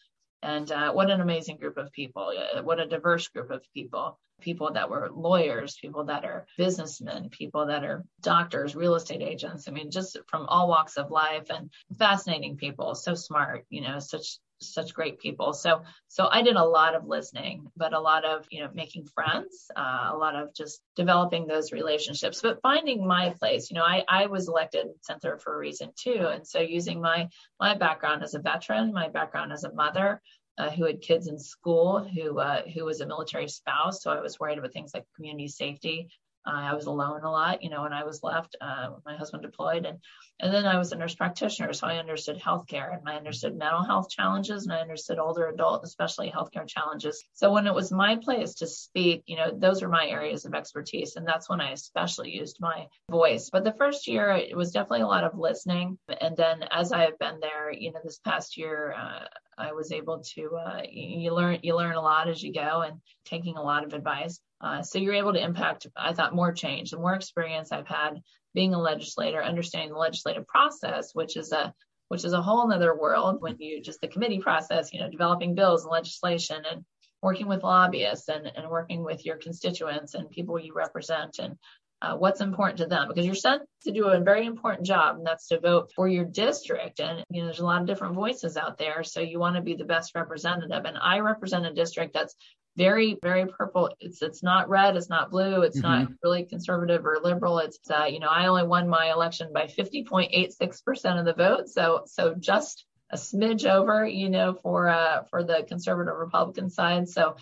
and 0.44 0.70
uh, 0.70 0.92
what 0.92 1.10
an 1.10 1.22
amazing 1.22 1.56
group 1.56 1.78
of 1.78 1.90
people. 1.92 2.32
What 2.62 2.78
a 2.78 2.86
diverse 2.86 3.28
group 3.28 3.50
of 3.50 3.62
people. 3.72 4.18
People 4.42 4.72
that 4.72 4.90
were 4.90 5.10
lawyers, 5.10 5.78
people 5.80 6.04
that 6.04 6.24
are 6.24 6.46
businessmen, 6.58 7.30
people 7.30 7.66
that 7.66 7.82
are 7.82 8.04
doctors, 8.20 8.76
real 8.76 8.94
estate 8.94 9.22
agents. 9.22 9.68
I 9.68 9.70
mean, 9.70 9.90
just 9.90 10.18
from 10.26 10.44
all 10.46 10.68
walks 10.68 10.98
of 10.98 11.10
life 11.10 11.46
and 11.48 11.70
fascinating 11.98 12.58
people. 12.58 12.94
So 12.94 13.14
smart, 13.14 13.64
you 13.70 13.80
know, 13.80 13.98
such 14.00 14.38
such 14.60 14.94
great 14.94 15.18
people. 15.18 15.52
So 15.52 15.82
so 16.08 16.28
I 16.30 16.42
did 16.42 16.56
a 16.56 16.64
lot 16.64 16.94
of 16.94 17.06
listening, 17.06 17.70
but 17.76 17.92
a 17.92 18.00
lot 18.00 18.24
of 18.24 18.46
you 18.50 18.60
know 18.60 18.70
making 18.74 19.06
friends, 19.06 19.70
uh, 19.76 20.10
a 20.12 20.16
lot 20.16 20.34
of 20.34 20.54
just 20.54 20.80
developing 20.96 21.46
those 21.46 21.72
relationships, 21.72 22.40
but 22.42 22.60
finding 22.62 23.06
my 23.06 23.30
place. 23.38 23.70
You 23.70 23.76
know, 23.76 23.84
I 23.84 24.04
I 24.08 24.26
was 24.26 24.48
elected 24.48 24.86
center 25.02 25.38
for 25.38 25.54
a 25.54 25.58
reason 25.58 25.90
too, 25.96 26.28
and 26.32 26.46
so 26.46 26.60
using 26.60 27.00
my 27.00 27.28
my 27.60 27.74
background 27.74 28.22
as 28.22 28.34
a 28.34 28.40
veteran, 28.40 28.92
my 28.92 29.08
background 29.08 29.52
as 29.52 29.64
a 29.64 29.72
mother. 29.72 30.20
Uh, 30.56 30.70
who 30.70 30.86
had 30.86 31.00
kids 31.00 31.26
in 31.26 31.36
school, 31.36 31.98
who 32.14 32.38
uh, 32.38 32.62
who 32.72 32.84
was 32.84 33.00
a 33.00 33.06
military 33.06 33.48
spouse, 33.48 34.00
so 34.00 34.12
I 34.12 34.20
was 34.20 34.38
worried 34.38 34.56
about 34.56 34.72
things 34.72 34.94
like 34.94 35.04
community 35.16 35.48
safety, 35.48 36.08
uh, 36.46 36.50
I 36.52 36.74
was 36.74 36.86
alone 36.86 37.22
a 37.22 37.30
lot, 37.30 37.62
you 37.62 37.70
know, 37.70 37.82
when 37.82 37.92
I 37.92 38.04
was 38.04 38.22
left. 38.22 38.56
Uh, 38.60 38.90
my 39.04 39.16
husband 39.16 39.42
deployed, 39.42 39.86
and 39.86 39.98
and 40.40 40.52
then 40.52 40.66
I 40.66 40.78
was 40.78 40.92
a 40.92 40.96
nurse 40.96 41.14
practitioner, 41.14 41.72
so 41.72 41.86
I 41.86 41.98
understood 41.98 42.38
healthcare 42.38 42.92
and 42.92 43.08
I 43.08 43.16
understood 43.16 43.56
mental 43.56 43.84
health 43.84 44.10
challenges, 44.10 44.64
and 44.64 44.72
I 44.72 44.80
understood 44.80 45.18
older 45.18 45.48
adult, 45.48 45.84
especially 45.84 46.30
healthcare 46.30 46.66
challenges. 46.66 47.24
So 47.34 47.52
when 47.52 47.66
it 47.66 47.74
was 47.74 47.92
my 47.92 48.16
place 48.16 48.54
to 48.54 48.66
speak, 48.66 49.22
you 49.26 49.36
know, 49.36 49.52
those 49.56 49.82
are 49.82 49.88
my 49.88 50.06
areas 50.06 50.44
of 50.44 50.54
expertise, 50.54 51.16
and 51.16 51.26
that's 51.26 51.48
when 51.48 51.60
I 51.60 51.70
especially 51.70 52.30
used 52.30 52.58
my 52.60 52.86
voice. 53.10 53.50
But 53.50 53.64
the 53.64 53.72
first 53.72 54.08
year, 54.08 54.30
it 54.30 54.56
was 54.56 54.72
definitely 54.72 55.02
a 55.02 55.06
lot 55.06 55.24
of 55.24 55.38
listening, 55.38 55.98
and 56.20 56.36
then 56.36 56.64
as 56.70 56.92
I 56.92 57.02
have 57.02 57.18
been 57.18 57.40
there, 57.40 57.72
you 57.72 57.92
know, 57.92 58.00
this 58.04 58.18
past 58.18 58.56
year. 58.56 58.94
Uh, 58.96 59.24
I 59.58 59.72
was 59.72 59.92
able 59.92 60.22
to 60.34 60.56
uh, 60.56 60.82
you 60.90 61.34
learn 61.34 61.58
you 61.62 61.76
learn 61.76 61.94
a 61.94 62.00
lot 62.00 62.28
as 62.28 62.42
you 62.42 62.52
go 62.52 62.82
and 62.82 63.00
taking 63.24 63.56
a 63.56 63.62
lot 63.62 63.84
of 63.84 63.92
advice. 63.92 64.40
Uh, 64.60 64.82
so 64.82 64.98
you're 64.98 65.14
able 65.14 65.32
to 65.32 65.44
impact, 65.44 65.86
I 65.96 66.14
thought, 66.14 66.34
more 66.34 66.52
change. 66.52 66.90
The 66.90 66.98
more 66.98 67.14
experience 67.14 67.70
I've 67.70 67.88
had 67.88 68.20
being 68.54 68.74
a 68.74 68.80
legislator, 68.80 69.42
understanding 69.42 69.92
the 69.92 69.98
legislative 69.98 70.46
process, 70.46 71.14
which 71.14 71.36
is 71.36 71.52
a 71.52 71.74
which 72.08 72.24
is 72.24 72.32
a 72.32 72.42
whole 72.42 72.72
other 72.72 72.96
world 72.96 73.40
when 73.40 73.56
you 73.58 73.82
just 73.82 74.00
the 74.00 74.08
committee 74.08 74.38
process, 74.38 74.92
you 74.92 75.00
know, 75.00 75.10
developing 75.10 75.54
bills 75.54 75.84
and 75.84 75.90
legislation 75.90 76.62
and 76.70 76.84
working 77.22 77.48
with 77.48 77.62
lobbyists 77.62 78.28
and, 78.28 78.46
and 78.54 78.68
working 78.68 79.02
with 79.02 79.24
your 79.24 79.36
constituents 79.36 80.14
and 80.14 80.30
people 80.30 80.58
you 80.58 80.74
represent 80.74 81.38
and 81.38 81.56
uh, 82.04 82.16
what's 82.16 82.40
important 82.40 82.78
to 82.78 82.86
them 82.86 83.08
because 83.08 83.24
you're 83.24 83.34
sent 83.34 83.62
to 83.82 83.92
do 83.92 84.08
a 84.08 84.20
very 84.20 84.46
important 84.46 84.86
job 84.86 85.16
and 85.16 85.26
that's 85.26 85.48
to 85.48 85.58
vote 85.58 85.90
for 85.94 86.06
your 86.06 86.24
district. 86.24 87.00
And 87.00 87.24
you 87.30 87.40
know 87.40 87.46
there's 87.46 87.60
a 87.60 87.64
lot 87.64 87.80
of 87.80 87.86
different 87.86 88.14
voices 88.14 88.56
out 88.56 88.78
there 88.78 89.02
so 89.02 89.20
you 89.20 89.38
want 89.38 89.56
to 89.56 89.62
be 89.62 89.74
the 89.74 89.84
best 89.84 90.14
representative. 90.14 90.84
And 90.84 90.98
i 91.00 91.20
represent 91.20 91.66
a 91.66 91.72
district 91.72 92.12
that's 92.12 92.34
very 92.76 93.16
very 93.22 93.46
purple. 93.46 93.90
It's 94.00 94.20
it's 94.20 94.42
not 94.42 94.68
red 94.68 94.96
it's 94.96 95.08
not 95.08 95.30
blue 95.30 95.62
it's 95.62 95.80
mm-hmm. 95.80 96.02
not 96.02 96.08
really 96.22 96.44
conservative 96.44 97.06
or 97.06 97.18
liberal. 97.22 97.58
It's 97.60 97.78
uh, 97.90 98.04
you 98.04 98.20
know 98.20 98.28
i 98.28 98.46
only 98.46 98.66
won 98.66 98.88
my 98.88 99.10
election 99.10 99.50
by 99.54 99.66
50.86% 99.66 101.18
of 101.18 101.24
the 101.24 101.34
vote 101.34 101.68
so 101.68 102.02
so 102.06 102.34
just 102.34 102.84
a 103.10 103.16
smidge 103.16 103.64
over 103.64 104.06
you 104.06 104.28
know 104.28 104.54
for 104.54 104.88
uh 104.88 105.22
for 105.30 105.44
the 105.44 105.64
conservative 105.68 106.16
republican 106.16 106.68
side. 106.68 107.08
So 107.08 107.36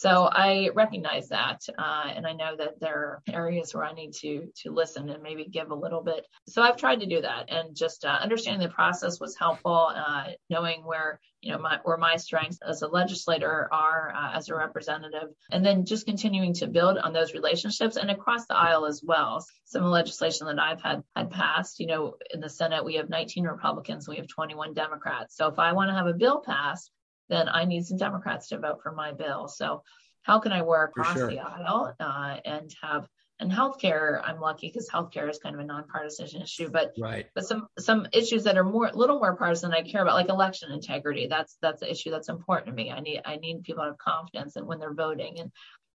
so 0.00 0.30
I 0.32 0.70
recognize 0.74 1.28
that, 1.28 1.60
uh, 1.76 2.04
and 2.16 2.26
I 2.26 2.32
know 2.32 2.56
that 2.56 2.80
there 2.80 2.96
are 2.96 3.22
areas 3.30 3.74
where 3.74 3.84
I 3.84 3.92
need 3.92 4.14
to 4.22 4.48
to 4.62 4.70
listen 4.70 5.10
and 5.10 5.22
maybe 5.22 5.44
give 5.44 5.70
a 5.70 5.74
little 5.74 6.02
bit. 6.02 6.26
So 6.48 6.62
I've 6.62 6.78
tried 6.78 7.00
to 7.00 7.06
do 7.06 7.20
that, 7.20 7.50
and 7.50 7.76
just 7.76 8.06
uh, 8.06 8.18
understanding 8.18 8.66
the 8.66 8.72
process 8.72 9.20
was 9.20 9.36
helpful. 9.36 9.92
Uh, 9.94 10.28
knowing 10.48 10.86
where 10.86 11.20
you 11.42 11.52
know 11.52 11.58
my 11.58 11.80
where 11.82 11.98
my 11.98 12.16
strengths 12.16 12.60
as 12.66 12.80
a 12.80 12.88
legislator 12.88 13.68
are 13.70 14.14
uh, 14.16 14.38
as 14.38 14.48
a 14.48 14.54
representative, 14.54 15.34
and 15.52 15.66
then 15.66 15.84
just 15.84 16.06
continuing 16.06 16.54
to 16.54 16.66
build 16.66 16.96
on 16.96 17.12
those 17.12 17.34
relationships 17.34 17.96
and 17.96 18.10
across 18.10 18.46
the 18.46 18.56
aisle 18.56 18.86
as 18.86 19.02
well. 19.04 19.44
Some 19.66 19.84
legislation 19.84 20.46
that 20.46 20.58
I've 20.58 20.80
had 20.80 21.04
had 21.14 21.30
passed, 21.30 21.78
you 21.78 21.86
know, 21.86 22.14
in 22.32 22.40
the 22.40 22.48
Senate 22.48 22.86
we 22.86 22.94
have 22.94 23.10
19 23.10 23.44
Republicans, 23.44 24.08
we 24.08 24.16
have 24.16 24.28
21 24.28 24.72
Democrats. 24.72 25.36
So 25.36 25.48
if 25.48 25.58
I 25.58 25.74
want 25.74 25.90
to 25.90 25.94
have 25.94 26.06
a 26.06 26.14
bill 26.14 26.40
passed 26.40 26.90
then 27.30 27.48
I 27.48 27.64
need 27.64 27.84
some 27.86 27.96
Democrats 27.96 28.48
to 28.48 28.58
vote 28.58 28.80
for 28.82 28.92
my 28.92 29.12
bill. 29.12 29.48
So 29.48 29.82
how 30.22 30.38
can 30.40 30.52
I 30.52 30.62
work 30.62 30.90
across 30.90 31.14
sure. 31.14 31.30
the 31.30 31.38
aisle 31.40 31.94
uh, 31.98 32.36
and 32.44 32.70
have 32.82 33.08
And 33.40 33.50
healthcare, 33.50 34.20
I'm 34.22 34.38
lucky 34.38 34.68
because 34.68 34.88
healthcare 34.90 35.30
is 35.30 35.38
kind 35.38 35.54
of 35.54 35.60
a 35.62 35.64
nonpartisan 35.64 36.42
issue, 36.42 36.68
but 36.70 36.92
Right. 36.98 37.26
but 37.34 37.44
some 37.46 37.68
some 37.78 38.06
issues 38.12 38.44
that 38.44 38.58
are 38.58 38.64
more 38.64 38.88
a 38.88 38.96
little 38.96 39.18
more 39.18 39.34
partisan 39.36 39.72
I 39.72 39.82
care 39.82 40.02
about, 40.02 40.14
like 40.14 40.28
election 40.28 40.72
integrity. 40.72 41.26
That's 41.26 41.56
that's 41.62 41.80
the 41.80 41.90
issue 41.90 42.10
that's 42.10 42.28
important 42.28 42.66
to 42.68 42.74
me. 42.74 42.90
I 42.90 43.00
need 43.00 43.22
I 43.24 43.36
need 43.36 43.62
people 43.62 43.82
to 43.84 43.90
have 43.90 43.98
confidence 43.98 44.56
in 44.56 44.66
when 44.66 44.78
they're 44.78 44.92
voting. 44.92 45.40
And 45.40 45.50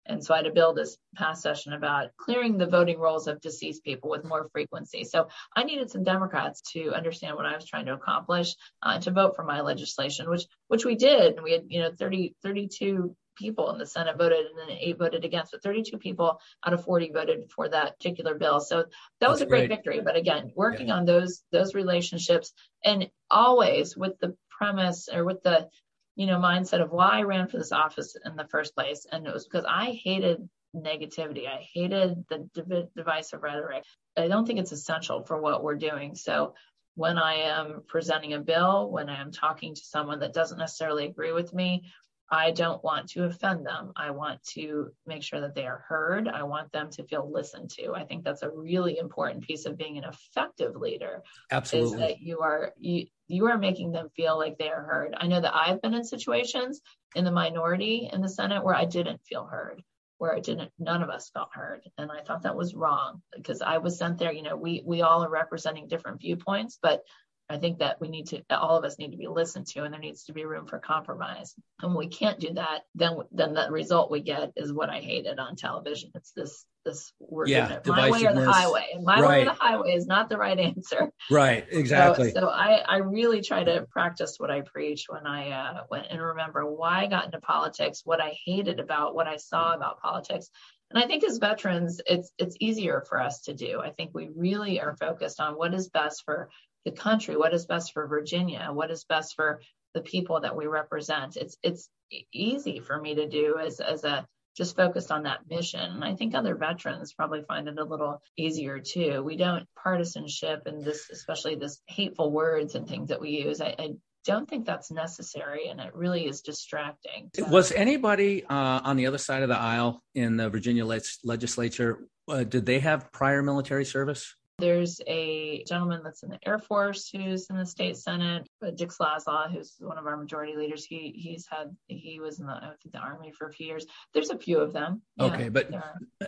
and 0.07 0.23
so 0.23 0.35
I 0.35 0.39
had 0.39 0.47
a 0.47 0.53
bill 0.53 0.75
this 0.75 0.97
past 1.15 1.43
session 1.43 1.73
about 1.73 2.11
clearing 2.17 2.59
the 2.59 2.67
voting 2.67 2.99
rolls 2.99 3.27
of 3.27 3.41
deceased 3.41 3.85
people 3.85 4.11
with 4.11 4.25
more 4.25 4.49
frequency. 4.53 5.05
So 5.05 5.29
I 5.55 5.65
needed 5.65 5.91
some 5.91 6.05
Democrats 6.05 6.61
to 6.73 6.93
understand 6.95 7.37
what 7.37 7.47
I 7.47 7.55
was 7.55 7.65
trying 7.65 7.87
to 7.87 7.95
accomplish, 7.95 8.55
uh, 8.83 8.99
to 9.01 9.11
vote 9.11 9.37
for 9.37 9.45
my 9.45 9.61
legislation, 9.61 10.29
which 10.29 10.47
which 10.69 10.85
we 10.85 10.95
did. 10.95 11.35
And 11.35 11.43
we 11.43 11.53
had 11.53 11.65
you 11.69 11.81
know 11.81 11.91
30 11.99 12.35
32 12.43 13.17
people 13.37 13.71
in 13.71 13.79
the 13.79 13.87
Senate 13.87 14.17
voted 14.17 14.47
and 14.47 14.59
then 14.59 14.77
eight 14.79 14.99
voted 14.99 15.25
against, 15.25 15.53
but 15.53 15.63
32 15.63 15.99
people 15.99 16.41
out 16.65 16.73
of 16.73 16.85
40 16.85 17.11
voted 17.11 17.51
for 17.51 17.69
that 17.69 17.99
particular 17.99 18.35
bill. 18.35 18.61
So 18.61 18.85
that 19.21 19.31
was 19.31 19.41
a 19.41 19.47
great 19.47 19.69
great. 19.69 19.77
victory. 19.77 20.01
But 20.05 20.17
again, 20.17 20.53
working 20.55 20.91
on 20.91 21.05
those 21.05 21.43
those 21.51 21.75
relationships 21.75 22.53
and 22.85 23.09
always 23.31 23.97
with 23.97 24.19
the 24.21 24.37
premise 24.51 25.09
or 25.13 25.25
with 25.25 25.43
the 25.43 25.69
you 26.17 26.27
know 26.27 26.39
mindset 26.39 26.83
of 26.83 26.91
why 26.91 27.19
I 27.19 27.23
ran 27.23 27.49
for 27.49 27.59
this 27.59 27.73
office 27.73 28.17
in 28.25 28.37
the 28.37 28.47
first 28.47 28.75
place, 28.75 29.07
and 29.11 29.27
it 29.27 29.33
was 29.33 29.45
because 29.45 29.65
I 29.69 29.99
hated 30.03 30.49
negativity. 30.75 31.47
I 31.47 31.67
hated 31.73 32.25
the 32.29 32.49
div- 32.55 32.89
divisive 32.97 33.43
rhetoric. 33.43 33.85
I 34.17 34.29
don't 34.29 34.47
think 34.47 34.59
it's 34.59 34.73
essential 34.73 35.25
for 35.25 35.41
what 35.41 35.63
we're 35.63 35.77
doing. 35.77 36.15
So 36.15 36.55
when 36.97 37.19
I 37.19 37.35
am 37.35 37.83
presenting 37.87 38.35
a 38.35 38.41
bill, 38.41 38.91
when 38.91 39.09
I 39.09 39.21
am 39.21 39.33
talking 39.33 39.75
to 39.75 39.81
someone 39.85 40.21
that 40.21 40.33
doesn't 40.33 40.59
necessarily 40.59 41.07
agree 41.07 41.33
with 41.33 41.53
me, 41.53 41.91
I 42.31 42.53
don't 42.53 42.83
want 42.83 43.11
to 43.11 43.25
offend 43.25 43.67
them. 43.67 43.93
I 43.97 44.11
want 44.11 44.43
to 44.55 44.91
make 45.07 45.23
sure 45.23 45.41
that 45.43 45.55
they 45.55 45.67
are 45.67 45.85
heard. 45.87 46.27
I 46.27 46.43
want 46.45 46.73
them 46.73 46.91
to 46.91 47.05
feel 47.05 47.31
listened 47.31 47.71
to. 47.73 47.95
I 47.95 48.05
think 48.05 48.25
that's 48.25 48.43
a 48.43 48.51
really 48.51 48.99
important 48.99 49.45
piece 49.45 49.67
of 49.67 49.77
being 49.77 49.99
an 49.99 50.05
effective 50.05 50.75
leader 50.75 51.23
is 51.23 51.57
Absolutely. 51.57 51.99
that 51.99 52.21
you 52.21 52.41
are 52.41 52.73
you 52.79 53.07
you 53.27 53.47
are 53.47 53.59
making 53.59 53.93
them 53.93 54.09
feel 54.17 54.39
like 54.39 54.59
they 54.59 54.71
are 54.71 54.83
heard. 54.83 55.15
I 55.19 55.27
know 55.27 55.41
that 55.41 55.55
I've 55.55 55.83
been 55.83 55.95
in 55.95 56.05
situations 56.05 56.81
in 57.15 57.25
the 57.25 57.31
minority 57.31 58.09
in 58.13 58.23
the 58.23 58.29
Senate 58.29 58.65
where 58.65 58.75
I 58.75 58.85
didn't 58.87 59.23
feel 59.25 59.45
heard, 59.45 59.83
where 60.19 60.33
it 60.33 60.45
didn't 60.45 60.73
none 60.79 61.03
of 61.03 61.11
us 61.11 61.31
felt 61.31 61.51
heard. 61.53 61.83
And 61.99 62.11
I 62.11 62.23
thought 62.23 62.43
that 62.43 62.57
was 62.57 62.75
wrong 62.75 63.23
because 63.37 63.61
I 63.61 63.79
was 63.79 63.99
sent 63.99 64.19
there, 64.19 64.33
you 64.33 64.43
know, 64.43 64.57
we 64.57 64.83
we 64.85 65.03
all 65.03 65.25
are 65.25 65.31
representing 65.31 65.89
different 65.89 66.23
viewpoints, 66.23 66.79
but 66.81 67.03
I 67.51 67.59
think 67.59 67.81
that 67.81 68.01
we 68.01 68.09
need 68.09 68.29
to, 68.29 68.43
all 68.51 68.79
of 68.79 68.85
us 68.85 68.99
need 68.99 69.11
to 69.11 69.19
be 69.19 69.29
listened 69.29 69.67
to, 69.69 69.85
and 69.85 69.93
there 69.93 70.01
needs 70.01 70.25
to 70.25 70.33
be 70.33 70.47
room 70.47 70.67
for 70.67 70.79
compromise. 70.79 71.55
And 71.83 71.95
when 71.95 72.07
we 72.07 72.09
can't 72.09 72.41
do 72.41 72.55
that, 72.55 72.83
then 72.95 73.19
then 73.33 73.53
the 73.53 73.69
result 73.71 74.11
we 74.11 74.23
get 74.23 74.53
is 74.57 74.73
what 74.73 74.89
I 74.89 75.01
hated 75.01 75.39
on 75.39 75.55
television. 75.55 76.11
It's 76.15 76.33
this 76.33 76.65
this 76.87 77.13
we're 77.19 77.47
Yeah, 77.47 77.67
doing 77.67 77.81
it 77.81 77.87
my 77.87 78.11
way 78.11 78.25
or 78.25 78.33
the 78.33 78.51
highway, 78.51 78.87
my 79.03 79.21
way 79.21 79.43
or 79.43 79.45
the 79.47 79.53
highway 79.53 79.93
is 79.93 80.07
not 80.07 80.31
the 80.31 80.39
right 80.39 80.59
answer. 80.75 81.11
Right. 81.31 81.67
Exactly. 81.71 82.31
So, 82.31 82.41
so 82.41 82.49
I, 82.49 82.77
I 82.79 82.97
really 82.99 83.43
try 83.43 83.63
to 83.63 83.87
practice 83.91 84.37
what 84.39 84.51
I 84.51 84.63
preach 84.63 85.05
when 85.09 85.27
I 85.27 85.51
uh, 85.51 85.83
went 85.91 86.07
and 86.11 86.23
remember 86.23 86.65
why 86.65 87.03
I 87.03 87.07
got 87.09 87.27
into 87.27 87.41
politics, 87.41 88.03
what 88.05 88.23
I 88.23 88.35
hated 88.47 88.81
about 88.81 89.15
what 89.15 89.27
I 89.27 89.37
saw 89.37 89.75
about 89.75 90.01
politics. 90.01 90.49
And 90.91 91.03
I 91.03 91.07
think 91.07 91.25
as 91.25 91.39
veterans, 91.39 92.01
it's 92.07 92.33
it's 92.39 92.57
easier 92.61 93.05
for 93.07 93.21
us 93.21 93.43
to 93.43 93.55
do. 93.55 93.81
I 93.81 93.91
think 93.91 94.13
we 94.15 94.31
really 94.35 94.81
are 94.81 94.97
focused 94.97 95.41
on 95.41 95.55
what 95.55 95.75
is 95.75 95.89
best 95.89 96.23
for 96.25 96.49
the 96.85 96.93
country, 96.93 97.37
what 97.37 97.55
is 97.55 97.67
best 97.67 97.93
for 97.93 98.07
Virginia, 98.07 98.69
what 98.73 98.91
is 98.91 99.05
best 99.05 99.35
for 99.35 99.61
the 99.95 100.01
people 100.01 100.41
that 100.41 100.57
we 100.57 100.67
represent. 100.67 101.37
It's 101.37 101.57
it's 101.63 101.89
easy 102.33 102.81
for 102.81 103.01
me 103.01 103.15
to 103.15 103.29
do 103.29 103.59
as 103.59 103.81
as 103.81 104.05
a 104.05 104.27
just 104.57 104.77
focused 104.77 105.11
on 105.11 105.25
that 105.25 105.41
mission. 105.51 105.81
And 105.81 106.05
I 106.05 106.15
think 106.15 106.35
other 106.35 106.55
veterans 106.55 107.13
probably 107.13 107.43
find 107.43 107.67
it 107.67 107.79
a 107.79 107.85
little 107.85 108.23
easier 108.37 108.79
too. 108.79 109.23
We 109.23 109.37
don't 109.37 109.67
partisanship 109.83 110.63
and 110.67 110.85
this, 110.85 111.11
especially 111.11 111.57
this 111.57 111.81
hateful 111.89 112.31
words 112.31 112.77
and 112.77 112.87
things 112.89 113.09
that 113.09 113.21
we 113.21 113.31
use. 113.31 113.61
I, 113.61 113.75
I 113.79 113.91
don't 114.25 114.49
think 114.49 114.65
that's 114.65 114.91
necessary, 114.91 115.69
and 115.69 115.81
it 115.81 115.95
really 115.95 116.27
is 116.27 116.41
distracting. 116.41 117.31
So- 117.35 117.45
Was 117.49 117.73
anybody 117.73 118.45
uh, 118.45 118.81
on 118.85 118.97
the 118.97 119.07
other 119.07 119.19
side 119.19 119.43
of 119.43 119.49
the 119.49 119.59
aisle 119.59 120.03
in 120.15 120.37
the 120.37 120.49
Virginia 120.49 120.85
leg- 120.87 121.03
legislature? 121.25 122.07
Uh, 122.29 122.45
did 122.45 122.65
they 122.65 122.79
have 122.79 123.13
prior 123.13 123.43
military 123.43 123.85
service? 123.85 124.35
There's 124.59 125.01
a 125.09 125.65
gentleman 125.65 126.03
that's 126.05 126.23
in 126.23 126.31
the 126.31 126.39
Air 126.47 126.61
Force 126.61 127.09
who's 127.11 127.49
in 127.51 127.57
the 127.59 127.67
state 127.67 127.97
senate, 127.97 128.49
Dick 128.77 128.91
Saslaw, 128.91 129.51
who's 129.51 129.75
one 129.81 129.99
of 129.99 130.07
our 130.07 130.17
majority 130.17 130.55
leaders. 130.57 130.85
He 130.85 131.13
he's 131.17 131.45
had 131.51 131.75
he 131.89 132.21
was 132.21 132.39
in 132.39 132.47
the 132.47 132.53
I 132.53 132.71
think 132.81 132.93
the 132.93 132.99
army 133.01 133.33
for 133.33 133.49
a 133.49 133.53
few 133.53 133.67
years. 133.67 133.85
There's 134.13 134.31
a 134.31 134.39
few 134.39 134.59
of 134.61 134.73
them. 134.73 135.03
Okay, 135.19 135.49
but- 135.49 135.71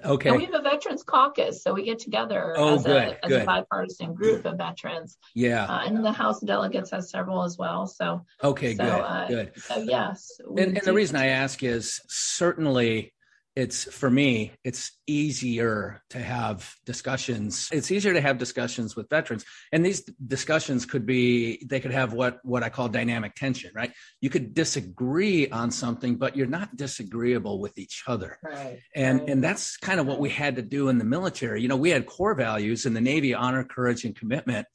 Okay. 0.05 0.29
And 0.29 0.39
we 0.39 0.45
have 0.45 0.55
a 0.55 0.63
veterans 0.63 1.05
caucus, 1.05 1.63
so 1.63 1.73
we 1.73 1.85
get 1.85 2.01
together 2.01 2.55
Oh, 2.57 2.75
as, 2.75 2.83
good, 2.85 2.97
a, 2.97 3.25
as 3.25 3.29
good. 3.31 3.43
a 3.43 3.47
bipartisan 3.47 4.15
group 4.15 4.45
of 4.45 4.59
veterans. 4.59 5.17
yeah. 5.35 5.65
Uh, 5.65 5.85
and 5.87 6.05
the 6.05 6.13
House 6.13 6.43
of 6.43 6.49
Delegates 6.49 6.91
has 6.91 7.09
several 7.11 7.45
as 7.45 7.57
well. 7.57 7.87
So, 7.87 8.23
Okay. 8.43 8.75
so, 8.75 8.85
good. 8.85 8.91
uh, 8.91 9.29
good. 9.29 9.53
so 9.57 9.77
yes. 9.79 10.33
we 10.49 10.63
And, 10.63 10.77
and 10.77 10.87
the 10.87 10.93
reason 10.93 11.15
I 11.17 11.29
ask 11.29 11.63
is 11.63 12.01
certainly 12.09 13.13
it's 13.57 13.91
for 13.91 14.11
me, 14.11 14.53
it's 14.65 14.93
easier 15.07 16.03
to 16.11 16.19
have 16.19 16.75
discussions. 16.85 17.71
It's 17.73 17.91
easier 17.91 18.13
to 18.13 18.21
have 18.21 18.37
discussions 18.37 18.95
with 18.95 19.09
veterans. 19.09 19.47
And 19.73 19.85
these 19.85 20.03
discussions 20.03 20.85
could 20.85 21.07
be, 21.07 21.65
they 21.65 21.81
could 21.81 21.91
have 21.91 22.13
what, 22.13 22.39
what 22.45 22.63
I 22.63 22.69
call 22.69 22.89
dynamic 22.91 23.35
tension, 23.35 23.71
right? 23.75 23.93
You 24.21 24.29
could 24.29 24.53
disagree 24.53 25.49
on 25.49 25.71
something, 25.71 26.17
but 26.17 26.37
you're 26.37 26.47
not 26.47 26.77
disagreeable 26.77 27.59
with 27.59 27.79
each 27.79 28.05
other. 28.07 28.39
Right. 28.43 28.81
And 28.95 29.21
right. 29.21 29.31
and 29.31 29.43
that's 29.43 29.79
kind 29.79 30.01
of 30.01 30.07
what 30.07 30.21
we 30.21 30.29
had 30.29 30.57
to 30.57 30.63
do 30.63 30.91
in 30.91 30.99
the 30.99 31.05
military. 31.05 31.63
You 31.63 31.69
know, 31.69 31.77
we 31.77 31.91
had 31.91 32.05
core 32.05 32.35
values 32.35 32.85
in 32.85 32.93
the 32.93 33.01
Navy, 33.01 33.33
honor, 33.33 33.65
courage, 33.65 34.05
and 34.05 34.15
commitment. 34.15 34.67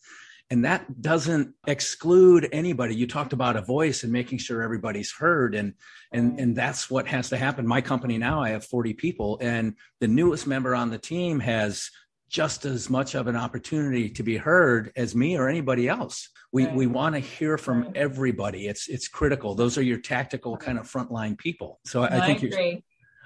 And 0.51 0.65
that 0.65 1.01
doesn't 1.01 1.55
exclude 1.65 2.49
anybody. 2.51 2.93
You 2.93 3.07
talked 3.07 3.31
about 3.31 3.55
a 3.55 3.61
voice 3.61 4.03
and 4.03 4.11
making 4.11 4.39
sure 4.39 4.61
everybody's 4.61 5.11
heard. 5.11 5.55
And 5.55 5.73
and 6.11 6.37
and 6.39 6.55
that's 6.55 6.91
what 6.91 7.07
has 7.07 7.29
to 7.29 7.37
happen. 7.37 7.65
My 7.65 7.79
company 7.79 8.17
now, 8.17 8.43
I 8.43 8.49
have 8.49 8.65
40 8.65 8.93
people, 8.93 9.39
and 9.41 9.75
the 10.01 10.09
newest 10.09 10.45
member 10.47 10.75
on 10.75 10.89
the 10.89 10.97
team 10.97 11.39
has 11.39 11.89
just 12.29 12.65
as 12.65 12.89
much 12.89 13.15
of 13.15 13.27
an 13.27 13.35
opportunity 13.35 14.09
to 14.09 14.23
be 14.23 14.37
heard 14.37 14.91
as 14.95 15.15
me 15.15 15.37
or 15.37 15.47
anybody 15.47 15.87
else. 15.87 16.29
We 16.51 16.65
Right. 16.65 16.75
we 16.75 16.87
want 16.87 17.15
to 17.15 17.19
hear 17.19 17.57
from 17.57 17.89
everybody. 17.95 18.67
It's 18.67 18.89
it's 18.89 19.07
critical. 19.07 19.55
Those 19.55 19.77
are 19.77 19.83
your 19.83 19.99
tactical 19.99 20.57
kind 20.57 20.77
of 20.77 20.85
frontline 20.85 21.37
people. 21.37 21.79
So 21.85 22.03
I, 22.03 22.09
No, 22.09 22.17
I 22.17 22.25
think 22.25 22.41
you're 22.41 22.51
agree. 22.51 22.83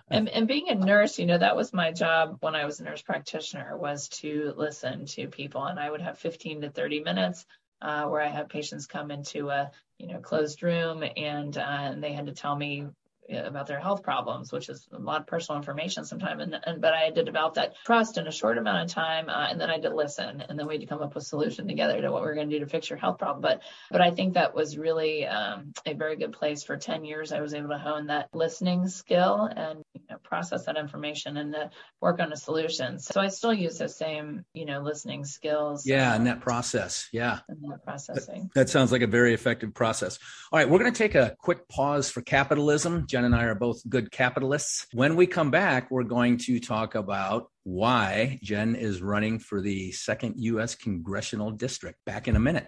And, 0.09 0.29
and 0.29 0.47
being 0.47 0.69
a 0.69 0.75
nurse, 0.75 1.17
you 1.17 1.25
know, 1.25 1.37
that 1.37 1.55
was 1.55 1.73
my 1.73 1.91
job 1.91 2.37
when 2.41 2.55
I 2.55 2.65
was 2.65 2.79
a 2.79 2.83
nurse 2.83 3.01
practitioner 3.01 3.75
was 3.75 4.07
to 4.09 4.53
listen 4.55 5.05
to 5.07 5.27
people, 5.27 5.65
and 5.65 5.79
I 5.79 5.89
would 5.89 6.01
have 6.01 6.19
15 6.19 6.61
to 6.61 6.69
30 6.69 6.99
minutes 6.99 7.45
uh, 7.81 8.05
where 8.05 8.21
I 8.21 8.27
had 8.27 8.49
patients 8.49 8.85
come 8.85 9.11
into 9.11 9.49
a 9.49 9.71
you 9.97 10.07
know 10.07 10.19
closed 10.19 10.61
room, 10.63 11.03
and 11.17 11.57
uh, 11.57 11.61
and 11.61 12.03
they 12.03 12.13
had 12.13 12.27
to 12.27 12.33
tell 12.33 12.55
me 12.55 12.87
about 13.29 13.67
their 13.67 13.79
health 13.79 14.03
problems, 14.03 14.51
which 14.51 14.69
is 14.69 14.87
a 14.91 14.99
lot 14.99 15.21
of 15.21 15.27
personal 15.27 15.57
information 15.57 16.05
sometimes. 16.05 16.41
And, 16.41 16.55
and 16.65 16.81
but 16.81 16.93
I 16.93 17.01
had 17.01 17.15
to 17.15 17.23
develop 17.23 17.55
that 17.55 17.75
trust 17.85 18.17
in 18.17 18.27
a 18.27 18.31
short 18.31 18.57
amount 18.57 18.83
of 18.83 18.93
time, 18.93 19.29
uh, 19.29 19.47
and 19.49 19.59
then 19.59 19.69
I 19.69 19.73
had 19.73 19.83
to 19.83 19.95
listen, 19.95 20.43
and 20.47 20.57
then 20.57 20.67
we 20.67 20.75
had 20.75 20.81
to 20.81 20.87
come 20.87 21.01
up 21.01 21.15
with 21.15 21.23
a 21.23 21.25
solution 21.25 21.67
together 21.67 22.01
to 22.01 22.11
what 22.11 22.21
we 22.21 22.27
are 22.27 22.35
going 22.35 22.49
to 22.49 22.59
do 22.59 22.63
to 22.63 22.69
fix 22.69 22.89
your 22.89 22.99
health 22.99 23.17
problem. 23.17 23.41
But 23.41 23.61
but 23.91 24.01
I 24.01 24.11
think 24.11 24.33
that 24.33 24.53
was 24.53 24.77
really 24.77 25.25
um, 25.25 25.73
a 25.85 25.93
very 25.93 26.15
good 26.15 26.33
place 26.33 26.63
for 26.63 26.77
10 26.77 27.05
years. 27.05 27.31
I 27.31 27.41
was 27.41 27.53
able 27.53 27.69
to 27.69 27.77
hone 27.77 28.07
that 28.07 28.29
listening 28.33 28.87
skill 28.87 29.49
and 29.55 29.83
you 29.93 30.01
know, 30.09 30.17
process 30.23 30.65
that 30.65 30.77
information 30.77 31.37
and 31.37 31.55
uh, 31.55 31.67
work 32.01 32.19
on 32.19 32.31
a 32.31 32.37
solution. 32.37 32.99
So 32.99 33.21
I 33.21 33.29
still 33.29 33.53
use 33.53 33.77
those 33.77 33.97
same 33.97 34.45
you 34.53 34.65
know 34.65 34.81
listening 34.81 35.25
skills. 35.25 35.85
yeah, 35.85 36.11
uh, 36.11 36.15
and 36.15 36.27
that 36.27 36.41
process. 36.41 37.09
Yeah. 37.11 37.39
and 37.47 37.57
that 37.71 37.83
processing. 37.83 38.49
That 38.55 38.69
sounds 38.69 38.91
like 38.91 39.01
a 39.01 39.07
very 39.07 39.33
effective 39.33 39.73
process. 39.73 40.19
All 40.51 40.59
right, 40.59 40.69
we're 40.69 40.79
going 40.79 40.91
to 40.91 40.97
take 40.97 41.15
a 41.15 41.35
quick 41.39 41.67
pause 41.67 42.09
for 42.09 42.21
capitalism. 42.21 43.05
Jen 43.15 43.23
and 43.23 43.33
I 43.33 43.45
are 43.45 43.55
both 43.55 43.81
good 43.87 44.11
capitalists. 44.11 44.87
When 44.91 45.15
we 45.15 45.25
come 45.25 45.49
back, 45.49 45.89
we're 45.89 46.03
going 46.03 46.37
to 46.39 46.59
talk 46.59 46.95
about 46.95 47.49
why 47.63 48.39
Jen 48.43 48.75
is 48.75 49.01
running 49.01 49.39
for 49.39 49.61
the 49.61 49.93
second 49.93 50.33
U.S. 50.35 50.75
congressional 50.75 51.51
district. 51.51 51.99
Back 52.05 52.27
in 52.27 52.35
a 52.35 52.41
minute. 52.41 52.67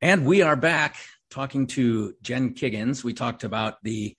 And 0.00 0.24
we 0.26 0.42
are 0.42 0.54
back 0.54 0.96
talking 1.28 1.66
to 1.68 2.14
Jen 2.22 2.54
Kiggins. 2.54 3.02
We 3.02 3.14
talked 3.14 3.42
about 3.42 3.82
the 3.82 4.16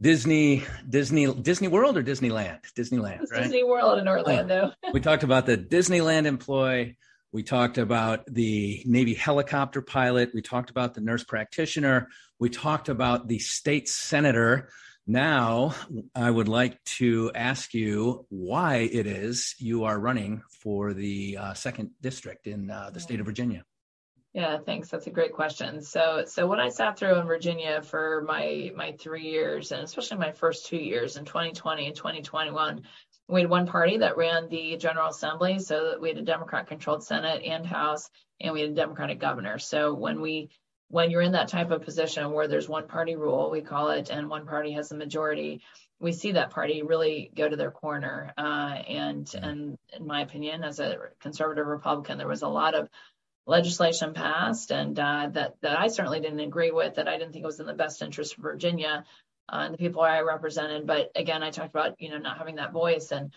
Disney, 0.00 0.64
Disney, 0.88 1.32
Disney 1.34 1.68
World 1.68 1.98
or 1.98 2.02
Disneyland? 2.02 2.60
Disneyland, 2.74 3.30
right? 3.30 3.42
Disney 3.42 3.62
World 3.62 3.98
in 3.98 4.08
Orlando. 4.08 4.72
we 4.94 5.00
talked 5.00 5.22
about 5.22 5.44
the 5.44 5.58
Disneyland 5.58 6.24
employee. 6.24 6.96
We 7.30 7.42
talked 7.42 7.76
about 7.76 8.24
the 8.26 8.82
Navy 8.86 9.12
helicopter 9.12 9.82
pilot. 9.82 10.30
We 10.32 10.40
talked 10.40 10.70
about 10.70 10.94
the 10.94 11.02
nurse 11.02 11.24
practitioner. 11.24 12.08
We 12.38 12.48
talked 12.48 12.88
about 12.88 13.28
the 13.28 13.38
state 13.38 13.90
senator. 13.90 14.70
Now, 15.06 15.74
I 16.14 16.30
would 16.30 16.48
like 16.48 16.82
to 16.96 17.30
ask 17.34 17.74
you 17.74 18.24
why 18.30 18.88
it 18.90 19.06
is 19.06 19.54
you 19.58 19.84
are 19.84 19.98
running 19.98 20.42
for 20.62 20.94
the 20.94 21.36
uh, 21.38 21.54
second 21.54 21.90
district 22.00 22.46
in 22.46 22.70
uh, 22.70 22.90
the 22.94 23.00
state 23.00 23.20
of 23.20 23.26
Virginia. 23.26 23.62
Yeah, 24.32 24.58
thanks. 24.64 24.88
That's 24.88 25.06
a 25.06 25.10
great 25.10 25.34
question. 25.34 25.82
So, 25.82 26.24
so 26.26 26.46
when 26.46 26.58
I 26.58 26.70
sat 26.70 26.98
through 26.98 27.18
in 27.18 27.26
Virginia 27.26 27.82
for 27.82 28.24
my 28.26 28.72
my 28.74 28.92
three 28.92 29.28
years, 29.28 29.72
and 29.72 29.82
especially 29.82 30.16
my 30.16 30.32
first 30.32 30.66
two 30.66 30.78
years 30.78 31.18
in 31.18 31.26
2020 31.26 31.86
and 31.86 31.94
2021, 31.94 32.82
we 33.28 33.40
had 33.42 33.50
one 33.50 33.66
party 33.66 33.98
that 33.98 34.16
ran 34.16 34.48
the 34.48 34.76
General 34.78 35.08
Assembly, 35.08 35.58
so 35.58 35.90
that 35.90 36.00
we 36.00 36.08
had 36.08 36.18
a 36.18 36.22
Democrat-controlled 36.22 37.04
Senate 37.04 37.42
and 37.44 37.66
House, 37.66 38.08
and 38.40 38.54
we 38.54 38.62
had 38.62 38.70
a 38.70 38.74
Democratic 38.74 39.18
governor. 39.20 39.58
So 39.58 39.92
when 39.92 40.22
we 40.22 40.48
when 40.88 41.10
you're 41.10 41.22
in 41.22 41.32
that 41.32 41.48
type 41.48 41.70
of 41.70 41.82
position 41.82 42.32
where 42.32 42.48
there's 42.48 42.68
one 42.68 42.86
party 42.86 43.16
rule, 43.16 43.50
we 43.50 43.60
call 43.60 43.90
it, 43.90 44.08
and 44.10 44.30
one 44.30 44.46
party 44.46 44.72
has 44.72 44.88
the 44.88 44.94
majority, 44.94 45.62
we 46.00 46.12
see 46.12 46.32
that 46.32 46.50
party 46.50 46.82
really 46.82 47.30
go 47.34 47.48
to 47.48 47.56
their 47.56 47.70
corner. 47.70 48.32
Uh, 48.38 48.76
and 48.88 49.34
and 49.34 49.78
in 49.94 50.06
my 50.06 50.22
opinion, 50.22 50.64
as 50.64 50.80
a 50.80 50.96
conservative 51.20 51.66
Republican, 51.66 52.16
there 52.16 52.28
was 52.28 52.42
a 52.42 52.48
lot 52.48 52.74
of 52.74 52.88
legislation 53.46 54.14
passed 54.14 54.70
and 54.70 54.98
uh, 54.98 55.28
that 55.32 55.56
that 55.62 55.78
I 55.78 55.88
certainly 55.88 56.20
didn't 56.20 56.40
agree 56.40 56.70
with 56.70 56.94
that 56.94 57.08
I 57.08 57.18
didn't 57.18 57.32
think 57.32 57.44
it 57.44 57.46
was 57.46 57.60
in 57.60 57.66
the 57.66 57.74
best 57.74 58.02
interest 58.02 58.36
of 58.36 58.42
Virginia 58.42 59.04
uh, 59.48 59.62
and 59.64 59.74
the 59.74 59.78
people 59.78 60.02
I 60.02 60.20
represented. 60.20 60.86
But 60.86 61.10
again, 61.16 61.42
I 61.42 61.50
talked 61.50 61.70
about 61.70 62.00
you 62.00 62.10
know 62.10 62.18
not 62.18 62.38
having 62.38 62.56
that 62.56 62.72
voice, 62.72 63.12
and 63.12 63.32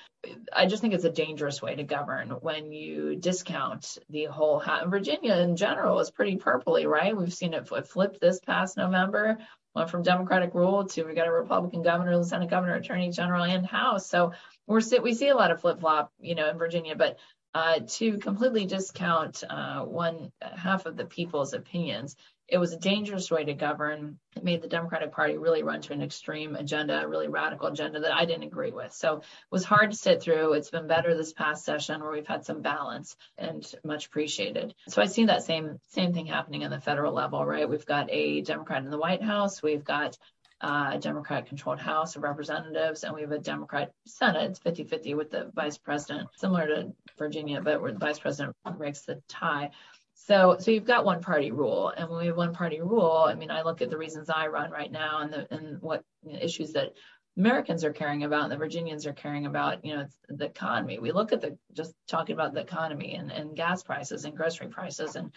I 0.54 0.66
just 0.66 0.82
think 0.82 0.94
it's 0.94 1.04
a 1.04 1.12
dangerous 1.12 1.62
way 1.62 1.76
to 1.76 1.84
govern 1.84 2.30
when 2.30 2.72
you 2.72 3.16
discount 3.16 3.98
the 4.10 4.26
whole. 4.26 4.60
Ha- 4.60 4.86
Virginia 4.88 5.36
in 5.38 5.56
general 5.56 6.00
is 6.00 6.12
pretty 6.12 6.38
purpley, 6.38 6.88
right? 6.88 7.16
We've 7.16 7.34
seen 7.34 7.54
it 7.54 7.68
flip 7.68 8.20
this 8.20 8.40
past 8.40 8.78
November. 8.78 9.40
Went 9.74 9.90
from 9.90 10.04
Democratic 10.04 10.54
rule 10.54 10.86
to 10.86 11.04
we 11.04 11.14
got 11.16 11.28
a 11.28 11.32
Republican 11.32 11.82
governor, 11.82 12.16
Lieutenant 12.16 12.50
Governor, 12.50 12.76
Attorney 12.76 13.12
General, 13.12 13.44
and 13.44 13.66
House. 13.66 14.08
So 14.08 14.32
we're 14.68 14.82
we 15.02 15.14
see 15.14 15.28
a 15.28 15.36
lot 15.36 15.52
of 15.52 15.60
flip 15.60 15.82
flop, 15.82 16.14
you 16.20 16.36
know, 16.36 16.50
in 16.50 16.58
Virginia. 16.58 16.96
But 16.96 17.18
uh, 17.56 17.80
to 17.88 18.18
completely 18.18 18.66
discount 18.66 19.42
uh, 19.50 19.80
one 19.80 20.30
half 20.42 20.86
of 20.86 20.98
the 20.98 21.06
people's 21.06 21.54
opinions. 21.54 22.18
It 22.50 22.58
was 22.58 22.74
a 22.74 22.78
dangerous 22.78 23.32
way 23.32 23.46
to 23.46 23.54
govern. 23.54 24.20
It 24.36 24.44
made 24.44 24.62
the 24.62 24.68
Democratic 24.68 25.14
Party 25.14 25.38
really 25.38 25.64
run 25.64 25.82
to 25.82 25.94
an 25.94 26.04
extreme 26.04 26.56
agenda, 26.56 27.02
a 27.02 27.08
really 27.08 27.30
radical 27.30 27.68
agenda 27.68 28.02
that 28.02 28.14
I 28.14 28.26
didn't 28.26 28.44
agree 28.44 28.72
with. 28.72 28.92
So 28.92 29.18
it 29.18 29.24
was 29.50 29.64
hard 29.64 29.92
to 29.92 29.98
sit 29.98 30.22
through. 30.22 30.54
It's 30.54 30.70
been 30.70 30.86
better 30.86 31.16
this 31.16 31.32
past 31.32 31.64
session 31.64 32.02
where 32.02 32.12
we've 32.12 32.28
had 32.28 32.46
some 32.46 32.62
balance 32.62 33.16
and 33.38 33.66
much 33.86 34.08
appreciated. 34.08 34.76
So 34.90 35.02
I 35.02 35.06
see 35.06 35.26
that 35.26 35.44
same 35.44 35.80
same 35.88 36.14
thing 36.14 36.26
happening 36.26 36.64
in 36.64 36.72
the 36.72 36.82
federal 36.82 37.14
level, 37.14 37.44
right? 37.46 37.70
We've 37.70 37.86
got 37.86 38.12
a 38.12 38.42
Democrat 38.42 38.84
in 38.84 38.92
the 38.92 39.00
White 39.00 39.24
House. 39.24 39.64
We've 39.64 39.86
got 39.86 40.18
uh, 40.62 40.92
a 40.94 40.98
Democrat 40.98 41.48
controlled 41.48 41.80
House 41.80 42.16
of 42.16 42.24
Representatives, 42.24 43.04
and 43.04 43.14
we 43.14 43.22
have 43.22 43.32
a 43.32 43.40
Democrat 43.40 43.92
Senate. 44.08 44.52
It's 44.52 44.60
50 44.60 44.86
50 44.86 45.14
with 45.14 45.30
the 45.30 45.52
vice 45.54 45.78
president, 45.78 46.30
similar 46.38 46.68
to 46.68 46.94
Virginia, 47.18 47.62
but 47.62 47.82
where 47.82 47.92
the 47.92 48.00
vice 48.00 48.20
president 48.20 48.56
breaks 48.78 49.02
the 49.02 49.22
tie. 49.28 49.72
So, 50.14 50.56
so 50.60 50.72
you've 50.72 50.86
got 50.86 51.04
one 51.04 51.22
party 51.22 51.52
rule, 51.52 51.90
and 51.96 52.10
when 52.10 52.20
we 52.20 52.28
have 52.28 52.38
one 52.38 52.54
party 52.54 52.80
rule, 52.80 53.26
I 53.28 53.36
mean, 53.36 53.52
I 53.52 53.64
look 53.64 53.82
at 53.82 53.90
the 53.90 53.98
reasons 53.98 54.30
I 54.30 54.48
run 54.48 54.72
right 54.72 54.92
now 54.92 55.20
and 55.22 55.34
the 55.34 55.48
and 55.54 55.82
what 55.82 56.04
you 56.26 56.34
know, 56.34 56.40
issues 56.40 56.72
that 56.72 56.94
Americans 57.38 57.84
are 57.84 57.92
caring 57.92 58.24
about 58.24 58.44
and 58.44 58.52
the 58.52 58.58
Virginians 58.58 59.06
are 59.06 59.14
caring 59.14 59.46
about, 59.46 59.84
you 59.84 59.96
know, 59.96 60.06
the 60.30 60.46
economy. 60.46 61.00
We 61.00 61.12
look 61.12 61.34
at 61.34 61.42
the 61.42 61.58
just 61.74 61.94
talking 62.08 62.34
about 62.34 62.54
the 62.54 62.62
economy 62.62 63.16
and, 63.16 63.30
and 63.30 63.56
gas 63.58 63.84
prices 63.84 64.24
and 64.24 64.38
grocery 64.38 64.68
prices 64.68 65.18
and 65.18 65.32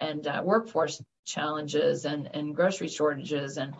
and 0.00 0.26
uh, 0.26 0.42
workforce 0.44 1.00
challenges 1.24 2.04
and 2.04 2.28
and 2.34 2.56
grocery 2.56 2.88
shortages 2.88 3.56
and 3.56 3.74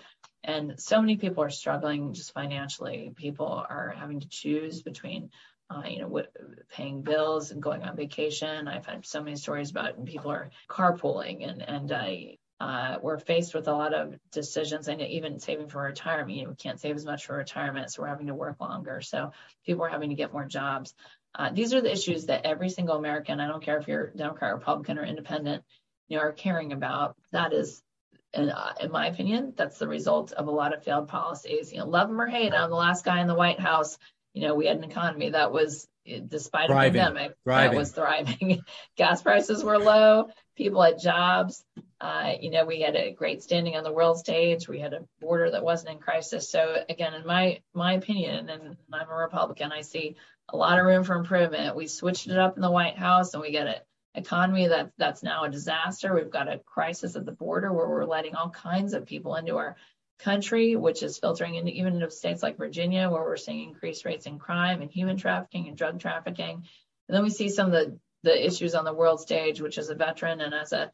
and 0.45 0.79
so 0.79 1.01
many 1.01 1.17
people 1.17 1.43
are 1.43 1.51
struggling 1.51 2.13
just 2.13 2.33
financially. 2.33 3.13
People 3.17 3.65
are 3.69 3.95
having 3.97 4.21
to 4.21 4.29
choose 4.29 4.83
between, 4.83 5.31
uh, 5.71 5.83
you 5.89 6.01
know, 6.01 6.23
paying 6.71 7.03
bills 7.03 7.51
and 7.51 7.63
going 7.63 7.83
on 7.83 7.97
vacation. 7.97 8.69
I've 8.69 8.85
had 8.85 9.07
so 9.07 9.23
many 9.23 9.37
stories 9.37 9.71
about 9.71 10.05
people 10.05 10.31
are 10.31 10.51
carpooling 10.69 11.49
and 11.49 11.63
and 11.63 11.91
I. 11.93 12.37
Uh, 12.61 12.99
we're 13.03 13.19
faced 13.19 13.53
with 13.53 13.67
a 13.67 13.73
lot 13.73 13.93
of 13.93 14.15
decisions 14.31 14.87
and 14.87 15.01
even 15.01 15.41
saving 15.41 15.69
for 15.69 15.83
retirement. 15.83 16.39
You 16.39 16.45
know, 16.45 16.51
we 16.51 16.57
can't 16.57 16.81
save 16.81 16.95
as 16.95 17.05
much 17.05 17.27
for 17.27 17.37
retirement, 17.37 17.91
so 17.91 18.03
we're 18.03 18.09
having 18.09 18.29
to 18.29 18.35
work 18.35 18.61
longer. 18.61 19.01
So 19.01 19.33
people 19.67 19.85
are 19.85 19.89
having 19.89 20.11
to 20.11 20.15
get 20.15 20.33
more 20.33 20.45
jobs. 20.45 20.95
Uh, 21.35 21.51
these 21.53 21.75
are 21.75 21.81
the 21.81 21.93
issues 21.93 22.27
that 22.27 22.47
every 22.47 22.69
single 22.69 22.97
American, 22.97 23.41
I 23.41 23.49
don't 23.49 23.63
care 23.63 23.79
if 23.79 23.89
you're 23.89 24.11
Democrat, 24.11 24.55
Republican, 24.55 24.99
or 24.99 25.05
Independent, 25.05 25.65
you 26.07 26.17
know, 26.17 26.23
are 26.23 26.33
caring 26.33 26.73
about. 26.73 27.17
That 27.33 27.53
is 27.53 27.83
and 28.35 28.51
uh, 28.51 28.73
in 28.81 28.91
my 28.91 29.07
opinion, 29.07 29.53
that's 29.57 29.79
the 29.79 29.89
result 29.89 30.33
of 30.33 30.47
a 30.47 30.51
lot 30.51 30.75
of 30.75 30.83
failed 30.83 31.09
policies. 31.09 31.73
You 31.73 31.79
know, 31.79 31.87
love 31.87 32.09
them 32.09 32.21
or 32.21 32.27
hate 32.27 32.51
them, 32.51 32.71
the 32.71 32.77
last 32.77 33.05
guy 33.05 33.21
in 33.21 33.27
the 33.27 33.35
White 33.35 33.61
House, 33.61 33.99
you 34.35 34.43
know, 34.43 34.55
we 34.55 34.67
had 34.67 34.77
an 34.77 34.85
economy 34.85 35.31
that 35.31 35.53
was, 35.53 35.87
despite 36.05 36.69
Thriving. 36.69 37.01
a 37.01 37.05
pandemic, 37.05 37.37
Thriving. 37.45 37.71
that 37.71 37.79
was 37.79 37.93
thriving. 37.93 38.63
Gas 38.97 39.23
prices 39.23 39.63
were 39.63 39.79
low, 39.79 40.29
people 40.57 40.83
had 40.83 40.99
jobs. 40.99 41.65
Uh, 42.01 42.33
you 42.41 42.51
know, 42.51 42.67
we 42.67 42.81
had 42.81 42.97
a 42.97 43.13
great 43.13 43.43
standing 43.43 43.77
on 43.77 43.85
the 43.85 43.93
world 43.93 44.19
stage. 44.19 44.69
We 44.69 44.81
had 44.81 44.93
a 44.93 45.07
border 45.21 45.51
that 45.53 45.65
wasn't 45.65 45.93
in 45.93 45.99
crisis. 45.99 46.51
So 46.51 46.77
again, 46.89 47.15
in 47.15 47.25
my 47.27 47.61
my 47.73 47.95
opinion, 47.95 48.51
and 48.51 48.77
I'm 48.93 49.09
a 49.09 49.15
Republican, 49.15 49.73
I 49.73 49.81
see 49.81 50.17
a 50.51 50.57
lot 50.57 50.79
of 50.79 50.85
room 50.85 51.05
for 51.05 51.15
improvement. 51.15 51.77
We 51.77 51.87
switched 51.87 52.27
it 52.27 52.37
up 52.37 52.57
in 52.57 52.63
the 52.63 52.71
White 52.71 52.99
House, 52.99 53.33
and 53.33 53.43
we 53.43 53.53
got 53.53 53.69
it 53.69 53.87
economy 54.15 54.69
that 54.69 54.93
that's 54.97 55.23
now 55.23 55.45
a 55.45 55.51
disaster. 55.51 56.15
We've 56.15 56.31
got 56.31 56.53
a 56.53 56.59
crisis 56.59 57.17
at 57.17 57.27
the 57.27 57.33
border 57.33 57.73
where 57.73 57.89
we're 57.89 58.05
letting 58.05 58.35
all 58.35 58.51
kinds 58.51 58.95
of 58.95 59.07
people 59.07 59.37
into 59.37 59.57
our 59.57 59.77
country, 60.19 60.77
which 60.77 61.03
is 61.03 61.19
filtering 61.19 61.57
into 61.57 61.73
even 61.73 61.95
into 61.95 62.11
states 62.11 62.43
like 62.43 62.57
Virginia, 62.57 63.11
where 63.11 63.23
we're 63.23 63.37
seeing 63.37 63.69
increased 63.69 64.05
rates 64.05 64.27
in 64.27 64.39
crime 64.39 64.83
and 64.83 64.91
human 64.91 65.17
trafficking 65.17 65.69
and 65.69 65.77
drug 65.77 65.99
trafficking. 66.01 66.65
And 67.09 67.17
then 67.17 67.23
we 67.23 67.31
see 67.31 67.49
some 67.49 67.67
of 67.67 67.73
the 67.73 67.99
the 68.23 68.47
issues 68.47 68.75
on 68.75 68.85
the 68.85 68.95
world 68.95 69.21
stage, 69.21 69.61
which 69.61 69.77
is 69.77 69.91
a 69.91 69.95
veteran 69.95 70.41
and 70.41 70.55
as 70.55 70.73
a 70.73 70.91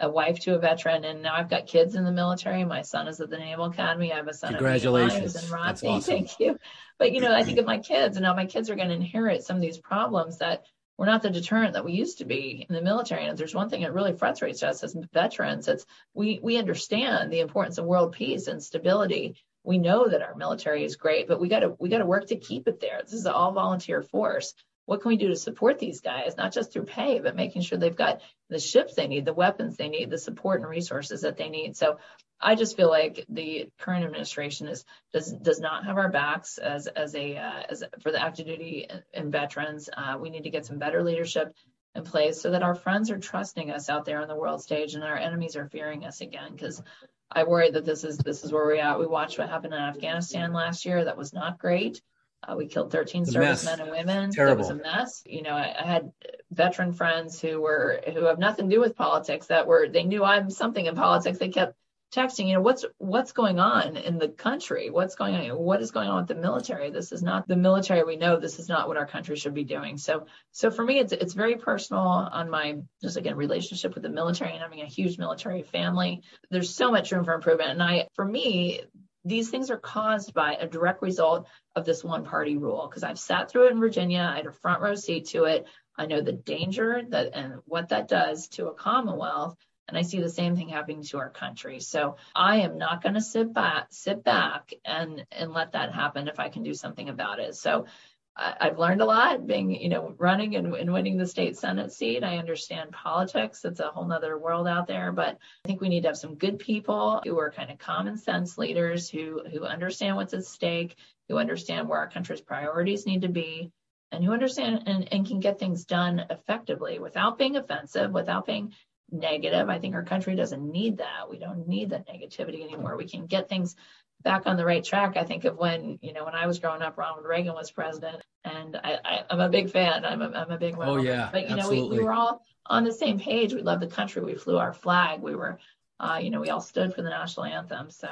a 0.00 0.10
wife 0.10 0.40
to 0.40 0.54
a 0.54 0.58
veteran, 0.58 1.04
and 1.04 1.22
now 1.22 1.34
I've 1.34 1.48
got 1.48 1.66
kids 1.66 1.94
in 1.94 2.04
the 2.04 2.10
military. 2.10 2.64
My 2.64 2.82
son 2.82 3.06
is 3.06 3.20
at 3.20 3.30
the 3.30 3.38
Naval 3.38 3.66
Academy. 3.66 4.12
I 4.12 4.16
have 4.16 4.26
a 4.26 4.34
son. 4.34 4.52
Congratulations. 4.52 5.36
in 5.36 5.48
That's 5.48 5.84
awesome. 5.84 6.00
Thank 6.00 6.40
you. 6.40 6.58
But 6.98 7.12
you 7.12 7.20
know, 7.20 7.32
I 7.32 7.44
think 7.44 7.58
of 7.58 7.66
my 7.74 7.78
kids, 7.78 8.16
and 8.16 8.24
now 8.24 8.34
my 8.34 8.46
kids 8.46 8.68
are 8.68 8.74
going 8.74 8.88
to 8.88 8.94
inherit 8.94 9.44
some 9.44 9.56
of 9.56 9.62
these 9.62 9.78
problems 9.78 10.38
that 10.38 10.64
we're 10.98 11.06
not 11.06 11.22
the 11.22 11.30
deterrent 11.30 11.74
that 11.74 11.84
we 11.84 11.92
used 11.92 12.18
to 12.18 12.24
be 12.24 12.66
in 12.68 12.74
the 12.74 12.82
military. 12.82 13.24
And 13.24 13.36
there's 13.36 13.54
one 13.54 13.68
thing 13.68 13.82
that 13.82 13.94
really 13.94 14.12
frustrates 14.12 14.62
us 14.62 14.82
as 14.82 14.96
veterans, 15.12 15.68
it's 15.68 15.86
we 16.14 16.38
we 16.42 16.58
understand 16.58 17.32
the 17.32 17.40
importance 17.40 17.78
of 17.78 17.86
world 17.86 18.12
peace 18.12 18.46
and 18.46 18.62
stability. 18.62 19.36
We 19.64 19.78
know 19.78 20.08
that 20.08 20.22
our 20.22 20.34
military 20.34 20.84
is 20.84 20.96
great, 20.96 21.28
but 21.28 21.40
we 21.40 21.48
got 21.48 21.60
to 21.60 21.74
we 21.78 21.88
got 21.88 21.98
to 21.98 22.06
work 22.06 22.26
to 22.28 22.36
keep 22.36 22.68
it 22.68 22.80
there. 22.80 23.00
This 23.02 23.14
is 23.14 23.26
an 23.26 23.32
all 23.32 23.52
volunteer 23.52 24.02
force. 24.02 24.54
What 24.84 25.00
can 25.00 25.10
we 25.10 25.16
do 25.16 25.28
to 25.28 25.36
support 25.36 25.78
these 25.78 26.00
guys, 26.00 26.36
not 26.36 26.52
just 26.52 26.72
through 26.72 26.84
pay, 26.84 27.20
but 27.20 27.36
making 27.36 27.62
sure 27.62 27.78
they've 27.78 27.94
got 27.94 28.20
the 28.50 28.58
ships 28.58 28.94
they 28.94 29.06
need, 29.06 29.24
the 29.24 29.32
weapons 29.32 29.76
they 29.76 29.88
need, 29.88 30.10
the 30.10 30.18
support 30.18 30.60
and 30.60 30.68
resources 30.68 31.20
that 31.20 31.36
they 31.36 31.48
need. 31.48 31.76
So 31.76 31.98
I 32.42 32.56
just 32.56 32.76
feel 32.76 32.90
like 32.90 33.24
the 33.28 33.68
current 33.78 34.04
administration 34.04 34.66
is 34.66 34.84
does 35.12 35.32
does 35.32 35.60
not 35.60 35.84
have 35.84 35.96
our 35.96 36.08
backs 36.08 36.58
as 36.58 36.88
as 36.88 37.14
a 37.14 37.36
uh, 37.36 37.62
as 37.70 37.84
for 38.00 38.10
the 38.10 38.20
active 38.20 38.46
duty 38.46 38.88
and, 39.14 39.30
veterans. 39.30 39.88
Uh, 39.96 40.18
we 40.20 40.30
need 40.30 40.44
to 40.44 40.50
get 40.50 40.66
some 40.66 40.78
better 40.78 41.02
leadership 41.02 41.54
in 41.94 42.02
place 42.02 42.40
so 42.40 42.50
that 42.50 42.62
our 42.62 42.74
friends 42.74 43.10
are 43.10 43.18
trusting 43.18 43.70
us 43.70 43.88
out 43.88 44.04
there 44.04 44.20
on 44.20 44.28
the 44.28 44.34
world 44.34 44.62
stage 44.62 44.94
and 44.94 45.04
our 45.04 45.16
enemies 45.16 45.56
are 45.56 45.68
fearing 45.68 46.04
us 46.04 46.20
again. 46.20 46.52
Because 46.52 46.82
I 47.30 47.44
worry 47.44 47.70
that 47.70 47.84
this 47.84 48.02
is 48.02 48.18
this 48.18 48.44
is 48.44 48.52
where 48.52 48.64
we're 48.64 48.80
at. 48.80 48.98
We 48.98 49.06
watched 49.06 49.38
what 49.38 49.48
happened 49.48 49.74
in 49.74 49.80
Afghanistan 49.80 50.52
last 50.52 50.84
year. 50.84 51.04
That 51.04 51.16
was 51.16 51.32
not 51.32 51.58
great. 51.58 52.02
Uh, 52.46 52.56
we 52.56 52.66
killed 52.66 52.90
13 52.90 53.22
It's 53.22 53.30
a 53.30 53.34
servicemen 53.34 53.80
and 53.80 53.90
women. 53.90 54.32
Terrible. 54.32 54.66
That 54.66 54.74
was 54.74 54.80
a 54.80 54.82
mess. 54.82 55.22
You 55.26 55.42
know, 55.42 55.52
I, 55.52 55.76
I 55.78 55.86
had 55.86 56.12
veteran 56.50 56.92
friends 56.92 57.40
who 57.40 57.60
were 57.60 58.00
who 58.12 58.24
have 58.24 58.40
nothing 58.40 58.68
to 58.68 58.76
do 58.76 58.80
with 58.80 58.96
politics 58.96 59.46
that 59.46 59.68
were 59.68 59.88
they 59.88 60.02
knew 60.02 60.24
I'm 60.24 60.50
something 60.50 60.84
in 60.84 60.96
politics. 60.96 61.38
They 61.38 61.50
kept 61.50 61.76
texting, 62.12 62.48
you 62.48 62.54
know, 62.54 62.60
what's 62.60 62.84
what's 62.98 63.32
going 63.32 63.58
on 63.58 63.96
in 63.96 64.18
the 64.18 64.28
country? 64.28 64.90
What's 64.90 65.14
going 65.14 65.34
on? 65.34 65.58
What 65.58 65.80
is 65.80 65.90
going 65.90 66.08
on 66.08 66.18
with 66.18 66.28
the 66.28 66.34
military? 66.34 66.90
This 66.90 67.10
is 67.10 67.22
not 67.22 67.48
the 67.48 67.56
military 67.56 68.04
we 68.04 68.16
know. 68.16 68.38
This 68.38 68.58
is 68.58 68.68
not 68.68 68.86
what 68.86 68.98
our 68.98 69.06
country 69.06 69.36
should 69.36 69.54
be 69.54 69.64
doing. 69.64 69.96
So 69.96 70.26
so 70.52 70.70
for 70.70 70.84
me 70.84 70.98
it's 70.98 71.12
it's 71.12 71.32
very 71.32 71.56
personal 71.56 72.02
on 72.02 72.50
my 72.50 72.76
just 73.00 73.16
again 73.16 73.36
relationship 73.36 73.94
with 73.94 74.02
the 74.02 74.10
military 74.10 74.52
and 74.52 74.60
having 74.60 74.82
a 74.82 74.86
huge 74.86 75.18
military 75.18 75.62
family. 75.62 76.22
There's 76.50 76.74
so 76.74 76.90
much 76.90 77.10
room 77.12 77.24
for 77.24 77.32
improvement. 77.32 77.70
And 77.70 77.82
I 77.82 78.08
for 78.14 78.24
me, 78.24 78.82
these 79.24 79.48
things 79.48 79.70
are 79.70 79.78
caused 79.78 80.34
by 80.34 80.54
a 80.54 80.66
direct 80.66 81.00
result 81.00 81.46
of 81.74 81.84
this 81.86 82.04
one 82.04 82.24
party 82.24 82.58
rule 82.58 82.88
because 82.88 83.04
I've 83.04 83.18
sat 83.18 83.50
through 83.50 83.68
it 83.68 83.72
in 83.72 83.80
Virginia. 83.80 84.28
I 84.30 84.36
had 84.36 84.46
a 84.46 84.52
front 84.52 84.82
row 84.82 84.94
seat 84.96 85.28
to 85.28 85.44
it. 85.44 85.66
I 85.96 86.06
know 86.06 86.20
the 86.20 86.32
danger 86.32 87.02
that 87.10 87.34
and 87.34 87.54
what 87.64 87.90
that 87.90 88.08
does 88.08 88.48
to 88.48 88.68
a 88.68 88.74
commonwealth 88.74 89.56
And 89.88 89.98
I 89.98 90.02
see 90.02 90.20
the 90.20 90.30
same 90.30 90.56
thing 90.56 90.68
happening 90.68 91.02
to 91.04 91.18
our 91.18 91.30
country. 91.30 91.80
So 91.80 92.16
I 92.34 92.60
am 92.60 92.78
not 92.78 93.02
going 93.02 93.14
to 93.14 93.20
sit 93.20 93.52
back, 93.52 93.88
sit 93.90 94.22
back 94.22 94.72
and, 94.84 95.26
and 95.32 95.52
let 95.52 95.72
that 95.72 95.92
happen 95.92 96.28
if 96.28 96.38
I 96.38 96.48
can 96.48 96.62
do 96.62 96.72
something 96.72 97.08
about 97.08 97.40
it. 97.40 97.56
So 97.56 97.86
I've 98.34 98.78
learned 98.78 99.02
a 99.02 99.06
lot 99.06 99.46
being, 99.46 99.70
you 99.70 99.90
know, 99.90 100.14
running 100.16 100.56
and, 100.56 100.74
and, 100.74 100.90
winning 100.90 101.18
the 101.18 101.26
state 101.26 101.58
Senate 101.58 101.92
seat. 101.92 102.24
I 102.24 102.38
understand 102.38 102.92
politics. 102.92 103.62
It's 103.66 103.80
a 103.80 103.90
whole 103.90 104.06
nother 104.06 104.38
world 104.38 104.66
out 104.66 104.86
there, 104.86 105.12
but 105.12 105.36
I 105.64 105.68
think 105.68 105.82
we 105.82 105.90
need 105.90 106.02
to 106.02 106.08
have 106.08 106.16
some 106.16 106.36
good 106.36 106.58
people 106.58 107.20
who 107.24 107.38
are 107.38 107.50
kind 107.50 107.70
of 107.70 107.78
common 107.78 108.16
sense 108.16 108.56
leaders 108.56 109.10
who, 109.10 109.42
who 109.52 109.64
understand 109.64 110.16
what's 110.16 110.32
at 110.32 110.46
stake, 110.46 110.96
who 111.28 111.36
understand 111.36 111.88
where 111.88 111.98
our 111.98 112.08
country's 112.08 112.40
priorities 112.40 113.04
need 113.04 113.22
to 113.22 113.28
be, 113.28 113.70
and 114.12 114.24
who 114.24 114.32
understand 114.32 114.84
and, 114.86 115.12
and 115.12 115.26
can 115.26 115.40
get 115.40 115.58
things 115.58 115.84
done 115.84 116.24
effectively 116.30 116.98
without 116.98 117.36
being 117.36 117.56
offensive, 117.56 118.12
without 118.12 118.46
being 118.46 118.72
negative. 119.12 119.68
I 119.68 119.78
think 119.78 119.94
our 119.94 120.02
country 120.02 120.34
doesn't 120.34 120.62
need 120.62 120.98
that. 120.98 121.28
We 121.30 121.38
don't 121.38 121.68
need 121.68 121.90
that 121.90 122.08
negativity 122.08 122.64
anymore. 122.64 122.96
We 122.96 123.08
can 123.08 123.26
get 123.26 123.48
things 123.48 123.76
back 124.22 124.46
on 124.46 124.56
the 124.56 124.64
right 124.64 124.82
track. 124.82 125.16
I 125.16 125.24
think 125.24 125.44
of 125.44 125.56
when, 125.56 125.98
you 126.00 126.12
know, 126.12 126.24
when 126.24 126.34
I 126.34 126.46
was 126.46 126.58
growing 126.58 126.82
up, 126.82 126.96
Ronald 126.96 127.26
Reagan 127.26 127.54
was 127.54 127.70
president, 127.70 128.22
and 128.44 128.76
I, 128.82 129.24
I'm 129.28 129.40
a 129.40 129.48
big 129.48 129.70
fan. 129.70 130.04
I'm 130.04 130.22
a, 130.22 130.30
I'm 130.30 130.50
a 130.50 130.58
big 130.58 130.74
oh, 130.76 130.78
Ronald. 130.78 130.98
Oh 130.98 131.02
yeah, 131.02 131.28
but 131.32 131.48
you 131.48 131.56
absolutely. 131.56 131.80
know, 131.80 131.88
we, 131.88 131.98
we 131.98 132.04
were 132.04 132.12
all 132.12 132.42
on 132.66 132.84
the 132.84 132.92
same 132.92 133.18
page. 133.18 133.52
We 133.52 133.62
loved 133.62 133.82
the 133.82 133.88
country. 133.88 134.22
We 134.22 134.34
flew 134.34 134.58
our 134.58 134.72
flag. 134.72 135.20
We 135.20 135.34
were, 135.34 135.58
uh, 136.02 136.18
you 136.20 136.30
know, 136.30 136.40
we 136.40 136.50
all 136.50 136.60
stood 136.60 136.94
for 136.94 137.02
the 137.02 137.10
national 137.10 137.46
anthem. 137.46 137.90
So 137.90 138.08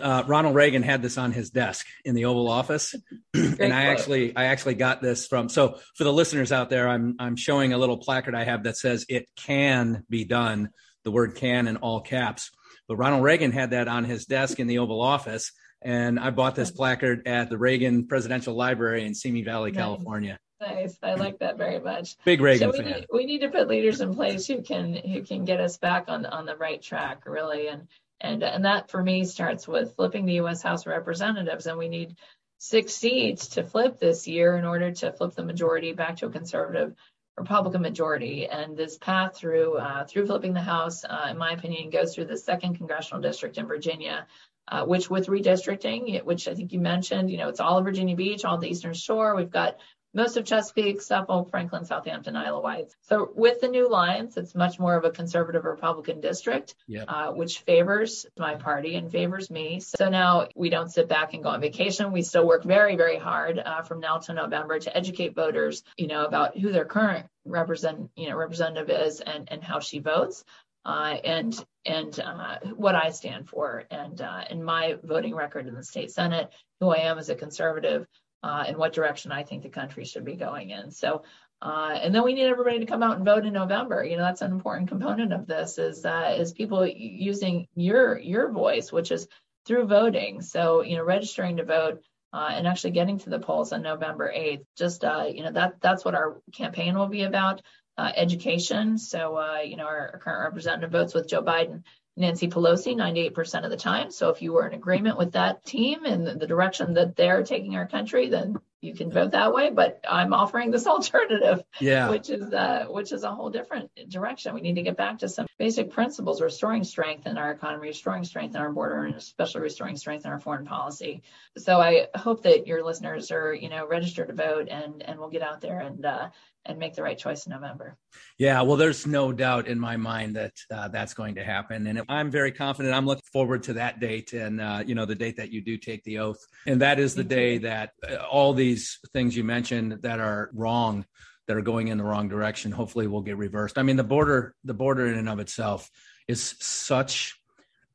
uh, 0.00 0.22
Ronald 0.26 0.54
Reagan 0.54 0.82
had 0.82 1.02
this 1.02 1.18
on 1.18 1.32
his 1.32 1.50
desk 1.50 1.86
in 2.04 2.14
the 2.14 2.26
Oval 2.26 2.48
Office, 2.48 2.94
and 3.34 3.72
I 3.72 3.84
actually, 3.84 4.36
I 4.36 4.44
actually 4.44 4.74
got 4.74 5.00
this 5.02 5.26
from. 5.26 5.48
So 5.48 5.78
for 5.96 6.04
the 6.04 6.12
listeners 6.12 6.52
out 6.52 6.70
there, 6.70 6.88
I'm 6.88 7.16
I'm 7.18 7.36
showing 7.36 7.72
a 7.72 7.78
little 7.78 7.96
placard 7.96 8.34
I 8.34 8.44
have 8.44 8.64
that 8.64 8.76
says 8.76 9.06
"It 9.08 9.28
can 9.36 10.04
be 10.08 10.24
done." 10.24 10.70
The 11.04 11.10
word 11.10 11.34
"can" 11.34 11.66
in 11.66 11.78
all 11.78 12.00
caps 12.00 12.50
but 12.88 12.96
Ronald 12.96 13.22
Reagan 13.22 13.52
had 13.52 13.70
that 13.70 13.88
on 13.88 14.04
his 14.04 14.26
desk 14.26 14.60
in 14.60 14.66
the 14.66 14.78
Oval 14.78 15.00
Office. 15.00 15.52
And 15.80 16.20
I 16.20 16.30
bought 16.30 16.54
this 16.54 16.70
placard 16.70 17.26
at 17.26 17.50
the 17.50 17.58
Reagan 17.58 18.06
Presidential 18.06 18.54
Library 18.54 19.04
in 19.04 19.14
Simi 19.14 19.42
Valley, 19.42 19.72
nice. 19.72 19.80
California. 19.80 20.38
Nice. 20.62 20.96
I 21.02 21.14
like 21.14 21.40
that 21.40 21.58
very 21.58 21.80
much. 21.80 22.16
Big 22.24 22.40
Reagan 22.40 22.72
so 22.72 22.78
we 22.78 22.84
fan. 22.84 23.00
Need, 23.00 23.06
we 23.12 23.26
need 23.26 23.40
to 23.40 23.48
put 23.48 23.66
leaders 23.66 24.00
in 24.00 24.14
place 24.14 24.46
who 24.46 24.62
can 24.62 24.94
who 24.94 25.22
can 25.22 25.44
get 25.44 25.60
us 25.60 25.76
back 25.76 26.04
on 26.06 26.24
on 26.24 26.46
the 26.46 26.56
right 26.56 26.80
track, 26.80 27.26
really. 27.26 27.66
And 27.66 27.88
and 28.20 28.44
and 28.44 28.64
that 28.64 28.88
for 28.88 29.02
me 29.02 29.24
starts 29.24 29.66
with 29.66 29.96
flipping 29.96 30.24
the 30.24 30.34
U.S. 30.34 30.62
House 30.62 30.82
of 30.82 30.92
Representatives, 30.92 31.66
and 31.66 31.78
we 31.78 31.88
need 31.88 32.16
six 32.58 32.94
seats 32.94 33.48
to 33.48 33.64
flip 33.64 33.98
this 33.98 34.28
year 34.28 34.56
in 34.56 34.64
order 34.64 34.92
to 34.92 35.12
flip 35.12 35.34
the 35.34 35.44
majority 35.44 35.94
back 35.94 36.18
to 36.18 36.26
a 36.26 36.30
conservative 36.30 36.94
Republican 37.36 37.82
majority. 37.82 38.46
And 38.46 38.76
this 38.76 38.96
path 38.98 39.36
through 39.36 39.78
uh, 39.78 40.04
through 40.04 40.26
flipping 40.26 40.54
the 40.54 40.60
House, 40.60 41.04
uh, 41.04 41.26
in 41.28 41.38
my 41.38 41.50
opinion, 41.50 41.90
goes 41.90 42.14
through 42.14 42.26
the 42.26 42.38
second 42.38 42.76
congressional 42.76 43.20
district 43.20 43.58
in 43.58 43.66
Virginia, 43.66 44.28
uh, 44.68 44.84
which 44.84 45.10
with 45.10 45.26
redistricting, 45.26 46.22
which 46.22 46.46
I 46.46 46.54
think 46.54 46.72
you 46.72 46.78
mentioned, 46.78 47.32
you 47.32 47.38
know, 47.38 47.48
it's 47.48 47.58
all 47.58 47.78
of 47.78 47.84
Virginia 47.84 48.14
Beach, 48.14 48.44
all 48.44 48.58
the 48.58 48.68
Eastern 48.68 48.94
Shore. 48.94 49.34
We've 49.34 49.50
got 49.50 49.78
most 50.14 50.36
of 50.36 50.44
Chesapeake, 50.44 51.00
Suffolk, 51.00 51.50
Franklin, 51.50 51.84
Southampton, 51.84 52.36
Isle 52.36 52.58
of 52.58 52.64
Wight. 52.64 52.92
So 53.02 53.30
with 53.34 53.60
the 53.60 53.68
new 53.68 53.88
lines, 53.88 54.36
it's 54.36 54.54
much 54.54 54.78
more 54.78 54.96
of 54.96 55.04
a 55.04 55.10
conservative 55.10 55.64
Republican 55.64 56.20
district, 56.20 56.74
yep. 56.86 57.06
uh, 57.08 57.32
which 57.32 57.60
favors 57.60 58.26
my 58.38 58.56
party 58.56 58.96
and 58.96 59.10
favors 59.10 59.50
me. 59.50 59.80
So 59.80 60.08
now 60.08 60.48
we 60.54 60.70
don't 60.70 60.92
sit 60.92 61.08
back 61.08 61.34
and 61.34 61.42
go 61.42 61.50
on 61.50 61.60
vacation. 61.60 62.12
We 62.12 62.22
still 62.22 62.46
work 62.46 62.64
very, 62.64 62.96
very 62.96 63.18
hard 63.18 63.58
uh, 63.58 63.82
from 63.82 64.00
now 64.00 64.18
to 64.18 64.34
November 64.34 64.78
to 64.78 64.96
educate 64.96 65.34
voters, 65.34 65.82
you 65.96 66.06
know, 66.06 66.24
about 66.26 66.58
who 66.58 66.72
their 66.72 66.84
current 66.84 67.26
represent, 67.44 68.10
you 68.16 68.28
know, 68.28 68.36
representative 68.36 68.90
is 68.90 69.20
and 69.20 69.48
and 69.50 69.62
how 69.62 69.80
she 69.80 69.98
votes. 69.98 70.44
Uh, 70.84 71.16
and 71.24 71.64
and 71.86 72.18
uh, 72.18 72.58
what 72.74 72.96
I 72.96 73.10
stand 73.10 73.48
for, 73.48 73.84
and 73.90 74.20
uh, 74.20 74.44
in 74.50 74.64
my 74.64 74.96
voting 75.04 75.34
record 75.34 75.68
in 75.68 75.74
the 75.74 75.84
state 75.84 76.10
senate, 76.10 76.50
who 76.80 76.90
I 76.90 77.02
am 77.02 77.18
as 77.18 77.28
a 77.28 77.36
conservative, 77.36 78.06
uh, 78.42 78.64
and 78.66 78.76
what 78.76 78.92
direction 78.92 79.32
I 79.32 79.44
think 79.44 79.62
the 79.62 79.68
country 79.68 80.04
should 80.04 80.24
be 80.24 80.36
going 80.36 80.70
in. 80.70 80.90
So, 80.90 81.22
uh, 81.60 81.96
and 82.02 82.14
then 82.14 82.24
we 82.24 82.34
need 82.34 82.46
everybody 82.46 82.80
to 82.80 82.86
come 82.86 83.02
out 83.02 83.16
and 83.16 83.24
vote 83.24 83.46
in 83.46 83.52
November. 83.52 84.04
You 84.04 84.16
know, 84.16 84.24
that's 84.24 84.42
an 84.42 84.50
important 84.50 84.88
component 84.88 85.32
of 85.32 85.46
this 85.46 85.78
is 85.78 86.04
uh, 86.04 86.34
is 86.38 86.52
people 86.52 86.86
using 86.86 87.68
your 87.74 88.18
your 88.18 88.50
voice, 88.50 88.90
which 88.90 89.12
is 89.12 89.28
through 89.64 89.86
voting. 89.86 90.42
So, 90.42 90.82
you 90.82 90.96
know, 90.96 91.04
registering 91.04 91.58
to 91.58 91.64
vote. 91.64 92.02
Uh, 92.34 92.48
and 92.50 92.66
actually 92.66 92.92
getting 92.92 93.18
to 93.18 93.28
the 93.28 93.38
polls 93.38 93.74
on 93.74 93.82
November 93.82 94.32
8th. 94.34 94.64
Just 94.74 95.04
uh, 95.04 95.26
you 95.28 95.42
know 95.42 95.52
that 95.52 95.82
that's 95.82 96.02
what 96.02 96.14
our 96.14 96.40
campaign 96.54 96.96
will 96.96 97.08
be 97.08 97.24
about. 97.24 97.60
Uh, 97.98 98.10
education. 98.16 98.96
So 98.96 99.36
uh, 99.36 99.58
you 99.58 99.76
know 99.76 99.84
our, 99.84 100.12
our, 100.14 100.18
current 100.18 100.44
representative 100.44 100.90
votes 100.90 101.12
with 101.12 101.28
Joe 101.28 101.42
Biden 101.42 101.82
Nancy 102.16 102.48
Pelosi 102.48 102.94
98% 102.94 103.64
of 103.64 103.70
the 103.70 103.76
time. 103.76 104.10
So 104.10 104.28
if 104.28 104.42
you 104.42 104.52
were 104.52 104.66
in 104.66 104.74
agreement 104.74 105.16
with 105.16 105.32
that 105.32 105.64
team 105.64 106.04
and 106.04 106.26
the 106.26 106.46
direction 106.46 106.94
that 106.94 107.16
they're 107.16 107.42
taking 107.42 107.76
our 107.76 107.86
country, 107.86 108.28
then 108.28 108.56
you 108.82 108.94
can 108.94 109.10
vote 109.10 109.30
that 109.30 109.54
way. 109.54 109.70
But 109.70 110.04
I'm 110.08 110.34
offering 110.34 110.70
this 110.70 110.86
alternative, 110.94 111.62
yeah. 111.80 112.10
which 112.10 112.28
is 112.28 112.52
uh, 112.52 112.86
which 112.90 113.12
is 113.12 113.24
a 113.24 113.30
whole 113.34 113.48
different 113.48 113.90
direction. 114.08 114.54
We 114.54 114.60
need 114.60 114.74
to 114.74 114.82
get 114.82 114.96
back 114.96 115.20
to 115.20 115.28
some 115.28 115.46
basic 115.58 115.90
principles, 115.90 116.42
restoring 116.42 116.84
strength 116.84 117.26
in 117.26 117.38
our 117.38 117.50
economy, 117.50 117.88
restoring 117.88 118.24
strength 118.24 118.54
in 118.54 118.60
our 118.60 118.72
border, 118.72 119.04
and 119.04 119.14
especially 119.14 119.62
restoring 119.62 119.96
strength 119.96 120.26
in 120.26 120.30
our 120.30 120.40
foreign 120.40 120.66
policy. 120.66 121.22
So 121.56 121.80
I 121.80 122.08
hope 122.14 122.42
that 122.42 122.66
your 122.66 122.84
listeners 122.84 123.30
are, 123.30 123.54
you 123.54 123.70
know, 123.70 123.86
registered 123.86 124.28
to 124.28 124.34
vote, 124.34 124.68
and 124.68 125.02
and 125.02 125.18
we'll 125.18 125.30
get 125.30 125.42
out 125.42 125.62
there 125.62 125.80
and 125.80 126.04
uh, 126.04 126.28
and 126.64 126.78
make 126.78 126.94
the 126.94 127.02
right 127.02 127.18
choice 127.18 127.46
in 127.46 127.50
November. 127.50 127.96
Yeah, 128.38 128.62
well, 128.62 128.76
there's 128.76 129.04
no 129.06 129.32
doubt 129.32 129.66
in 129.66 129.80
my 129.80 129.96
mind 129.96 130.36
that 130.36 130.52
uh, 130.70 130.88
that's 130.88 131.14
going 131.14 131.36
to 131.36 131.44
happen, 131.44 131.86
and 131.86 132.02
I'm 132.08 132.30
very 132.30 132.52
confident. 132.52 132.94
I'm 132.94 133.06
looking 133.06 133.22
forward 133.32 133.62
to 133.64 133.72
that 133.74 133.98
date, 133.98 134.32
and 134.32 134.60
uh, 134.60 134.82
you 134.84 134.94
know, 134.94 135.06
the 135.06 135.14
date 135.14 135.36
that 135.38 135.50
you 135.50 135.60
do 135.60 135.76
take 135.76 136.04
the 136.04 136.18
oath, 136.18 136.44
and 136.66 136.80
that 136.82 136.98
is 136.98 137.14
the 137.14 137.24
day 137.24 137.58
that 137.58 137.92
all 138.30 138.42
all 138.42 138.52
these 138.72 138.98
things 139.12 139.36
you 139.36 139.44
mentioned 139.44 139.98
that 140.02 140.18
are 140.18 140.50
wrong, 140.54 141.04
that 141.46 141.56
are 141.56 141.62
going 141.62 141.88
in 141.88 141.98
the 141.98 142.04
wrong 142.04 142.28
direction, 142.28 142.72
hopefully 142.72 143.06
will 143.06 143.22
get 143.22 143.36
reversed. 143.36 143.78
I 143.78 143.82
mean, 143.82 143.96
the 143.96 144.04
border, 144.04 144.54
the 144.64 144.74
border 144.74 145.06
in 145.06 145.18
and 145.18 145.28
of 145.28 145.40
itself 145.40 145.90
is 146.26 146.54
such 146.58 147.38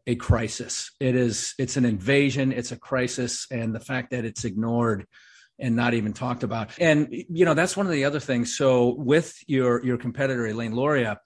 a 0.06 0.16
crisis. 0.16 0.92
It 1.00 1.16
is. 1.16 1.54
It's 1.58 1.78
an 1.78 1.86
invasion. 1.86 2.52
It's 2.52 2.72
a 2.72 2.78
crisis, 2.78 3.48
and 3.52 3.74
the 3.74 3.80
fact 3.80 4.12
that 4.12 4.24
it's 4.24 4.46
ignored 4.46 5.06
and 5.60 5.76
not 5.76 5.96
even 5.96 6.14
talked 6.14 6.44
about. 6.44 6.70
And 6.80 7.08
you 7.12 7.44
know, 7.46 7.56
that's 7.56 7.76
one 7.76 7.88
of 7.88 7.92
the 7.92 8.06
other 8.06 8.20
things. 8.20 8.56
So 8.56 8.94
with 8.94 9.36
your 9.48 9.84
your 9.84 9.98
competitor 9.98 10.46
Elaine 10.46 10.76
Luria, 10.76 11.20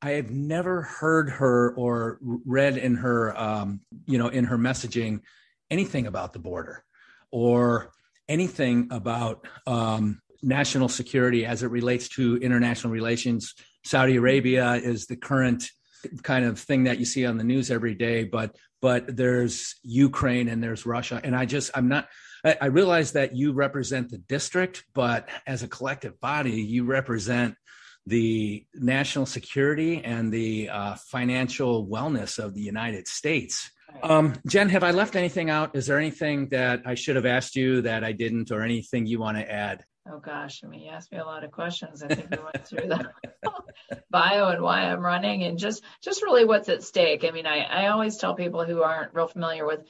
I 0.00 0.12
have 0.12 0.30
never 0.30 0.82
heard 0.82 1.28
her 1.30 1.74
or 1.74 2.18
read 2.22 2.76
in 2.78 2.94
her 2.96 3.38
um, 3.38 3.80
you 4.06 4.18
know 4.18 4.28
in 4.28 4.44
her 4.44 4.56
messaging 4.56 5.20
anything 5.70 6.06
about 6.06 6.32
the 6.32 6.38
border 6.38 6.84
or 7.32 7.90
anything 8.28 8.88
about 8.90 9.46
um, 9.66 10.20
national 10.42 10.88
security 10.88 11.46
as 11.46 11.62
it 11.62 11.68
relates 11.68 12.08
to 12.10 12.36
international 12.38 12.92
relations. 12.92 13.54
Saudi 13.84 14.16
Arabia 14.16 14.74
is 14.74 15.06
the 15.06 15.16
current 15.16 15.64
kind 16.22 16.44
of 16.44 16.58
thing 16.58 16.84
that 16.84 16.98
you 16.98 17.04
see 17.04 17.24
on 17.26 17.36
the 17.36 17.44
news 17.44 17.70
every 17.70 17.94
day, 17.94 18.24
but 18.24 18.56
but 18.80 19.16
there's 19.16 19.76
Ukraine 19.84 20.48
and 20.48 20.60
there's 20.62 20.84
Russia, 20.84 21.20
and 21.22 21.36
I 21.36 21.46
just 21.46 21.70
I'm 21.74 21.88
not 21.88 22.08
I, 22.44 22.56
I 22.62 22.66
realize 22.66 23.12
that 23.12 23.36
you 23.36 23.52
represent 23.52 24.10
the 24.10 24.18
district, 24.18 24.84
but 24.94 25.28
as 25.46 25.62
a 25.62 25.68
collective 25.68 26.20
body, 26.20 26.60
you 26.62 26.84
represent 26.84 27.54
the 28.06 28.66
national 28.74 29.26
security 29.26 30.02
and 30.04 30.32
the 30.32 30.68
uh, 30.68 30.94
financial 31.06 31.86
wellness 31.86 32.38
of 32.38 32.54
the 32.54 32.60
United 32.60 33.06
States. 33.06 33.70
Um, 34.02 34.34
Jen, 34.46 34.68
have 34.68 34.82
I 34.82 34.90
left 34.90 35.16
anything 35.16 35.50
out? 35.50 35.76
Is 35.76 35.86
there 35.86 35.98
anything 35.98 36.48
that 36.48 36.82
I 36.84 36.94
should 36.94 37.16
have 37.16 37.26
asked 37.26 37.56
you 37.56 37.82
that 37.82 38.04
I 38.04 38.12
didn't, 38.12 38.50
or 38.50 38.62
anything 38.62 39.06
you 39.06 39.18
want 39.18 39.38
to 39.38 39.50
add? 39.50 39.84
Oh 40.10 40.18
gosh, 40.18 40.62
I 40.64 40.66
mean, 40.66 40.80
you 40.80 40.90
asked 40.90 41.12
me 41.12 41.18
a 41.18 41.24
lot 41.24 41.44
of 41.44 41.52
questions. 41.52 42.02
I 42.02 42.08
think 42.08 42.28
we 42.28 42.38
went 42.38 42.66
through 42.66 42.88
the 42.88 43.08
bio 44.10 44.48
and 44.48 44.60
why 44.60 44.80
I'm 44.80 45.00
running, 45.00 45.44
and 45.44 45.56
just 45.56 45.84
just 46.02 46.24
really 46.24 46.44
what's 46.44 46.68
at 46.68 46.82
stake. 46.82 47.24
I 47.24 47.30
mean, 47.30 47.46
I 47.46 47.60
I 47.60 47.86
always 47.88 48.16
tell 48.16 48.34
people 48.34 48.64
who 48.64 48.82
aren't 48.82 49.14
real 49.14 49.28
familiar 49.28 49.64
with 49.64 49.80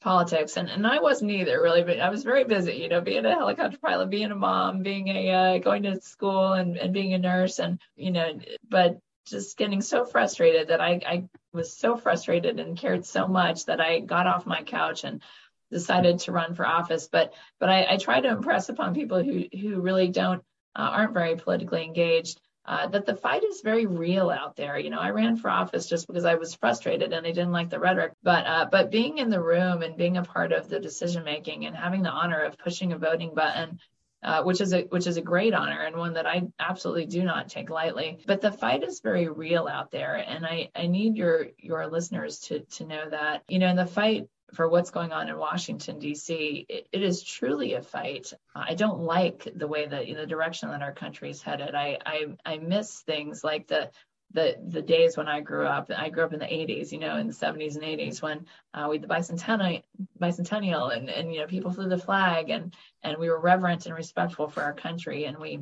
politics, 0.00 0.56
and 0.56 0.68
and 0.68 0.84
I 0.84 0.98
wasn't 0.98 1.30
either 1.30 1.62
really, 1.62 1.84
but 1.84 2.00
I 2.00 2.10
was 2.10 2.24
very 2.24 2.42
busy, 2.42 2.74
you 2.74 2.88
know, 2.88 3.00
being 3.00 3.24
a 3.24 3.32
helicopter 3.32 3.78
pilot, 3.78 4.10
being 4.10 4.32
a 4.32 4.36
mom, 4.36 4.82
being 4.82 5.06
a 5.06 5.30
uh, 5.30 5.58
going 5.58 5.84
to 5.84 6.00
school, 6.00 6.52
and 6.52 6.76
and 6.76 6.92
being 6.92 7.14
a 7.14 7.18
nurse, 7.18 7.60
and 7.60 7.78
you 7.94 8.10
know, 8.10 8.40
but 8.68 8.98
just 9.26 9.56
getting 9.56 9.80
so 9.80 10.04
frustrated 10.04 10.68
that 10.68 10.80
I 10.80 11.00
I 11.06 11.28
was 11.52 11.76
so 11.76 11.96
frustrated 11.96 12.58
and 12.60 12.76
cared 12.76 13.04
so 13.04 13.26
much 13.26 13.66
that 13.66 13.80
I 13.80 14.00
got 14.00 14.26
off 14.26 14.46
my 14.46 14.62
couch 14.62 15.04
and 15.04 15.22
decided 15.70 16.18
to 16.20 16.32
run 16.32 16.54
for 16.54 16.66
office. 16.66 17.08
But 17.10 17.34
but 17.58 17.68
I, 17.68 17.86
I 17.90 17.96
try 17.96 18.20
to 18.20 18.28
impress 18.28 18.68
upon 18.68 18.94
people 18.94 19.22
who 19.22 19.44
who 19.58 19.80
really 19.80 20.08
don't 20.08 20.42
uh, 20.76 20.90
aren't 20.92 21.14
very 21.14 21.36
politically 21.36 21.84
engaged 21.84 22.40
uh, 22.66 22.86
that 22.86 23.06
the 23.06 23.16
fight 23.16 23.42
is 23.42 23.62
very 23.62 23.86
real 23.86 24.30
out 24.30 24.54
there. 24.54 24.78
You 24.78 24.90
know, 24.90 25.00
I 25.00 25.10
ran 25.10 25.36
for 25.36 25.50
office 25.50 25.88
just 25.88 26.06
because 26.06 26.24
I 26.24 26.34
was 26.34 26.54
frustrated 26.54 27.12
and 27.12 27.26
I 27.26 27.30
didn't 27.30 27.52
like 27.52 27.70
the 27.70 27.80
rhetoric. 27.80 28.12
But 28.22 28.46
uh, 28.46 28.66
but 28.70 28.90
being 28.90 29.18
in 29.18 29.30
the 29.30 29.42
room 29.42 29.82
and 29.82 29.96
being 29.96 30.16
a 30.16 30.22
part 30.22 30.52
of 30.52 30.68
the 30.68 30.78
decision 30.78 31.24
making 31.24 31.66
and 31.66 31.74
having 31.74 32.02
the 32.02 32.10
honor 32.10 32.40
of 32.42 32.58
pushing 32.58 32.92
a 32.92 32.98
voting 32.98 33.34
button 33.34 33.78
uh, 34.22 34.42
which 34.42 34.60
is 34.60 34.72
a 34.72 34.82
which 34.82 35.06
is 35.06 35.16
a 35.16 35.22
great 35.22 35.54
honor 35.54 35.80
and 35.80 35.96
one 35.96 36.14
that 36.14 36.26
I 36.26 36.42
absolutely 36.58 37.06
do 37.06 37.22
not 37.22 37.48
take 37.48 37.70
lightly. 37.70 38.18
But 38.26 38.40
the 38.40 38.52
fight 38.52 38.82
is 38.82 39.00
very 39.00 39.28
real 39.28 39.66
out 39.66 39.90
there, 39.90 40.14
and 40.14 40.44
I 40.44 40.70
I 40.74 40.86
need 40.86 41.16
your 41.16 41.46
your 41.58 41.86
listeners 41.86 42.40
to 42.40 42.60
to 42.60 42.86
know 42.86 43.08
that 43.10 43.44
you 43.48 43.58
know 43.58 43.68
in 43.68 43.76
the 43.76 43.86
fight 43.86 44.28
for 44.54 44.68
what's 44.68 44.90
going 44.90 45.12
on 45.12 45.28
in 45.28 45.38
Washington 45.38 45.98
D.C. 45.98 46.66
It, 46.68 46.88
it 46.92 47.02
is 47.02 47.22
truly 47.22 47.74
a 47.74 47.82
fight. 47.82 48.32
I 48.54 48.74
don't 48.74 49.00
like 49.00 49.48
the 49.54 49.68
way 49.68 49.86
that 49.86 50.08
you 50.08 50.14
know, 50.14 50.22
the 50.22 50.26
direction 50.26 50.70
that 50.70 50.82
our 50.82 50.92
country 50.92 51.30
is 51.30 51.42
headed. 51.42 51.74
I, 51.74 51.98
I 52.04 52.26
I 52.44 52.58
miss 52.58 53.00
things 53.00 53.44
like 53.44 53.68
the 53.68 53.90
the 54.32 54.56
the 54.68 54.82
days 54.82 55.16
when 55.16 55.28
I 55.28 55.40
grew 55.40 55.66
up. 55.66 55.90
I 55.96 56.08
grew 56.08 56.24
up 56.24 56.32
in 56.32 56.38
the 56.38 56.46
80s, 56.46 56.92
you 56.92 56.98
know, 56.98 57.16
in 57.16 57.26
the 57.26 57.32
70s 57.32 57.74
and 57.74 57.84
80s 57.84 58.22
when 58.22 58.46
uh, 58.74 58.86
we 58.88 58.96
had 58.96 59.02
the 59.02 59.08
bicentennial, 59.08 59.82
bicentennial, 60.20 60.96
and 60.96 61.10
and 61.10 61.32
you 61.34 61.40
know 61.40 61.46
people 61.46 61.72
flew 61.72 61.88
the 61.88 61.98
flag, 61.98 62.50
and 62.50 62.74
and 63.02 63.18
we 63.18 63.28
were 63.28 63.40
reverent 63.40 63.86
and 63.86 63.94
respectful 63.94 64.48
for 64.48 64.62
our 64.62 64.72
country, 64.74 65.24
and 65.24 65.38
we 65.38 65.60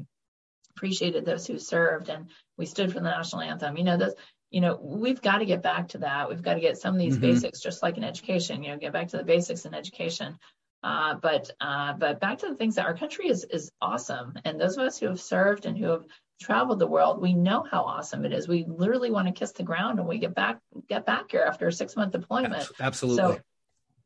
appreciated 0.77 1.25
those 1.25 1.47
who 1.47 1.59
served, 1.59 2.09
and 2.09 2.29
we 2.57 2.67
stood 2.67 2.93
for 2.93 3.01
the 3.01 3.11
national 3.11 3.43
anthem. 3.43 3.77
You 3.77 3.85
know, 3.85 3.97
those. 3.97 4.15
You 4.51 4.63
know, 4.63 4.79
we've 4.81 5.21
got 5.21 5.39
to 5.39 5.45
get 5.45 5.63
back 5.63 5.89
to 5.89 5.99
that. 5.99 6.31
We've 6.31 6.41
got 6.41 6.55
to 6.55 6.61
get 6.61 6.79
some 6.79 6.95
of 6.95 6.99
these 6.99 7.19
Mhm. 7.19 7.21
basics, 7.21 7.61
just 7.61 7.83
like 7.83 7.99
in 7.99 8.03
education. 8.05 8.63
You 8.63 8.71
know, 8.71 8.79
get 8.79 8.95
back 8.95 9.09
to 9.09 9.19
the 9.19 9.23
basics 9.23 9.67
in 9.67 9.75
education. 9.75 10.39
Uh, 10.83 11.15
but 11.15 11.51
uh, 11.61 11.93
but 11.95 12.21
back 12.21 12.39
to 12.39 12.49
the 12.49 12.55
things 12.55 12.77
that 12.77 12.87
our 12.87 12.97
country 12.97 13.29
is 13.29 13.45
is 13.45 13.73
awesome, 13.81 14.35
and 14.45 14.61
those 14.61 14.77
of 14.77 14.85
us 14.87 14.99
who 14.99 15.07
have 15.07 15.21
served 15.21 15.67
and 15.67 15.77
who 15.77 15.87
have 15.87 16.05
traveled 16.41 16.79
the 16.79 16.87
world, 16.87 17.21
we 17.21 17.35
know 17.35 17.65
how 17.69 17.83
awesome 17.83 18.25
it 18.25 18.33
is. 18.33 18.47
We 18.47 18.65
literally 18.65 19.11
want 19.11 19.27
to 19.27 19.33
kiss 19.33 19.53
the 19.53 19.65
ground 19.65 19.99
when 19.99 20.07
we 20.07 20.19
get 20.19 20.35
back 20.35 20.61
get 20.89 21.05
back 21.05 21.33
here 21.33 21.43
after 21.43 21.67
a 21.67 21.73
six 21.73 21.97
month 21.97 22.13
deployment. 22.13 22.69
Absolutely. 22.79 23.23
So 23.23 23.41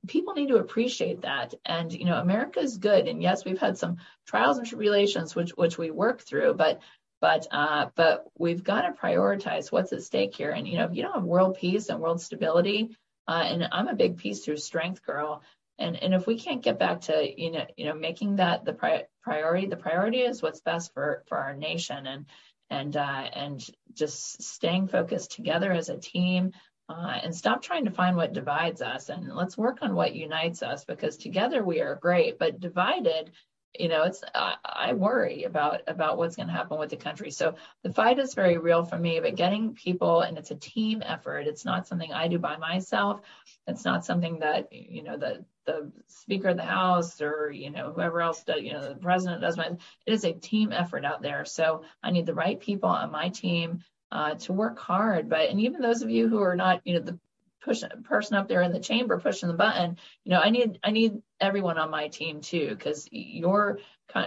people 0.06 0.34
need 0.34 0.48
to 0.48 0.56
appreciate 0.56 1.22
that. 1.22 1.54
And 1.64 1.92
you 1.92 2.04
know, 2.04 2.16
America 2.16 2.60
is 2.60 2.78
good. 2.78 3.06
And 3.06 3.22
yes, 3.22 3.44
we've 3.44 3.58
had 3.58 3.78
some 3.78 3.98
trials 4.26 4.58
and 4.58 4.66
tribulations 4.66 5.34
which 5.34 5.50
which 5.50 5.78
we 5.78 5.90
work 5.90 6.22
through, 6.22 6.54
but 6.54 6.80
but 7.20 7.46
uh, 7.50 7.86
but 7.94 8.26
we've 8.38 8.64
got 8.64 8.82
to 8.82 8.92
prioritize 8.92 9.70
what's 9.70 9.92
at 9.92 10.02
stake 10.02 10.34
here. 10.34 10.50
And 10.50 10.66
you 10.66 10.78
know, 10.78 10.86
if 10.86 10.96
you 10.96 11.02
don't 11.02 11.14
have 11.14 11.24
world 11.24 11.56
peace 11.58 11.88
and 11.88 12.00
world 12.00 12.20
stability, 12.20 12.96
uh, 13.28 13.44
and 13.44 13.68
I'm 13.70 13.88
a 13.88 13.94
big 13.94 14.16
peace 14.16 14.44
through 14.44 14.56
strength 14.56 15.04
girl. 15.04 15.42
And 15.82 16.02
and 16.02 16.14
if 16.14 16.26
we 16.26 16.38
can't 16.38 16.62
get 16.62 16.78
back 16.78 17.00
to 17.02 17.28
you 17.36 17.50
know 17.50 17.66
you 17.76 17.86
know 17.86 17.94
making 17.94 18.36
that 18.36 18.64
the 18.64 18.72
pri- 18.72 19.06
priority, 19.22 19.66
the 19.66 19.76
priority 19.76 20.20
is 20.20 20.42
what's 20.42 20.60
best 20.60 20.92
for 20.94 21.24
for 21.26 21.38
our 21.38 21.54
nation 21.54 22.06
and 22.06 22.26
and 22.70 22.96
uh, 22.96 23.28
and 23.32 23.64
just 23.92 24.42
staying 24.42 24.88
focused 24.88 25.32
together 25.32 25.72
as 25.72 25.88
a 25.88 25.98
team 25.98 26.52
uh, 26.88 27.18
and 27.22 27.34
stop 27.34 27.62
trying 27.62 27.84
to 27.84 27.90
find 27.90 28.16
what 28.16 28.32
divides 28.32 28.80
us. 28.80 29.08
And 29.08 29.34
let's 29.34 29.58
work 29.58 29.78
on 29.82 29.94
what 29.94 30.14
unites 30.14 30.62
us 30.62 30.84
because 30.84 31.16
together 31.16 31.64
we 31.64 31.80
are 31.80 31.96
great 31.96 32.38
but 32.38 32.60
divided 32.60 33.32
you 33.78 33.88
know 33.88 34.02
it's 34.04 34.22
i, 34.34 34.56
I 34.64 34.92
worry 34.92 35.44
about 35.44 35.82
about 35.86 36.18
what's 36.18 36.36
going 36.36 36.48
to 36.48 36.52
happen 36.52 36.78
with 36.78 36.90
the 36.90 36.96
country. 36.96 37.30
So 37.30 37.54
the 37.82 37.92
fight 37.92 38.18
is 38.18 38.34
very 38.34 38.58
real 38.58 38.84
for 38.84 38.98
me 38.98 39.20
but 39.20 39.36
getting 39.36 39.74
people 39.74 40.20
and 40.20 40.38
it's 40.38 40.50
a 40.50 40.56
team 40.56 41.02
effort. 41.04 41.46
It's 41.46 41.64
not 41.64 41.86
something 41.86 42.12
i 42.12 42.28
do 42.28 42.38
by 42.38 42.56
myself. 42.56 43.20
It's 43.66 43.84
not 43.84 44.04
something 44.04 44.40
that 44.40 44.72
you 44.72 45.02
know 45.02 45.16
the 45.16 45.44
the 45.64 45.92
speaker 46.08 46.48
of 46.48 46.56
the 46.56 46.64
house 46.64 47.20
or 47.20 47.50
you 47.50 47.70
know 47.70 47.92
whoever 47.92 48.20
else 48.20 48.42
does 48.42 48.60
you 48.62 48.72
know 48.72 48.88
the 48.88 48.96
president 48.96 49.40
does 49.40 49.56
my 49.56 49.66
it 49.66 50.12
is 50.12 50.24
a 50.24 50.32
team 50.32 50.72
effort 50.72 51.04
out 51.04 51.22
there. 51.22 51.44
So 51.44 51.84
i 52.02 52.10
need 52.10 52.26
the 52.26 52.34
right 52.34 52.58
people 52.60 52.88
on 52.88 53.10
my 53.10 53.28
team 53.28 53.82
uh, 54.12 54.34
to 54.34 54.52
work 54.52 54.78
hard. 54.78 55.28
But 55.28 55.48
and 55.48 55.58
even 55.60 55.80
those 55.80 56.02
of 56.02 56.10
you 56.10 56.28
who 56.28 56.40
are 56.42 56.54
not, 56.54 56.82
you 56.84 56.94
know, 56.94 57.00
the 57.00 57.18
push 57.64 57.82
person 58.04 58.36
up 58.36 58.48
there 58.48 58.62
in 58.62 58.72
the 58.72 58.80
chamber 58.80 59.18
pushing 59.18 59.48
the 59.48 59.54
button, 59.54 59.96
you 60.24 60.30
know, 60.30 60.40
I 60.40 60.50
need 60.50 60.78
I 60.82 60.90
need 60.90 61.22
everyone 61.40 61.78
on 61.78 61.90
my 61.90 62.08
team 62.08 62.40
too, 62.40 62.68
because 62.70 63.08
your 63.10 63.78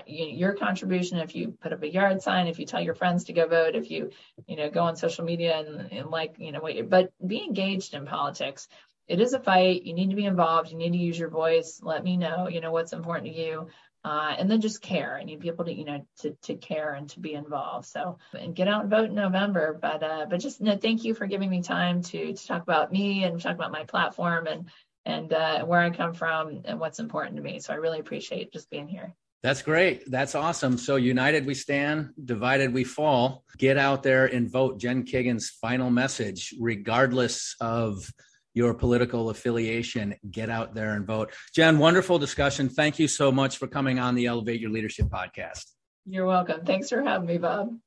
your 0.07 0.53
contribution, 0.53 1.19
if 1.19 1.35
you 1.35 1.55
put 1.61 1.73
up 1.73 1.83
a 1.83 1.91
yard 1.91 2.21
sign, 2.21 2.47
if 2.47 2.59
you 2.59 2.65
tell 2.65 2.81
your 2.81 2.95
friends 2.95 3.25
to 3.25 3.33
go 3.33 3.47
vote, 3.47 3.75
if 3.75 3.91
you 3.91 4.11
you 4.47 4.55
know 4.55 4.69
go 4.69 4.81
on 4.81 4.95
social 4.95 5.25
media 5.25 5.59
and, 5.59 5.91
and 5.91 6.09
like 6.09 6.35
you 6.39 6.51
know 6.51 6.59
what, 6.59 6.75
you 6.75 6.83
but 6.83 7.11
be 7.25 7.43
engaged 7.43 7.93
in 7.93 8.05
politics. 8.05 8.67
It 9.07 9.21
is 9.21 9.33
a 9.33 9.39
fight. 9.39 9.83
You 9.83 9.93
need 9.93 10.09
to 10.09 10.15
be 10.15 10.25
involved. 10.25 10.71
You 10.71 10.77
need 10.77 10.93
to 10.93 10.97
use 10.97 11.19
your 11.19 11.29
voice. 11.29 11.79
Let 11.83 12.03
me 12.03 12.17
know, 12.17 12.47
you 12.47 12.59
know, 12.59 12.71
what's 12.71 12.91
important 12.91 13.31
to 13.31 13.39
you. 13.39 13.67
Uh, 14.05 14.35
and 14.37 14.51
then 14.51 14.61
just 14.61 14.83
care. 14.83 15.17
I 15.19 15.23
need 15.23 15.39
people 15.39 15.65
to, 15.65 15.73
you 15.73 15.83
know, 15.83 16.05
to, 16.19 16.37
to 16.43 16.53
care 16.53 16.93
and 16.93 17.09
to 17.09 17.19
be 17.19 17.33
involved. 17.33 17.87
So, 17.87 18.19
and 18.39 18.55
get 18.55 18.67
out 18.67 18.81
and 18.81 18.91
vote 18.91 19.09
in 19.09 19.15
November. 19.15 19.79
But, 19.81 20.03
uh, 20.03 20.27
but 20.29 20.39
just 20.39 20.61
no, 20.61 20.77
thank 20.77 21.03
you 21.03 21.15
for 21.15 21.25
giving 21.25 21.49
me 21.49 21.63
time 21.63 22.03
to 22.03 22.33
to 22.33 22.47
talk 22.47 22.61
about 22.61 22.91
me 22.91 23.23
and 23.23 23.41
talk 23.41 23.55
about 23.55 23.71
my 23.71 23.83
platform 23.85 24.45
and 24.45 24.69
and 25.05 25.33
uh, 25.33 25.65
where 25.65 25.79
I 25.79 25.89
come 25.89 26.13
from 26.13 26.61
and 26.65 26.79
what's 26.79 26.99
important 26.99 27.37
to 27.37 27.41
me. 27.41 27.59
So 27.59 27.73
I 27.73 27.77
really 27.77 27.99
appreciate 27.99 28.53
just 28.53 28.69
being 28.69 28.87
here. 28.87 29.15
That's 29.41 29.63
great. 29.63 30.09
That's 30.09 30.35
awesome. 30.35 30.77
So 30.77 30.97
united 30.97 31.47
we 31.47 31.55
stand, 31.55 32.11
divided 32.23 32.75
we 32.75 32.83
fall. 32.83 33.43
Get 33.57 33.77
out 33.77 34.03
there 34.03 34.27
and 34.27 34.51
vote. 34.51 34.79
Jen 34.79 35.03
Kiggins' 35.03 35.49
final 35.49 35.89
message, 35.89 36.53
regardless 36.59 37.55
of 37.59 38.07
your 38.55 38.73
political 38.73 39.29
affiliation, 39.29 40.15
get 40.31 40.49
out 40.49 40.73
there 40.73 40.93
and 40.93 41.05
vote. 41.05 41.31
Jen, 41.53 41.77
wonderful 41.77 42.17
discussion. 42.17 42.69
Thank 42.69 42.97
you 42.97 43.07
so 43.07 43.31
much 43.31 43.57
for 43.57 43.67
coming 43.67 43.99
on 43.99 44.15
the 44.15 44.25
Elevate 44.25 44.59
Your 44.59 44.71
Leadership 44.71 45.07
podcast. 45.07 45.65
You're 46.07 46.25
welcome. 46.25 46.65
Thanks 46.65 46.89
for 46.89 47.03
having 47.03 47.27
me, 47.27 47.37
Bob. 47.37 47.77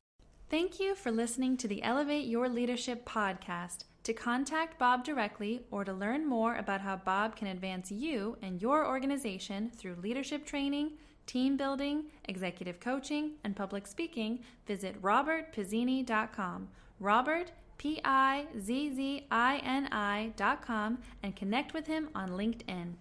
Thank 0.50 0.78
you 0.78 0.94
for 0.94 1.10
listening 1.10 1.56
to 1.58 1.68
the 1.68 1.82
Elevate 1.82 2.26
Your 2.26 2.48
Leadership 2.48 3.04
podcast. 3.08 3.84
To 4.04 4.12
contact 4.12 4.78
Bob 4.78 5.04
directly 5.04 5.62
or 5.70 5.84
to 5.84 5.92
learn 5.92 6.26
more 6.26 6.56
about 6.56 6.80
how 6.80 6.96
Bob 6.96 7.36
can 7.36 7.48
advance 7.48 7.90
you 7.90 8.38
and 8.40 8.60
your 8.62 8.86
organization 8.86 9.70
through 9.76 9.96
leadership 9.96 10.46
training, 10.46 10.92
team 11.26 11.56
building, 11.56 12.04
executive 12.24 12.80
coaching, 12.80 13.32
and 13.44 13.54
public 13.54 13.86
speaking, 13.86 14.40
visit 14.66 15.00
robertpizzini.com. 15.02 16.68
Robert, 17.00 17.52
P 17.78 18.00
I 18.04 18.46
Z 18.58 18.92
Z 18.94 19.26
I 19.30 19.58
N 19.58 19.88
I 19.92 20.32
dot 20.36 20.62
com, 20.62 20.98
and 21.22 21.34
connect 21.34 21.72
with 21.72 21.86
him 21.86 22.10
on 22.14 22.30
LinkedIn. 22.30 22.94